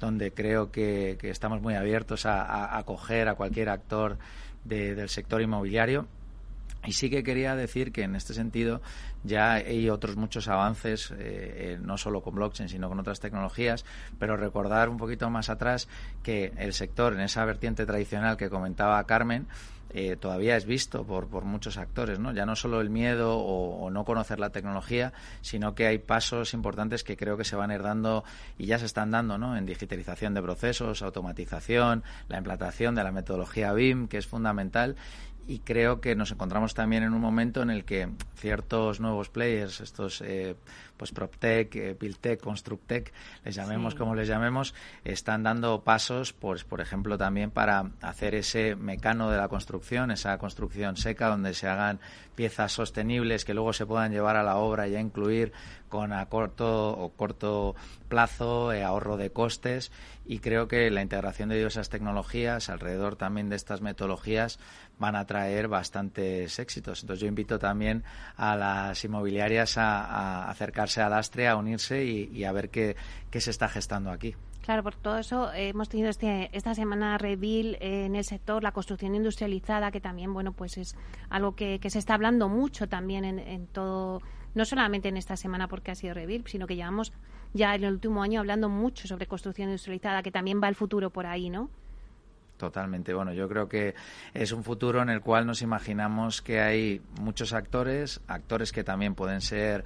donde 0.00 0.32
creo 0.32 0.70
que, 0.70 1.18
estamos 1.22 1.60
muy 1.60 1.74
abiertos 1.74 2.26
a, 2.26 2.76
acoger 2.76 3.28
a 3.28 3.34
cualquier 3.34 3.68
actor 3.68 4.18
del 4.64 5.08
sector 5.08 5.40
inmobiliario. 5.40 6.06
Y 6.88 6.92
sí 6.92 7.10
que 7.10 7.22
quería 7.22 7.54
decir 7.54 7.92
que 7.92 8.04
en 8.04 8.16
este 8.16 8.32
sentido 8.32 8.80
ya 9.22 9.52
hay 9.52 9.90
otros 9.90 10.16
muchos 10.16 10.48
avances, 10.48 11.12
eh, 11.18 11.78
no 11.82 11.98
solo 11.98 12.22
con 12.22 12.34
blockchain, 12.34 12.70
sino 12.70 12.88
con 12.88 12.98
otras 12.98 13.20
tecnologías, 13.20 13.84
pero 14.18 14.38
recordar 14.38 14.88
un 14.88 14.96
poquito 14.96 15.28
más 15.28 15.50
atrás 15.50 15.86
que 16.22 16.50
el 16.56 16.72
sector, 16.72 17.12
en 17.12 17.20
esa 17.20 17.44
vertiente 17.44 17.84
tradicional 17.84 18.38
que 18.38 18.48
comentaba 18.48 19.04
Carmen, 19.04 19.48
eh, 19.90 20.16
todavía 20.16 20.56
es 20.56 20.64
visto 20.64 21.04
por, 21.04 21.28
por 21.28 21.44
muchos 21.44 21.76
actores, 21.76 22.18
¿no? 22.18 22.32
Ya 22.32 22.46
no 22.46 22.56
solo 22.56 22.80
el 22.80 22.88
miedo 22.88 23.38
o, 23.38 23.90
no 23.90 24.04
conocer 24.04 24.38
la 24.38 24.50
tecnología, 24.50 25.12
sino 25.42 25.74
que 25.74 25.86
hay 25.86 25.98
pasos 25.98 26.54
importantes 26.54 27.04
que 27.04 27.16
creo 27.16 27.36
que 27.36 27.44
se 27.44 27.56
van 27.56 27.70
a 27.70 27.74
ir 27.74 27.82
dando 27.82 28.24
y 28.58 28.66
ya 28.66 28.78
se 28.78 28.86
están 28.86 29.10
dando, 29.10 29.36
¿no? 29.36 29.56
En 29.56 29.66
digitalización 29.66 30.32
de 30.32 30.42
procesos, 30.42 31.02
automatización, 31.02 32.02
la 32.28 32.38
implantación 32.38 32.94
de 32.94 33.04
la 33.04 33.12
metodología 33.12 33.72
BIM, 33.72 34.08
que 34.08 34.18
es 34.18 34.26
fundamental 34.26 34.96
y 35.48 35.60
creo 35.60 36.02
que 36.02 36.14
nos 36.14 36.30
encontramos 36.30 36.74
también 36.74 37.02
en 37.02 37.14
un 37.14 37.22
momento 37.22 37.62
en 37.62 37.70
el 37.70 37.86
que 37.86 38.10
ciertos 38.36 39.00
nuevos 39.00 39.30
players, 39.30 39.80
estos 39.80 40.20
eh, 40.20 40.54
pues 40.98 41.10
PropTech, 41.10 41.74
eh, 41.74 41.96
BuildTech, 41.98 42.38
ConstructTech, 42.38 43.10
les 43.44 43.54
llamemos 43.54 43.94
como 43.94 44.14
les 44.14 44.28
llamemos, 44.28 44.74
están 45.04 45.42
dando 45.42 45.82
pasos, 45.84 46.34
pues 46.34 46.64
por 46.64 46.82
ejemplo 46.82 47.16
también 47.16 47.50
para 47.50 47.90
hacer 48.02 48.34
ese 48.34 48.76
mecano 48.76 49.30
de 49.30 49.38
la 49.38 49.48
construcción, 49.48 50.10
esa 50.10 50.36
construcción 50.36 50.98
seca 50.98 51.28
donde 51.28 51.54
se 51.54 51.66
hagan 51.66 51.98
piezas 52.34 52.72
sostenibles 52.72 53.46
que 53.46 53.54
luego 53.54 53.72
se 53.72 53.86
puedan 53.86 54.12
llevar 54.12 54.36
a 54.36 54.42
la 54.42 54.58
obra 54.58 54.86
y 54.86 54.96
a 54.96 55.00
incluir 55.00 55.52
con 55.88 56.12
a 56.12 56.26
corto 56.26 56.90
o 56.90 57.08
corto 57.08 57.74
plazo, 58.08 58.70
eh, 58.72 58.84
ahorro 58.84 59.16
de 59.16 59.30
costes 59.30 59.90
y 60.28 60.40
creo 60.40 60.68
que 60.68 60.90
la 60.90 61.00
integración 61.00 61.48
de 61.48 61.56
diversas 61.56 61.88
tecnologías 61.88 62.68
alrededor 62.68 63.16
también 63.16 63.48
de 63.48 63.56
estas 63.56 63.80
metodologías 63.80 64.60
van 64.98 65.16
a 65.16 65.24
traer 65.24 65.68
bastantes 65.68 66.58
éxitos. 66.58 67.02
Entonces 67.02 67.22
yo 67.22 67.28
invito 67.28 67.58
también 67.58 68.04
a 68.36 68.54
las 68.54 69.02
inmobiliarias 69.02 69.78
a, 69.78 70.50
acercarse 70.50 71.00
a 71.00 71.08
Lastria, 71.08 71.52
a 71.52 71.56
unirse 71.56 72.04
y, 72.04 72.44
a 72.44 72.52
ver 72.52 72.68
qué, 72.68 72.94
se 73.32 73.50
está 73.50 73.68
gestando 73.68 74.10
aquí. 74.10 74.34
Claro, 74.60 74.82
por 74.82 74.96
todo 74.96 75.16
eso 75.16 75.50
eh, 75.54 75.70
hemos 75.70 75.88
tenido 75.88 76.10
este, 76.10 76.50
esta 76.52 76.74
semana 76.74 77.16
Revil 77.16 77.78
en 77.80 78.14
el 78.14 78.24
sector, 78.24 78.62
la 78.62 78.72
construcción 78.72 79.14
industrializada, 79.14 79.90
que 79.90 80.02
también, 80.02 80.34
bueno, 80.34 80.52
pues 80.52 80.76
es 80.76 80.94
algo 81.30 81.56
que, 81.56 81.80
se 81.88 81.98
está 81.98 82.12
hablando 82.12 82.50
mucho 82.50 82.86
también 82.86 83.24
en, 83.24 83.38
en 83.38 83.66
todo 83.66 84.20
no 84.54 84.64
solamente 84.64 85.08
en 85.08 85.16
esta 85.16 85.36
semana 85.36 85.68
porque 85.68 85.90
ha 85.90 85.94
sido 85.94 86.14
Revil, 86.14 86.44
sino 86.46 86.66
que 86.66 86.76
llevamos 86.76 87.12
ya 87.54 87.74
en 87.74 87.84
el 87.84 87.92
último 87.92 88.22
año 88.22 88.40
hablando 88.40 88.68
mucho 88.68 89.08
sobre 89.08 89.26
construcción 89.26 89.68
industrializada, 89.68 90.22
que 90.22 90.30
también 90.30 90.60
va 90.62 90.68
el 90.68 90.74
futuro 90.74 91.10
por 91.10 91.26
ahí, 91.26 91.50
¿no? 91.50 91.70
Totalmente. 92.56 93.14
Bueno, 93.14 93.32
yo 93.32 93.48
creo 93.48 93.68
que 93.68 93.94
es 94.34 94.52
un 94.52 94.64
futuro 94.64 95.00
en 95.00 95.08
el 95.08 95.20
cual 95.20 95.46
nos 95.46 95.62
imaginamos 95.62 96.42
que 96.42 96.60
hay 96.60 97.00
muchos 97.20 97.52
actores, 97.52 98.20
actores 98.26 98.72
que 98.72 98.84
también 98.84 99.14
pueden 99.14 99.40
ser 99.40 99.84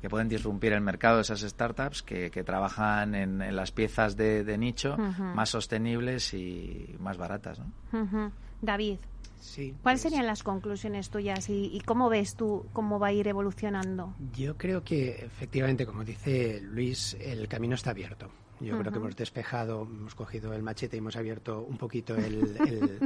que 0.00 0.10
pueden 0.10 0.28
disrumpir 0.28 0.72
el 0.72 0.80
mercado 0.80 1.16
de 1.16 1.22
esas 1.22 1.42
startups 1.42 2.02
que, 2.02 2.28
trabajan 2.44 3.14
en, 3.14 3.54
las 3.54 3.70
piezas 3.70 4.16
de, 4.16 4.58
nicho 4.58 4.96
más 4.96 5.50
sostenibles 5.50 6.34
y 6.34 6.96
más 6.98 7.16
baratas. 7.16 7.60
¿no? 7.60 8.32
David, 8.60 8.98
¿Cuáles 9.42 9.80
pues 9.82 10.00
serían 10.00 10.26
las 10.26 10.42
conclusiones 10.42 11.10
tuyas 11.10 11.48
y, 11.48 11.82
cómo 11.84 12.08
ves 12.08 12.36
tú 12.36 12.66
cómo 12.72 12.98
va 12.98 13.08
a 13.08 13.12
ir 13.12 13.26
evolucionando? 13.26 14.14
Yo 14.36 14.56
creo 14.56 14.84
que 14.84 15.24
efectivamente, 15.24 15.84
como 15.84 16.04
dice 16.04 16.60
Luis, 16.62 17.16
el 17.20 17.48
camino 17.48 17.74
está 17.74 17.90
abierto. 17.90 18.30
Yo 18.62 18.78
creo 18.78 18.92
que 18.92 18.98
hemos 18.98 19.16
despejado, 19.16 19.82
hemos 19.82 20.14
cogido 20.14 20.52
el 20.54 20.62
machete 20.62 20.96
y 20.96 20.98
hemos 20.98 21.16
abierto 21.16 21.62
un 21.62 21.76
poquito 21.76 22.16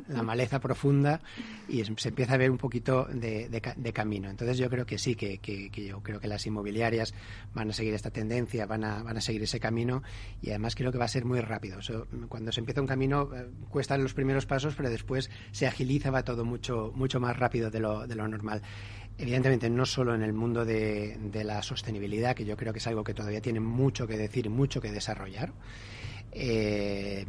la 0.09 0.23
maleza 0.23 0.61
profunda 0.61 1.21
y 1.69 1.83
se 1.85 2.09
empieza 2.09 2.35
a 2.35 2.37
ver 2.37 2.51
un 2.51 2.59
poquito 2.59 3.07
de, 3.07 3.93
camino. 3.95 4.29
Entonces 4.29 4.59
yo 4.59 4.69
creo 4.69 4.85
que 4.85 4.99
sí, 4.99 5.15
que, 5.15 5.39
yo 5.71 6.03
creo 6.03 6.21
que 6.21 6.29
las 6.29 6.47
inmobiliarias 6.47 7.15
van 7.55 7.71
a 7.71 7.73
seguir 7.73 7.95
esta 7.95 8.11
tendencia, 8.11 8.67
van 8.67 8.85
a, 8.85 9.03
van 9.03 9.17
a 9.17 9.21
seguir 9.21 9.43
ese 9.43 9.61
camino 9.61 10.03
y 10.43 10.51
además 10.51 10.75
creo 10.75 10.93
que 10.93 10.99
va 10.99 11.07
a 11.07 11.09
ser 11.09 11.25
muy 11.25 11.41
rápido. 11.41 11.79
cuando 12.29 12.53
se 12.53 12.61
empieza 12.61 12.81
un 12.81 12.87
camino 12.87 13.31
eh, 13.35 13.51
cuestan 13.71 14.03
los 14.03 14.15
primeros 14.15 14.47
pasos, 14.47 14.75
pero 14.77 14.91
después 14.91 15.31
se 15.53 15.67
agiliza, 15.67 16.11
va 16.11 16.23
todo 16.23 16.45
mucho, 16.45 16.93
mucho 16.95 17.21
más 17.21 17.37
rápido 17.37 17.71
de 17.71 17.81
lo, 17.81 18.07
de 18.07 18.15
lo 18.15 18.29
normal 18.29 18.63
evidentemente 19.19 19.71
no 19.71 19.87
solo 19.87 20.15
en 20.15 20.23
el 20.23 20.33
mundo 20.33 20.65
de, 20.65 21.19
la 21.45 21.63
sostenibilidad, 21.63 22.35
que 22.35 22.45
yo 22.45 22.57
creo 22.57 22.73
que 22.73 22.79
es 22.79 22.87
algo 22.87 23.05
que 23.05 23.15
todavía 23.15 23.41
tiene 23.41 23.61
mucho 23.61 24.07
que 24.07 24.17
decir 24.17 24.47
y 24.47 24.49
mucho 24.49 24.81
que 24.81 24.91
desarrollar. 24.91 25.53
Eh, 26.33 27.25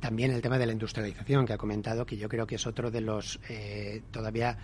también 0.00 0.30
el 0.30 0.40
tema 0.40 0.58
de 0.58 0.66
la 0.66 0.72
industrialización 0.72 1.46
que 1.46 1.52
ha 1.52 1.58
comentado, 1.58 2.06
que 2.06 2.16
yo 2.16 2.28
creo 2.28 2.46
que 2.46 2.54
es 2.54 2.66
otro 2.66 2.90
de 2.90 3.00
los 3.00 3.38
eh, 3.48 4.02
todavía 4.10 4.56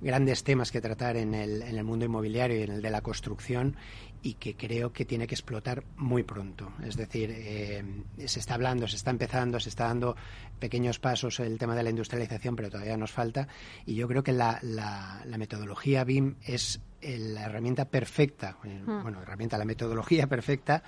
grandes 0.00 0.44
temas 0.44 0.70
que 0.70 0.80
tratar 0.80 1.16
en 1.16 1.34
el, 1.34 1.62
en 1.62 1.76
el 1.76 1.84
mundo 1.84 2.04
inmobiliario 2.04 2.58
y 2.58 2.62
en 2.62 2.72
el 2.72 2.82
de 2.82 2.90
la 2.90 3.00
construcción 3.00 3.76
y 4.22 4.34
que 4.34 4.56
creo 4.56 4.92
que 4.92 5.04
tiene 5.04 5.26
que 5.26 5.34
explotar 5.34 5.84
muy 5.96 6.22
pronto. 6.22 6.72
Es 6.82 6.96
decir, 6.96 7.30
eh, 7.32 7.84
se 8.26 8.40
está 8.40 8.54
hablando, 8.54 8.88
se 8.88 8.96
está 8.96 9.10
empezando, 9.10 9.60
se 9.60 9.68
está 9.68 9.84
dando 9.84 10.16
pequeños 10.58 10.98
pasos 10.98 11.40
el 11.40 11.58
tema 11.58 11.76
de 11.76 11.82
la 11.82 11.90
industrialización, 11.90 12.56
pero 12.56 12.70
todavía 12.70 12.96
nos 12.96 13.12
falta. 13.12 13.48
Y 13.86 13.94
yo 13.94 14.08
creo 14.08 14.22
que 14.22 14.32
la, 14.32 14.58
la, 14.62 15.38
metodología 15.38 16.04
BIM 16.04 16.36
es 16.44 16.80
la 17.00 17.44
herramienta 17.44 17.84
perfecta, 17.84 18.58
eh, 18.64 18.82
hmm. 18.84 19.02
bueno, 19.02 19.22
herramienta, 19.22 19.56
la 19.56 19.64
metodología 19.64 20.26
perfecta 20.28 20.82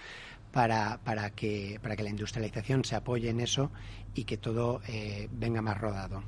para, 0.51 0.99
para, 1.05 1.31
que, 1.31 1.79
para 1.81 1.95
que 1.95 2.03
la 2.03 2.11
industrialización 2.11 2.85
se 2.85 2.97
apoye 2.97 3.31
en 3.31 3.41
eso 3.41 3.71
y 4.15 4.25
que 4.25 4.37
todo 4.37 4.81
eh, 4.89 5.29
venga 5.31 5.63
más 5.63 5.79
rodado. 5.81 6.25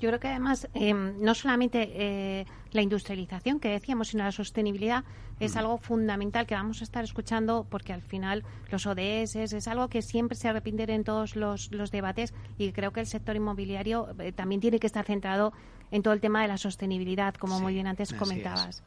Yo 0.00 0.08
creo 0.08 0.20
que 0.20 0.28
además 0.28 0.68
em, 0.74 1.20
no 1.22 1.34
solamente 1.34 1.90
eh, 1.92 2.46
la 2.72 2.82
industrialización 2.82 3.60
que 3.60 3.68
decíamos, 3.68 4.08
sino 4.08 4.24
la 4.24 4.32
sostenibilidad 4.32 5.04
es 5.40 5.56
algo 5.56 5.78
fundamental 5.78 6.46
que 6.46 6.54
vamos 6.54 6.82
a 6.82 6.84
estar 6.84 7.02
escuchando 7.02 7.66
porque 7.68 7.94
al 7.94 8.02
final 8.02 8.44
los 8.70 8.86
ODS 8.86 9.36
es 9.36 9.68
algo 9.68 9.88
que 9.88 10.02
siempre 10.02 10.36
se 10.36 10.52
repite 10.52 10.92
en 10.92 11.04
todos 11.04 11.34
los, 11.36 11.70
debates 11.90 12.34
y 12.58 12.72
creo 12.72 12.92
que 12.92 13.00
el 13.00 13.06
sector 13.06 13.36
inmobiliario 13.36 14.08
eh, 14.18 14.32
también 14.32 14.60
tiene 14.60 14.78
que 14.78 14.86
estar 14.86 15.04
centrado 15.06 15.52
en 15.90 16.02
todo 16.02 16.14
el 16.14 16.20
tema 16.20 16.42
de 16.42 16.48
la 16.48 16.58
sostenibilidad, 16.58 17.34
como 17.34 17.58
muy 17.60 17.74
bien 17.74 17.86
antes 17.86 18.12
comentabas. 18.12 18.82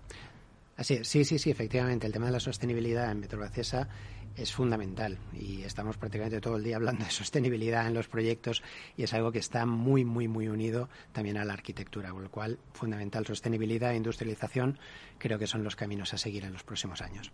Así 0.77 1.03
sí, 1.03 1.23
sí, 1.23 1.37
sí, 1.37 1.51
efectivamente. 1.51 2.07
El 2.07 2.13
tema 2.13 2.27
de 2.27 2.31
la 2.31 2.39
sostenibilidad 2.39 3.11
en 3.11 3.19
Metrobacesa 3.19 3.87
es 4.35 4.51
fundamental 4.51 5.17
y 5.33 5.61
estamos 5.63 5.97
prácticamente 5.97 6.41
todo 6.41 6.57
el 6.57 6.63
día 6.63 6.77
hablando 6.77 7.05
de 7.05 7.11
sostenibilidad 7.11 7.87
en 7.87 7.93
los 7.93 8.07
proyectos 8.07 8.63
y 8.97 9.03
es 9.03 9.13
algo 9.13 9.31
que 9.31 9.39
está 9.39 9.65
muy, 9.65 10.03
muy, 10.05 10.27
muy 10.27 10.47
unido 10.47 10.89
también 11.11 11.37
a 11.37 11.45
la 11.45 11.53
arquitectura, 11.53 12.11
con 12.11 12.23
lo 12.23 12.31
cual 12.31 12.59
fundamental 12.73 13.25
sostenibilidad 13.25 13.91
e 13.91 13.97
industrialización 13.97 14.79
creo 15.17 15.39
que 15.39 15.47
son 15.47 15.63
los 15.63 15.75
caminos 15.75 16.13
a 16.13 16.17
seguir 16.17 16.43
en 16.43 16.53
los 16.53 16.63
próximos 16.63 17.01
años. 17.01 17.31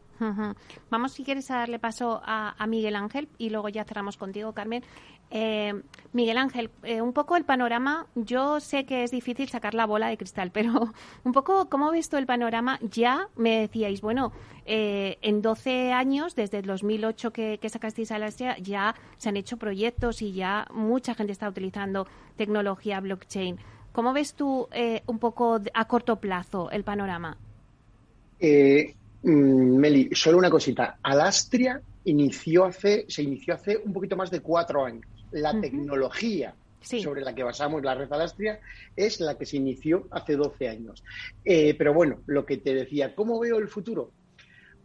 Vamos, 0.90 1.14
si 1.14 1.24
quieres, 1.24 1.50
a 1.52 1.58
darle 1.58 1.80
paso 1.80 2.22
a, 2.24 2.56
Miguel 2.68 2.96
Ángel 2.96 3.30
y 3.40 3.50
luego 3.50 3.70
ya 3.70 3.84
cerramos 3.84 4.16
contigo, 4.16 4.54
Carmen. 4.54 4.84
Eh, 5.32 5.74
Miguel 6.14 6.38
Ángel, 6.38 6.70
eh, 6.84 7.02
un 7.02 7.14
poco 7.14 7.36
el 7.36 7.46
panorama, 7.46 8.08
yo 8.16 8.60
sé 8.60 8.86
que 8.86 9.04
es 9.04 9.12
difícil 9.12 9.48
sacar 9.50 9.74
la 9.74 9.86
bola 9.86 10.08
de 10.08 10.18
cristal, 10.18 10.52
pero 10.54 10.92
un 11.24 11.32
poco, 11.32 11.70
¿cómo 11.70 11.92
ves 11.92 12.10
tú 12.10 12.18
el 12.18 12.26
panorama? 12.26 12.80
Ya 12.82 13.28
me 13.36 13.60
decíais, 13.60 14.02
bueno, 14.02 14.32
eh, 14.70 15.18
en 15.22 15.42
12 15.42 15.92
años, 15.92 16.36
desde 16.36 16.60
el 16.60 16.66
2008 16.66 17.32
que, 17.32 17.58
que 17.58 17.70
sacasteis 17.70 18.12
a 18.12 18.20
la 18.20 18.30
ya 18.30 18.96
se 19.18 19.30
han 19.30 19.36
hecho 19.38 19.58
proyectos 19.58 20.22
y 20.22 20.34
ya 20.34 20.68
mucha 20.72 21.16
gente 21.16 21.34
está 21.34 21.50
utilizando 21.50 22.08
tecnología 22.38 23.00
blockchain. 23.00 23.58
¿Cómo 23.92 24.14
ves 24.14 24.36
tú 24.36 24.70
un 25.08 25.20
poco 25.20 25.60
a 25.74 25.86
corto 25.86 26.18
plazo 26.18 26.70
el 26.70 26.84
panorama? 26.84 27.38
Mm, 28.40 29.76
Meli, 29.78 30.10
solo 30.14 30.38
una 30.38 30.50
cosita. 30.50 31.00
Alastria 31.02 31.82
inició 32.06 32.66
hace, 32.66 33.06
se 33.10 33.24
inició 33.24 33.56
hace 33.56 33.78
un 33.84 33.92
poquito 33.92 34.16
más 34.16 34.30
de 34.30 34.42
cuatro 34.42 34.86
años 34.86 35.06
la 35.32 35.60
tecnología 35.60 36.56
sobre 36.82 37.22
la 37.22 37.36
que 37.36 37.44
basamos 37.44 37.84
la 37.84 37.94
red 37.94 38.12
Alastria 38.12 38.60
es 38.96 39.20
la 39.20 39.38
que 39.38 39.46
se 39.46 39.58
inició 39.58 40.08
hace 40.12 40.36
12 40.36 40.70
años. 40.70 41.04
Eh, 41.44 41.76
pero 41.78 41.94
bueno, 41.94 42.22
lo 42.26 42.46
que 42.46 42.58
te 42.58 42.74
decía, 42.74 43.14
¿cómo 43.16 43.40
veo 43.40 43.58
el 43.58 43.68
futuro? 43.68 44.12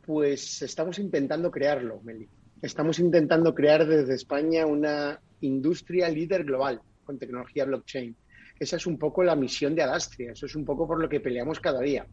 Pues 0.07 0.61
estamos 0.61 0.99
intentando 0.99 1.51
crearlo, 1.51 2.01
Meli. 2.03 2.29
Estamos 2.61 2.99
intentando 2.99 3.55
crear 3.55 3.87
desde 3.87 4.15
España 4.15 4.67
una 4.67 5.19
industria 5.41 6.09
líder 6.11 6.45
global 6.45 6.81
con 7.05 7.19
tecnología 7.19 7.65
blockchain. 7.65 8.15
esa 8.59 8.77
es 8.77 8.87
un 8.87 8.99
poco 8.99 9.23
la 9.23 9.35
misión 9.35 9.75
de 9.75 9.83
Alastria, 9.83 10.33
eso 10.33 10.47
es 10.47 10.55
un 10.55 10.65
poco 10.65 10.87
por 10.87 11.01
lo 11.01 11.09
que 11.09 11.21
peleamos 11.21 11.59
cada 11.59 11.81
día. 11.81 12.07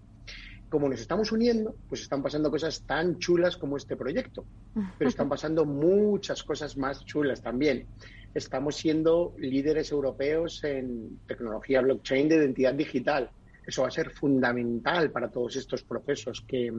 Como 0.70 0.88
nos 0.88 1.02
estamos 1.02 1.32
uniendo, 1.34 1.76
pues 1.90 2.02
están 2.02 2.24
pasando 2.24 2.50
cosas 2.50 2.82
tan 2.86 3.20
chulas 3.20 3.58
como 3.58 3.76
este 3.76 3.98
proyecto, 3.98 4.46
pero 4.98 5.10
están 5.10 5.28
pasando 5.28 5.66
muchas 5.66 6.44
cosas 6.44 6.78
más 6.78 7.04
chulas 7.06 7.42
también. 7.42 7.88
Estamos 8.34 8.78
siendo 8.78 9.36
líderes 9.38 9.92
europeos 9.92 10.64
en 10.64 11.20
tecnología 11.28 11.82
blockchain 11.82 12.30
de 12.30 12.36
identidad 12.38 12.74
digital. 12.74 13.30
Eso 13.68 13.82
va 13.82 13.90
a 13.90 13.92
ser 13.92 14.12
fundamental 14.12 15.12
para 15.12 15.30
todos 15.30 15.58
estos 15.58 15.84
procesos 15.84 16.42
que, 16.48 16.72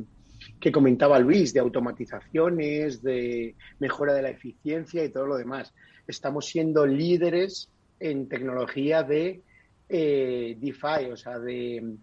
que 0.60 0.72
comentaba 0.72 1.18
Luis, 1.18 1.52
de 1.52 1.60
automatizaciones, 1.60 3.02
de 3.02 3.54
mejora 3.78 4.14
de 4.14 4.22
la 4.22 4.30
eficiencia 4.30 5.04
y 5.04 5.10
todo 5.10 5.26
lo 5.26 5.36
demás. 5.36 5.72
Estamos 6.06 6.46
siendo 6.46 6.86
líderes 6.86 7.68
en 8.00 8.28
tecnología 8.28 9.02
de 9.02 9.42
eh, 9.88 10.56
DeFi, 10.60 11.10
o 11.12 11.16
sea, 11.16 11.38
de 11.38 11.96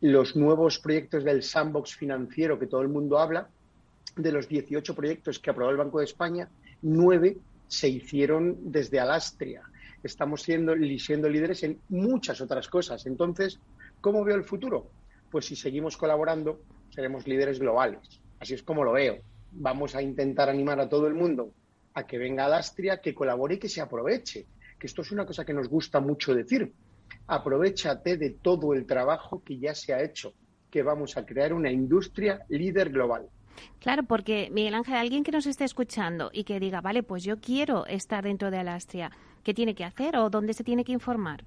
los 0.00 0.36
nuevos 0.36 0.78
proyectos 0.78 1.24
del 1.24 1.42
sandbox 1.42 1.94
financiero 1.94 2.58
que 2.58 2.66
todo 2.66 2.82
el 2.82 2.88
mundo 2.88 3.18
habla. 3.18 3.48
De 4.16 4.30
los 4.30 4.48
18 4.48 4.94
proyectos 4.94 5.38
que 5.38 5.50
aprobó 5.50 5.70
el 5.70 5.76
Banco 5.76 5.98
de 5.98 6.04
España, 6.04 6.48
nueve 6.82 7.38
se 7.66 7.88
hicieron 7.88 8.70
desde 8.70 9.00
Alastria. 9.00 9.62
Estamos 10.02 10.42
siendo, 10.42 10.74
siendo 10.98 11.28
líderes 11.28 11.62
en 11.62 11.80
muchas 11.88 12.40
otras 12.40 12.68
cosas. 12.68 13.06
Entonces, 13.06 13.58
¿cómo 14.00 14.22
veo 14.24 14.36
el 14.36 14.44
futuro? 14.44 14.90
Pues 15.30 15.46
si 15.46 15.56
seguimos 15.56 15.96
colaborando, 15.96 16.60
seremos 16.94 17.26
líderes 17.26 17.58
globales. 17.58 18.20
Así 18.38 18.54
es 18.54 18.62
como 18.62 18.84
lo 18.84 18.92
veo. 18.92 19.18
Vamos 19.50 19.94
a 19.94 20.02
intentar 20.02 20.48
animar 20.48 20.78
a 20.80 20.88
todo 20.88 21.06
el 21.06 21.14
mundo 21.14 21.52
a 21.94 22.06
que 22.06 22.18
venga 22.18 22.44
a 22.44 22.46
Alastria, 22.46 23.00
que 23.00 23.14
colabore 23.14 23.56
y 23.56 23.58
que 23.58 23.68
se 23.68 23.80
aproveche. 23.80 24.46
Que 24.78 24.86
esto 24.86 25.02
es 25.02 25.10
una 25.12 25.26
cosa 25.26 25.44
que 25.44 25.54
nos 25.54 25.68
gusta 25.68 26.00
mucho 26.00 26.34
decir. 26.34 26.72
Aprovechate 27.26 28.16
de 28.16 28.30
todo 28.30 28.74
el 28.74 28.86
trabajo 28.86 29.42
que 29.44 29.58
ya 29.58 29.74
se 29.74 29.92
ha 29.92 30.02
hecho, 30.02 30.34
que 30.70 30.82
vamos 30.82 31.16
a 31.16 31.24
crear 31.24 31.52
una 31.52 31.70
industria 31.70 32.44
líder 32.48 32.90
global. 32.90 33.28
Claro, 33.78 34.02
porque 34.02 34.48
Miguel 34.50 34.74
Ángel, 34.74 34.96
alguien 34.96 35.22
que 35.24 35.32
nos 35.32 35.46
esté 35.46 35.64
escuchando 35.64 36.30
y 36.32 36.44
que 36.44 36.58
diga, 36.60 36.80
vale, 36.80 37.02
pues 37.02 37.22
yo 37.22 37.40
quiero 37.40 37.86
estar 37.86 38.24
dentro 38.24 38.50
de 38.50 38.58
Alastria, 38.58 39.12
¿qué 39.42 39.54
tiene 39.54 39.74
que 39.74 39.84
hacer 39.84 40.16
o 40.16 40.30
dónde 40.30 40.54
se 40.54 40.64
tiene 40.64 40.84
que 40.84 40.92
informar? 40.92 41.44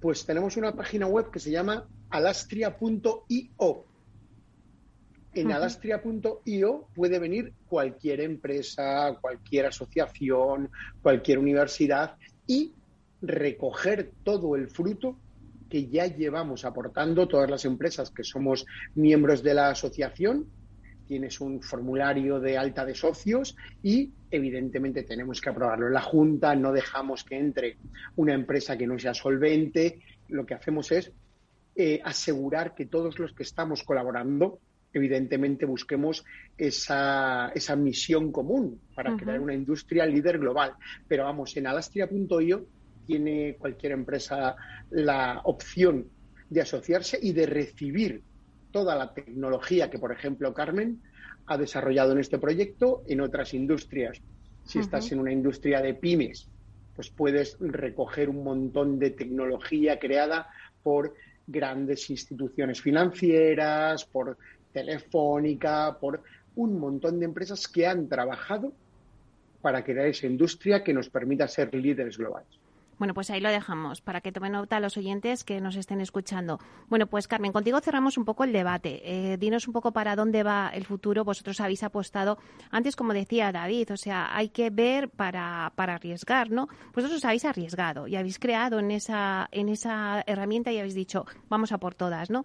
Pues 0.00 0.26
tenemos 0.26 0.56
una 0.56 0.72
página 0.72 1.06
web 1.06 1.30
que 1.30 1.40
se 1.40 1.50
llama 1.50 1.86
alastria.io. 2.10 3.84
En 5.34 5.50
alastria.io 5.50 6.86
puede 6.94 7.18
venir 7.18 7.52
cualquier 7.66 8.20
empresa, 8.20 9.18
cualquier 9.20 9.66
asociación, 9.66 10.70
cualquier 11.02 11.40
universidad 11.40 12.16
y 12.46 12.72
recoger 13.20 14.12
todo 14.22 14.54
el 14.54 14.68
fruto 14.68 15.18
que 15.68 15.88
ya 15.88 16.06
llevamos 16.06 16.64
aportando 16.64 17.26
todas 17.26 17.50
las 17.50 17.64
empresas 17.64 18.10
que 18.10 18.22
somos 18.22 18.64
miembros 18.94 19.42
de 19.42 19.54
la 19.54 19.70
asociación. 19.70 20.46
Tienes 21.08 21.40
un 21.40 21.60
formulario 21.60 22.38
de 22.38 22.56
alta 22.56 22.84
de 22.84 22.94
socios 22.94 23.56
y 23.82 24.12
evidentemente 24.30 25.02
tenemos 25.02 25.40
que 25.40 25.50
aprobarlo 25.50 25.88
en 25.88 25.94
la 25.94 26.00
Junta, 26.00 26.54
no 26.54 26.70
dejamos 26.70 27.24
que 27.24 27.38
entre 27.38 27.76
una 28.14 28.34
empresa 28.34 28.78
que 28.78 28.86
no 28.86 28.98
sea 29.00 29.14
solvente. 29.14 29.98
Lo 30.28 30.46
que 30.46 30.54
hacemos 30.54 30.92
es 30.92 31.10
eh, 31.74 32.00
asegurar 32.04 32.72
que 32.72 32.86
todos 32.86 33.18
los 33.18 33.32
que 33.32 33.42
estamos 33.42 33.82
colaborando 33.82 34.60
evidentemente 34.94 35.66
busquemos 35.66 36.24
esa, 36.56 37.50
esa 37.54 37.76
misión 37.76 38.32
común 38.32 38.80
para 38.94 39.16
crear 39.16 39.40
una 39.40 39.52
industria 39.54 40.06
líder 40.06 40.38
global. 40.38 40.74
Pero 41.06 41.24
vamos, 41.24 41.56
en 41.56 41.66
alastria.io 41.66 42.66
tiene 43.06 43.56
cualquier 43.58 43.92
empresa 43.92 44.56
la 44.90 45.40
opción 45.44 46.06
de 46.48 46.60
asociarse 46.60 47.18
y 47.20 47.32
de 47.32 47.46
recibir 47.46 48.22
toda 48.70 48.96
la 48.96 49.12
tecnología 49.12 49.90
que, 49.90 49.98
por 49.98 50.12
ejemplo, 50.12 50.54
Carmen 50.54 51.02
ha 51.46 51.58
desarrollado 51.58 52.12
en 52.12 52.18
este 52.18 52.38
proyecto 52.38 53.02
en 53.06 53.20
otras 53.20 53.54
industrias. 53.54 54.20
Si 54.64 54.78
estás 54.78 55.12
en 55.12 55.20
una 55.20 55.32
industria 55.32 55.82
de 55.82 55.94
pymes, 55.94 56.48
pues 56.94 57.10
puedes 57.10 57.56
recoger 57.60 58.30
un 58.30 58.42
montón 58.42 58.98
de 58.98 59.10
tecnología 59.10 59.98
creada 59.98 60.48
por 60.82 61.14
grandes 61.46 62.08
instituciones 62.08 62.80
financieras, 62.80 64.04
por 64.06 64.38
Telefónica, 64.74 65.96
por 65.98 66.20
un 66.56 66.78
montón 66.78 67.18
de 67.18 67.24
empresas 67.24 67.66
que 67.66 67.86
han 67.86 68.08
trabajado 68.08 68.72
para 69.62 69.82
crear 69.82 70.06
esa 70.08 70.26
industria 70.26 70.84
que 70.84 70.92
nos 70.92 71.08
permita 71.08 71.48
ser 71.48 71.74
líderes 71.74 72.18
globales. 72.18 72.58
Bueno, 72.98 73.14
pues 73.14 73.30
ahí 73.30 73.40
lo 73.40 73.48
dejamos 73.48 74.00
para 74.00 74.20
que 74.20 74.30
tomen 74.30 74.52
nota 74.52 74.78
los 74.78 74.96
oyentes 74.96 75.42
que 75.42 75.60
nos 75.60 75.76
estén 75.76 76.00
escuchando. 76.00 76.60
Bueno, 76.88 77.06
pues 77.06 77.26
Carmen, 77.26 77.52
contigo 77.52 77.80
cerramos 77.80 78.16
un 78.16 78.24
poco 78.24 78.44
el 78.44 78.52
debate. 78.52 79.00
Eh, 79.04 79.36
dinos 79.36 79.66
un 79.66 79.72
poco 79.72 79.92
para 79.92 80.14
dónde 80.14 80.42
va 80.42 80.70
el 80.72 80.84
futuro. 80.84 81.24
Vosotros 81.24 81.60
habéis 81.60 81.82
apostado, 81.82 82.38
antes 82.70 82.94
como 82.94 83.12
decía 83.12 83.50
David, 83.50 83.92
o 83.92 83.96
sea, 83.96 84.36
hay 84.36 84.48
que 84.48 84.70
ver 84.70 85.08
para, 85.08 85.72
para 85.74 85.94
arriesgar, 85.94 86.50
¿no? 86.50 86.68
Vosotros 86.94 87.24
habéis 87.24 87.44
arriesgado 87.44 88.06
y 88.06 88.16
habéis 88.16 88.38
creado 88.38 88.78
en 88.78 88.90
esa, 88.92 89.48
en 89.50 89.68
esa 89.68 90.22
herramienta 90.26 90.70
y 90.70 90.78
habéis 90.78 90.94
dicho, 90.94 91.26
vamos 91.48 91.72
a 91.72 91.78
por 91.78 91.94
todas, 91.94 92.30
¿no? 92.30 92.44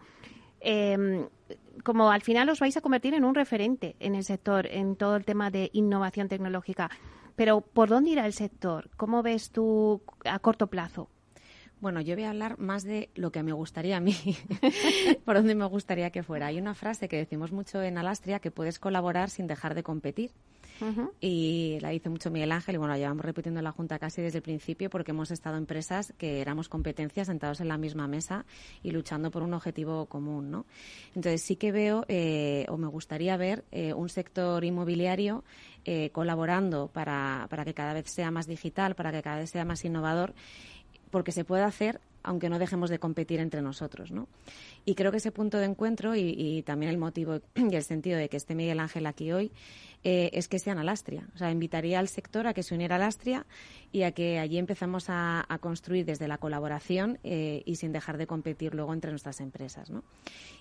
Eh, 0.61 1.27
como 1.83 2.11
al 2.11 2.21
final 2.21 2.49
os 2.49 2.59
vais 2.59 2.75
a 2.77 2.81
convertir 2.81 3.13
en 3.13 3.23
un 3.23 3.35
referente 3.35 3.95
en 3.99 4.15
el 4.15 4.23
sector, 4.23 4.67
en 4.67 4.95
todo 4.95 5.15
el 5.15 5.25
tema 5.25 5.51
de 5.51 5.69
innovación 5.73 6.27
tecnológica. 6.27 6.89
Pero 7.35 7.61
¿por 7.61 7.89
dónde 7.89 8.11
irá 8.11 8.25
el 8.25 8.33
sector? 8.33 8.89
¿Cómo 8.97 9.23
ves 9.23 9.51
tú 9.51 10.01
a 10.25 10.39
corto 10.39 10.67
plazo? 10.67 11.09
Bueno, 11.81 12.01
yo 12.01 12.15
voy 12.15 12.25
a 12.25 12.31
hablar 12.31 12.59
más 12.59 12.83
de 12.83 13.09
lo 13.15 13.31
que 13.31 13.41
me 13.41 13.53
gustaría 13.53 13.95
a 13.95 14.01
mí, 14.01 14.15
por 15.25 15.37
dónde 15.37 15.55
me 15.55 15.65
gustaría 15.65 16.09
que 16.09 16.23
fuera. 16.23 16.47
Hay 16.47 16.59
una 16.59 16.75
frase 16.75 17.07
que 17.07 17.15
decimos 17.15 17.53
mucho 17.53 17.81
en 17.81 17.97
Alastria, 17.97 18.39
que 18.39 18.51
puedes 18.51 18.79
colaborar 18.79 19.29
sin 19.29 19.47
dejar 19.47 19.75
de 19.75 19.83
competir. 19.83 20.31
Y 21.19 21.77
la 21.81 21.89
dice 21.89 22.09
mucho 22.09 22.31
Miguel 22.31 22.51
Ángel, 22.51 22.75
y 22.75 22.77
bueno, 22.77 22.93
la 22.93 22.99
llevamos 22.99 23.25
repitiendo 23.25 23.59
en 23.59 23.63
la 23.63 23.71
Junta 23.71 23.99
casi 23.99 24.21
desde 24.21 24.37
el 24.37 24.43
principio 24.43 24.89
porque 24.89 25.11
hemos 25.11 25.31
estado 25.31 25.57
empresas 25.57 26.13
que 26.17 26.41
éramos 26.41 26.69
competencias 26.69 27.27
sentados 27.27 27.61
en 27.61 27.67
la 27.67 27.77
misma 27.77 28.07
mesa 28.07 28.45
y 28.83 28.91
luchando 28.91 29.31
por 29.31 29.43
un 29.43 29.53
objetivo 29.53 30.05
común, 30.05 30.51
¿no? 30.51 30.65
Entonces 31.15 31.41
sí 31.41 31.55
que 31.55 31.71
veo, 31.71 32.05
eh, 32.07 32.65
o 32.69 32.77
me 32.77 32.87
gustaría 32.87 33.35
ver, 33.37 33.63
eh, 33.71 33.93
un 33.93 34.09
sector 34.09 34.63
inmobiliario 34.63 35.43
eh, 35.85 36.09
colaborando 36.11 36.87
para, 36.87 37.47
para 37.49 37.65
que 37.65 37.73
cada 37.73 37.93
vez 37.93 38.09
sea 38.09 38.31
más 38.31 38.47
digital, 38.47 38.95
para 38.95 39.11
que 39.11 39.21
cada 39.21 39.39
vez 39.39 39.49
sea 39.49 39.65
más 39.65 39.83
innovador 39.85 40.33
porque 41.09 41.31
se 41.31 41.43
puede 41.43 41.63
hacer 41.63 41.99
aunque 42.29 42.47
no 42.47 42.59
dejemos 42.59 42.91
de 42.91 42.99
competir 42.99 43.39
entre 43.39 43.63
nosotros, 43.63 44.11
¿no? 44.11 44.27
Y 44.85 44.93
creo 44.93 45.09
que 45.09 45.17
ese 45.17 45.31
punto 45.31 45.57
de 45.57 45.65
encuentro 45.65 46.15
y, 46.15 46.35
y 46.37 46.61
también 46.61 46.91
el 46.91 46.99
motivo 46.99 47.39
y 47.55 47.75
el 47.75 47.83
sentido 47.83 48.19
de 48.19 48.29
que 48.29 48.37
esté 48.37 48.53
Miguel 48.53 48.79
Ángel 48.79 49.07
aquí 49.07 49.31
hoy 49.31 49.51
eh, 50.03 50.29
es 50.33 50.47
que 50.47 50.59
sean 50.59 50.77
Alastria. 50.77 51.27
O 51.35 51.37
sea, 51.37 51.51
invitaría 51.51 51.99
al 51.99 52.07
sector 52.07 52.47
a 52.47 52.53
que 52.53 52.63
se 52.63 52.73
uniera 52.73 52.95
a 52.95 52.99
Alastria 52.99 53.45
y 53.91 54.03
a 54.03 54.13
que 54.13 54.39
allí 54.39 54.57
empezamos 54.57 55.05
a, 55.09 55.45
construir 55.59 56.05
desde 56.05 56.27
la 56.27 56.37
colaboración 56.37 57.19
eh, 57.23 57.63
y 57.65 57.75
sin 57.75 57.91
dejar 57.91 58.17
de 58.17 58.27
competir 58.27 58.73
luego 58.73 58.93
entre 58.93 59.11
nuestras 59.11 59.41
empresas. 59.41 59.89
¿no? 59.89 60.03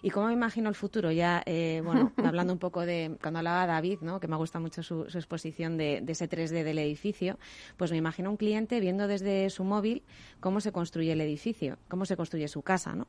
Y 0.02 0.10
cómo 0.10 0.26
me 0.26 0.32
imagino 0.32 0.68
el 0.68 0.74
futuro, 0.74 1.12
ya, 1.12 1.42
eh, 1.46 1.82
bueno, 1.84 2.12
hablando 2.24 2.52
un 2.52 2.58
poco 2.58 2.84
de, 2.84 3.16
cuando 3.22 3.38
hablaba 3.38 3.66
David, 3.66 3.98
¿no? 4.00 4.18
que 4.18 4.26
me 4.26 4.36
gusta 4.36 4.58
mucho 4.58 4.82
su, 4.82 5.02
exposición 5.02 5.76
de, 5.76 6.02
ese 6.08 6.28
3D 6.28 6.64
del 6.64 6.78
edificio, 6.78 7.38
pues 7.76 7.92
me 7.92 7.96
imagino 7.96 8.30
un 8.30 8.36
cliente 8.36 8.80
viendo 8.80 9.06
desde 9.06 9.50
su 9.50 9.62
móvil 9.62 10.02
cómo 10.40 10.60
se 10.60 10.72
construye 10.72 11.12
el 11.12 11.20
edificio, 11.20 11.57
cómo 11.88 12.04
se 12.04 12.16
construye 12.16 12.48
su 12.48 12.62
casa, 12.62 12.94
¿no? 12.94 13.06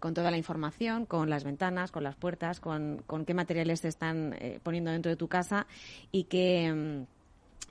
con 0.00 0.14
toda 0.14 0.30
la 0.30 0.36
información, 0.36 1.04
con 1.04 1.28
las 1.30 1.44
ventanas, 1.44 1.90
con 1.90 2.04
las 2.04 2.14
puertas, 2.14 2.60
con, 2.60 3.02
con 3.06 3.24
qué 3.24 3.34
materiales 3.34 3.80
se 3.80 3.88
están 3.88 4.36
poniendo 4.62 4.90
dentro 4.90 5.10
de 5.10 5.16
tu 5.16 5.28
casa 5.28 5.66
y 6.12 6.24
que 6.24 6.72
mm, 6.72 7.17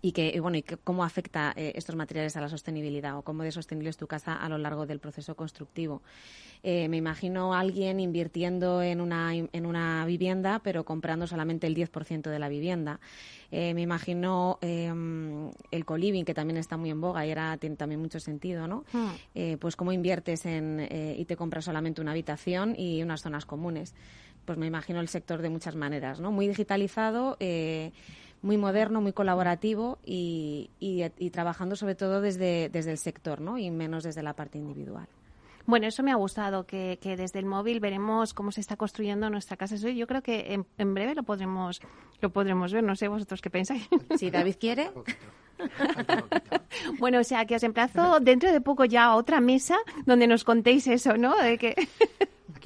y 0.01 0.11
que 0.11 0.39
bueno 0.39 0.57
y 0.57 0.63
cómo 0.63 1.03
afecta 1.03 1.53
eh, 1.55 1.73
estos 1.75 1.95
materiales 1.95 2.37
a 2.37 2.41
la 2.41 2.49
sostenibilidad 2.49 3.17
o 3.17 3.23
cómo 3.23 3.43
de 3.43 3.51
sostenible 3.51 3.89
es 3.89 3.97
tu 3.97 4.07
casa 4.07 4.35
a 4.35 4.47
lo 4.49 4.57
largo 4.57 4.85
del 4.85 4.99
proceso 4.99 5.35
constructivo. 5.35 6.01
Eh, 6.63 6.87
me 6.89 6.97
imagino 6.97 7.53
a 7.53 7.59
alguien 7.59 7.99
invirtiendo 7.99 8.81
en 8.81 8.99
una, 8.99 9.35
en 9.35 9.65
una 9.65 10.05
vivienda 10.05 10.59
pero 10.63 10.85
comprando 10.85 11.27
solamente 11.27 11.67
el 11.67 11.75
10% 11.75 12.29
de 12.29 12.39
la 12.39 12.49
vivienda. 12.49 12.99
Eh, 13.51 13.73
me 13.73 13.81
imagino 13.81 14.59
em, 14.61 15.51
el 15.71 15.85
co-living 15.85 16.25
que 16.25 16.33
también 16.33 16.57
está 16.57 16.77
muy 16.77 16.89
en 16.89 16.99
boga 16.99 17.25
y 17.25 17.29
ahora 17.29 17.57
tiene 17.57 17.75
también 17.75 18.01
mucho 18.01 18.19
sentido, 18.19 18.67
¿no? 18.67 18.83
Hmm. 18.91 19.57
pues 19.59 19.75
cómo 19.75 19.91
inviertes 19.91 20.45
en, 20.45 20.87
y 21.17 21.25
te 21.25 21.35
compras 21.35 21.65
solamente 21.65 22.01
una 22.01 22.11
habitación 22.11 22.75
y 22.77 23.01
unas 23.03 23.21
zonas 23.21 23.45
comunes 23.45 23.93
pues 24.47 24.57
me 24.57 24.65
imagino 24.65 25.01
el 25.01 25.09
sector 25.09 25.41
de 25.41 25.49
muchas 25.49 25.75
maneras, 25.75 26.21
¿no? 26.21 26.31
Muy 26.31 26.47
digitalizado, 26.47 27.35
eh, 27.41 27.91
muy 28.41 28.55
moderno, 28.57 29.01
muy 29.01 29.11
colaborativo 29.11 29.99
y, 30.05 30.69
trabajando 31.33 31.75
sobre 31.75 31.95
todo 31.95 32.21
desde, 32.21 32.69
desde 32.69 32.91
el 32.91 32.97
sector, 32.97 33.41
¿no? 33.41 33.57
Y 33.57 33.69
menos 33.71 34.05
desde 34.05 34.23
la 34.23 34.33
parte 34.33 34.57
individual. 34.57 35.07
Bueno, 35.65 35.85
eso 35.85 36.01
me 36.01 36.13
ha 36.13 36.15
gustado, 36.15 36.65
que, 36.65 36.97
desde 37.03 37.39
el 37.39 37.45
móvil 37.45 37.81
veremos 37.81 38.33
cómo 38.33 38.53
se 38.53 38.61
está 38.61 38.77
construyendo 38.77 39.29
nuestra 39.29 39.57
casa. 39.57 39.75
Yo 39.75 40.07
creo 40.07 40.23
que 40.23 40.57
en, 40.77 40.93
breve 40.93 41.13
lo 41.13 41.23
podremos, 41.23 41.81
lo 42.21 42.29
podremos 42.29 42.71
ver. 42.71 42.85
No 42.85 42.95
sé 42.95 43.09
vosotros 43.09 43.41
qué 43.41 43.49
pensáis. 43.49 43.85
Si 44.17 44.31
David 44.31 44.55
quiere. 44.57 44.91
bueno, 46.99 47.19
o 47.19 47.23
sea, 47.25 47.45
que 47.45 47.55
os 47.55 47.63
emplazo 47.63 48.21
dentro 48.21 48.49
de 48.53 48.61
poco 48.61 48.85
ya 48.85 49.05
a 49.07 49.15
otra 49.17 49.41
mesa 49.41 49.75
donde 50.05 50.25
nos 50.25 50.45
contéis 50.45 50.87
eso, 50.87 51.17
¿no? 51.17 51.35
De 51.35 51.57
que 51.57 51.75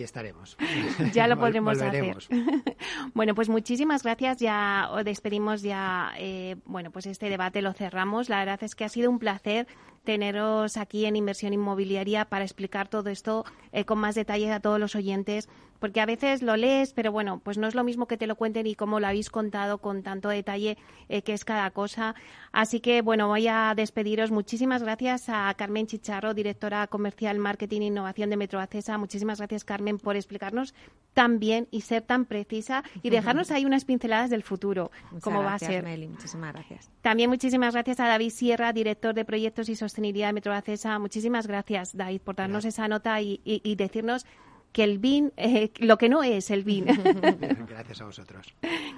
aquí 0.02 0.04
estaremos. 0.04 0.58
Ya 1.14 1.28
lo 1.28 1.38
podremos 1.38 1.82
hacer. 1.82 2.18
bueno, 3.14 3.36
pues 3.36 3.50
muchísimas 3.50 4.04
gracias. 4.04 4.38
Ya 4.38 4.90
os 4.92 5.04
despedimos 5.04 5.62
ya. 5.62 6.14
Eh, 6.18 6.56
bueno, 6.66 6.92
pues 6.92 7.06
este 7.06 7.30
debate 7.30 7.62
lo 7.62 7.74
cerramos. 7.74 8.30
La 8.30 8.40
verdad 8.40 8.64
es 8.64 8.76
que 8.76 8.84
ha 8.86 8.90
sido 8.90 9.10
un 9.10 9.20
placer 9.20 9.68
teneros 10.04 10.78
aquí 10.78 11.06
en 11.06 11.16
Inversión 11.16 11.54
Inmobiliaria 11.54 12.26
para 12.26 12.44
explicar 12.44 12.88
todo 12.88 13.10
esto 13.10 13.46
eh, 13.72 13.86
con 13.86 14.00
más 14.00 14.16
detalle 14.16 14.52
a 14.52 14.60
todos 14.60 14.80
los 14.80 14.96
oyentes 14.96 15.48
porque 15.82 16.00
a 16.00 16.06
veces 16.06 16.44
lo 16.44 16.56
lees, 16.58 16.94
pero 16.94 17.12
bueno, 17.12 17.42
pues 17.44 17.58
no 17.58 17.68
es 17.68 17.74
lo 17.74 17.84
mismo 17.84 18.06
que 18.06 18.16
te 18.16 18.28
lo 18.28 18.36
cuenten 18.36 18.68
y 18.68 18.76
como 18.76 19.00
lo 19.00 19.08
habéis 19.08 19.32
contado 19.32 19.80
con 19.80 20.04
tanto 20.04 20.30
detalle 20.30 20.78
eh, 21.10 21.24
que 21.24 21.34
es 21.34 21.44
cada 21.44 21.72
cosa. 21.72 22.14
Así 22.52 22.82
que 22.82 23.02
bueno, 23.02 23.28
voy 23.28 23.48
a 23.48 23.74
despediros. 23.76 24.30
Muchísimas 24.30 24.84
gracias 24.84 25.28
a 25.28 25.52
Carmen 25.58 25.88
Chicharro, 25.88 26.36
directora 26.36 26.86
comercial, 26.86 27.40
marketing 27.40 27.82
e 27.82 27.86
innovación 27.86 28.30
de 28.30 28.38
Metro 28.38 28.60
Acesa. 28.60 29.00
Muchísimas 29.00 29.40
gracias, 29.40 29.64
Carmen, 29.64 29.98
por 29.98 30.16
explicarnos 30.16 30.76
tan 31.16 31.40
bien 31.40 31.68
y 31.72 31.82
ser 31.82 32.04
tan 32.04 32.26
precisa 32.26 32.84
y 33.02 33.10
dejarnos 33.10 33.50
ahí 33.50 33.66
unas 33.66 33.84
pinceladas 33.84 34.30
del 34.30 34.44
futuro, 34.44 34.92
cómo 35.22 35.42
va 35.42 35.56
a 35.56 35.60
ser. 35.60 35.84
Meli, 35.84 36.08
muchísimas 36.08 36.54
gracias. 36.54 36.92
También 37.02 37.28
muchísimas 37.32 37.74
gracias 37.74 38.00
a 38.00 38.08
David 38.08 38.30
Sierra, 38.30 38.72
director 38.72 39.16
de 39.16 39.26
proyectos 39.26 39.68
y 39.68 39.76
sostenibilidad 39.76 40.28
de 40.28 40.34
Metro 40.34 40.54
Acesa. 40.54 41.00
Muchísimas 41.00 41.48
gracias, 41.48 41.98
David, 41.98 42.22
por 42.22 42.36
darnos 42.36 42.66
esa 42.66 42.88
nota 42.88 43.20
y, 43.20 43.42
y 43.44 43.76
decirnos 43.76 44.28
que 44.72 44.84
el 44.84 45.00
BIN, 45.00 45.34
eh, 45.38 45.72
lo 45.80 45.98
que 45.98 46.10
no 46.10 46.24
es 46.24 46.50
el 46.52 46.64
BIN. 46.64 46.86
Gracias 47.68 48.02
a 48.02 48.06
vosotros. 48.06 48.54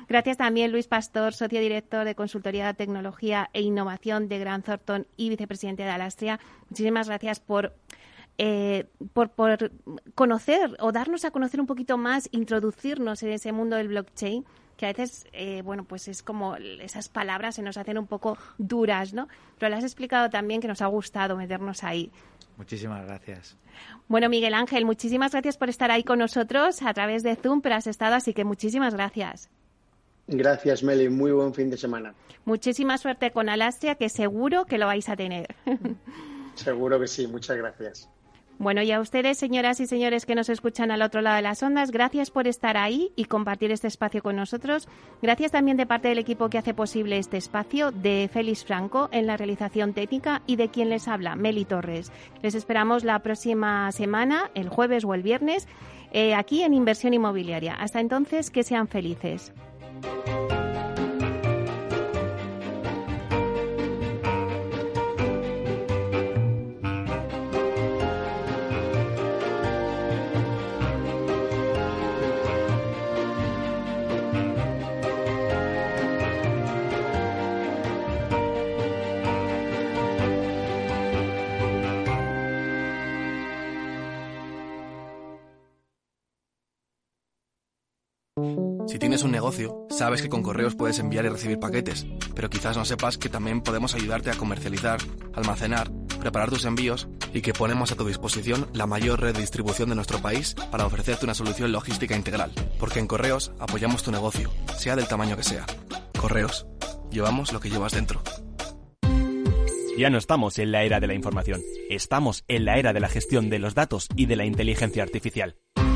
Gracias 0.07 0.37
también 0.37 0.71
Luis 0.71 0.87
Pastor, 0.87 1.33
socio 1.33 1.59
director 1.59 2.05
de 2.05 2.15
Consultoría 2.15 2.67
de 2.67 2.73
Tecnología 2.73 3.49
e 3.53 3.61
Innovación 3.61 4.27
de 4.27 4.39
Gran 4.39 4.61
Thornton 4.61 5.07
y 5.17 5.29
vicepresidente 5.29 5.83
de 5.83 5.89
Alastria. 5.89 6.39
Muchísimas 6.69 7.07
gracias 7.07 7.39
por, 7.39 7.73
eh, 8.37 8.85
por, 9.13 9.29
por 9.29 9.71
conocer 10.15 10.75
o 10.79 10.91
darnos 10.91 11.25
a 11.25 11.31
conocer 11.31 11.59
un 11.59 11.67
poquito 11.67 11.97
más, 11.97 12.29
introducirnos 12.31 13.23
en 13.23 13.31
ese 13.31 13.51
mundo 13.51 13.75
del 13.75 13.87
blockchain 13.87 14.45
que 14.77 14.85
a 14.85 14.89
veces, 14.89 15.27
eh, 15.33 15.61
bueno, 15.63 15.83
pues 15.83 16.07
es 16.07 16.23
como 16.23 16.55
esas 16.55 17.09
palabras 17.09 17.55
se 17.55 17.61
nos 17.61 17.77
hacen 17.77 17.97
un 17.97 18.07
poco 18.07 18.37
duras, 18.57 19.13
¿no? 19.13 19.27
Pero 19.59 19.69
le 19.69 19.75
has 19.75 19.83
explicado 19.83 20.29
también 20.29 20.61
que 20.61 20.67
nos 20.67 20.81
ha 20.81 20.87
gustado 20.87 21.37
meternos 21.37 21.83
ahí. 21.83 22.11
Muchísimas 22.57 23.05
gracias. 23.05 23.57
Bueno, 24.07 24.29
Miguel 24.29 24.53
Ángel, 24.53 24.85
muchísimas 24.85 25.31
gracias 25.31 25.57
por 25.57 25.69
estar 25.69 25.91
ahí 25.91 26.03
con 26.03 26.19
nosotros 26.19 26.81
a 26.83 26.93
través 26.93 27.23
de 27.23 27.35
Zoom, 27.35 27.61
pero 27.61 27.75
has 27.75 27.87
estado, 27.87 28.15
así 28.15 28.33
que 28.33 28.43
muchísimas 28.43 28.93
gracias. 28.93 29.49
Gracias, 30.27 30.83
Meli. 30.83 31.09
Muy 31.09 31.31
buen 31.31 31.53
fin 31.53 31.69
de 31.69 31.77
semana. 31.77 32.13
Muchísima 32.45 32.97
suerte 32.97 33.31
con 33.31 33.49
Alastria, 33.49 33.95
que 33.95 34.09
seguro 34.09 34.65
que 34.65 34.77
lo 34.77 34.85
vais 34.85 35.09
a 35.09 35.15
tener. 35.15 35.55
Seguro 36.55 36.99
que 36.99 37.07
sí. 37.07 37.25
Muchas 37.25 37.57
gracias. 37.57 38.09
Bueno, 38.59 38.81
y 38.81 38.91
a 38.91 38.99
ustedes, 38.99 39.37
señoras 39.37 39.79
y 39.79 39.87
señores 39.87 40.25
que 40.25 40.35
nos 40.35 40.47
escuchan 40.47 40.91
al 40.91 41.01
otro 41.01 41.21
lado 41.21 41.35
de 41.35 41.41
las 41.41 41.63
ondas, 41.63 41.91
gracias 41.91 42.29
por 42.29 42.47
estar 42.47 42.77
ahí 42.77 43.11
y 43.15 43.25
compartir 43.25 43.71
este 43.71 43.87
espacio 43.87 44.21
con 44.21 44.35
nosotros. 44.35 44.87
Gracias 45.21 45.51
también 45.51 45.75
de 45.75 45.85
parte 45.85 46.07
del 46.07 46.19
equipo 46.19 46.49
que 46.49 46.59
hace 46.59 46.73
posible 46.73 47.17
este 47.17 47.37
espacio, 47.37 47.91
de 47.91 48.29
Félix 48.31 48.63
Franco 48.63 49.09
en 49.11 49.27
la 49.27 49.37
realización 49.37 49.93
técnica 49.93 50.43
y 50.45 50.55
de 50.55 50.69
quien 50.69 50.89
les 50.89 51.07
habla, 51.07 51.35
Meli 51.35 51.65
Torres. 51.65 52.11
Les 52.41 52.55
esperamos 52.55 53.03
la 53.03 53.19
próxima 53.19 53.91
semana, 53.91 54.51
el 54.53 54.69
jueves 54.69 55.03
o 55.03 55.13
el 55.13 55.23
viernes, 55.23 55.67
eh, 56.11 56.35
aquí 56.35 56.61
en 56.61 56.73
Inversión 56.73 57.13
Inmobiliaria. 57.13 57.73
Hasta 57.73 57.99
entonces, 57.99 58.51
que 58.51 58.63
sean 58.63 58.87
felices. 58.87 59.51
Un 89.23 89.31
negocio, 89.31 89.87
sabes 89.89 90.21
que 90.21 90.29
con 90.29 90.43
correos 90.43 90.75
puedes 90.75 90.99
enviar 90.99 91.25
y 91.25 91.29
recibir 91.29 91.59
paquetes, 91.59 92.05
pero 92.35 92.49
quizás 92.49 92.77
no 92.77 92.85
sepas 92.85 93.17
que 93.17 93.29
también 93.29 93.61
podemos 93.61 93.95
ayudarte 93.95 94.29
a 94.29 94.35
comercializar, 94.35 94.99
almacenar, 95.33 95.91
preparar 96.19 96.49
tus 96.49 96.65
envíos 96.65 97.07
y 97.33 97.41
que 97.41 97.53
ponemos 97.53 97.91
a 97.91 97.95
tu 97.95 98.05
disposición 98.05 98.67
la 98.73 98.87
mayor 98.87 99.21
red 99.21 99.33
de 99.33 99.41
distribución 99.41 99.89
de 99.89 99.95
nuestro 99.95 100.19
país 100.19 100.55
para 100.71 100.85
ofrecerte 100.85 101.25
una 101.25 101.33
solución 101.33 101.71
logística 101.71 102.15
integral. 102.15 102.51
Porque 102.79 102.99
en 102.99 103.07
correos 103.07 103.51
apoyamos 103.59 104.03
tu 104.03 104.11
negocio, 104.11 104.51
sea 104.77 104.95
del 104.95 105.07
tamaño 105.07 105.37
que 105.37 105.43
sea. 105.43 105.65
Correos, 106.19 106.65
llevamos 107.11 107.51
lo 107.51 107.59
que 107.59 107.69
llevas 107.69 107.93
dentro. 107.93 108.21
Ya 109.97 110.09
no 110.09 110.17
estamos 110.17 110.57
en 110.59 110.71
la 110.71 110.83
era 110.83 110.99
de 110.99 111.07
la 111.07 111.13
información, 111.13 111.61
estamos 111.89 112.43
en 112.47 112.65
la 112.65 112.77
era 112.77 112.93
de 112.93 112.99
la 112.99 113.09
gestión 113.09 113.49
de 113.49 113.59
los 113.59 113.75
datos 113.75 114.07
y 114.15 114.25
de 114.25 114.35
la 114.35 114.45
inteligencia 114.45 115.03
artificial. 115.03 115.55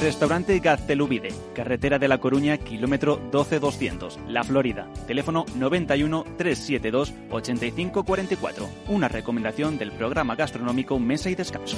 Restaurante 0.00 0.58
Gaztelubide, 0.58 1.32
carretera 1.54 1.98
de 1.98 2.08
La 2.08 2.18
Coruña, 2.18 2.58
kilómetro 2.58 3.20
12200, 3.30 4.18
La 4.28 4.44
Florida. 4.44 4.88
Teléfono 5.06 5.46
91 5.56 6.24
372 6.36 7.14
8544. 7.30 8.68
Una 8.88 9.08
recomendación 9.08 9.78
del 9.78 9.92
programa 9.92 10.36
gastronómico 10.36 10.98
Mesa 10.98 11.30
y 11.30 11.34
Descanso. 11.34 11.76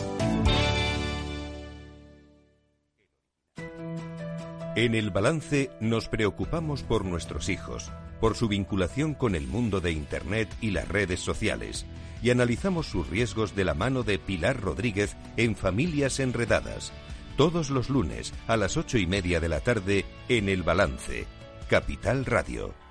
En 4.74 4.94
el 4.94 5.10
balance 5.10 5.70
nos 5.80 6.08
preocupamos 6.08 6.82
por 6.82 7.04
nuestros 7.04 7.48
hijos, 7.48 7.92
por 8.20 8.34
su 8.34 8.48
vinculación 8.48 9.14
con 9.14 9.34
el 9.34 9.46
mundo 9.46 9.80
de 9.80 9.92
Internet 9.92 10.48
y 10.60 10.70
las 10.70 10.86
redes 10.88 11.20
sociales 11.20 11.86
y 12.22 12.30
analizamos 12.30 12.86
sus 12.86 13.08
riesgos 13.08 13.54
de 13.54 13.64
la 13.64 13.74
mano 13.74 14.02
de 14.02 14.18
Pilar 14.18 14.60
Rodríguez 14.60 15.16
en 15.36 15.54
Familias 15.54 16.20
Enredadas. 16.20 16.92
Todos 17.37 17.68
los 17.68 17.91
lunes 17.91 18.32
a 18.49 18.57
las 18.57 18.78
ocho 18.78 18.97
y 18.97 19.07
media 19.07 19.41
de 19.41 19.51
la 19.51 19.61
tarde 19.61 20.07
en 20.30 20.49
El 20.49 20.62
Balance, 20.62 21.26
Capital 21.68 22.24
Radio. 22.24 22.86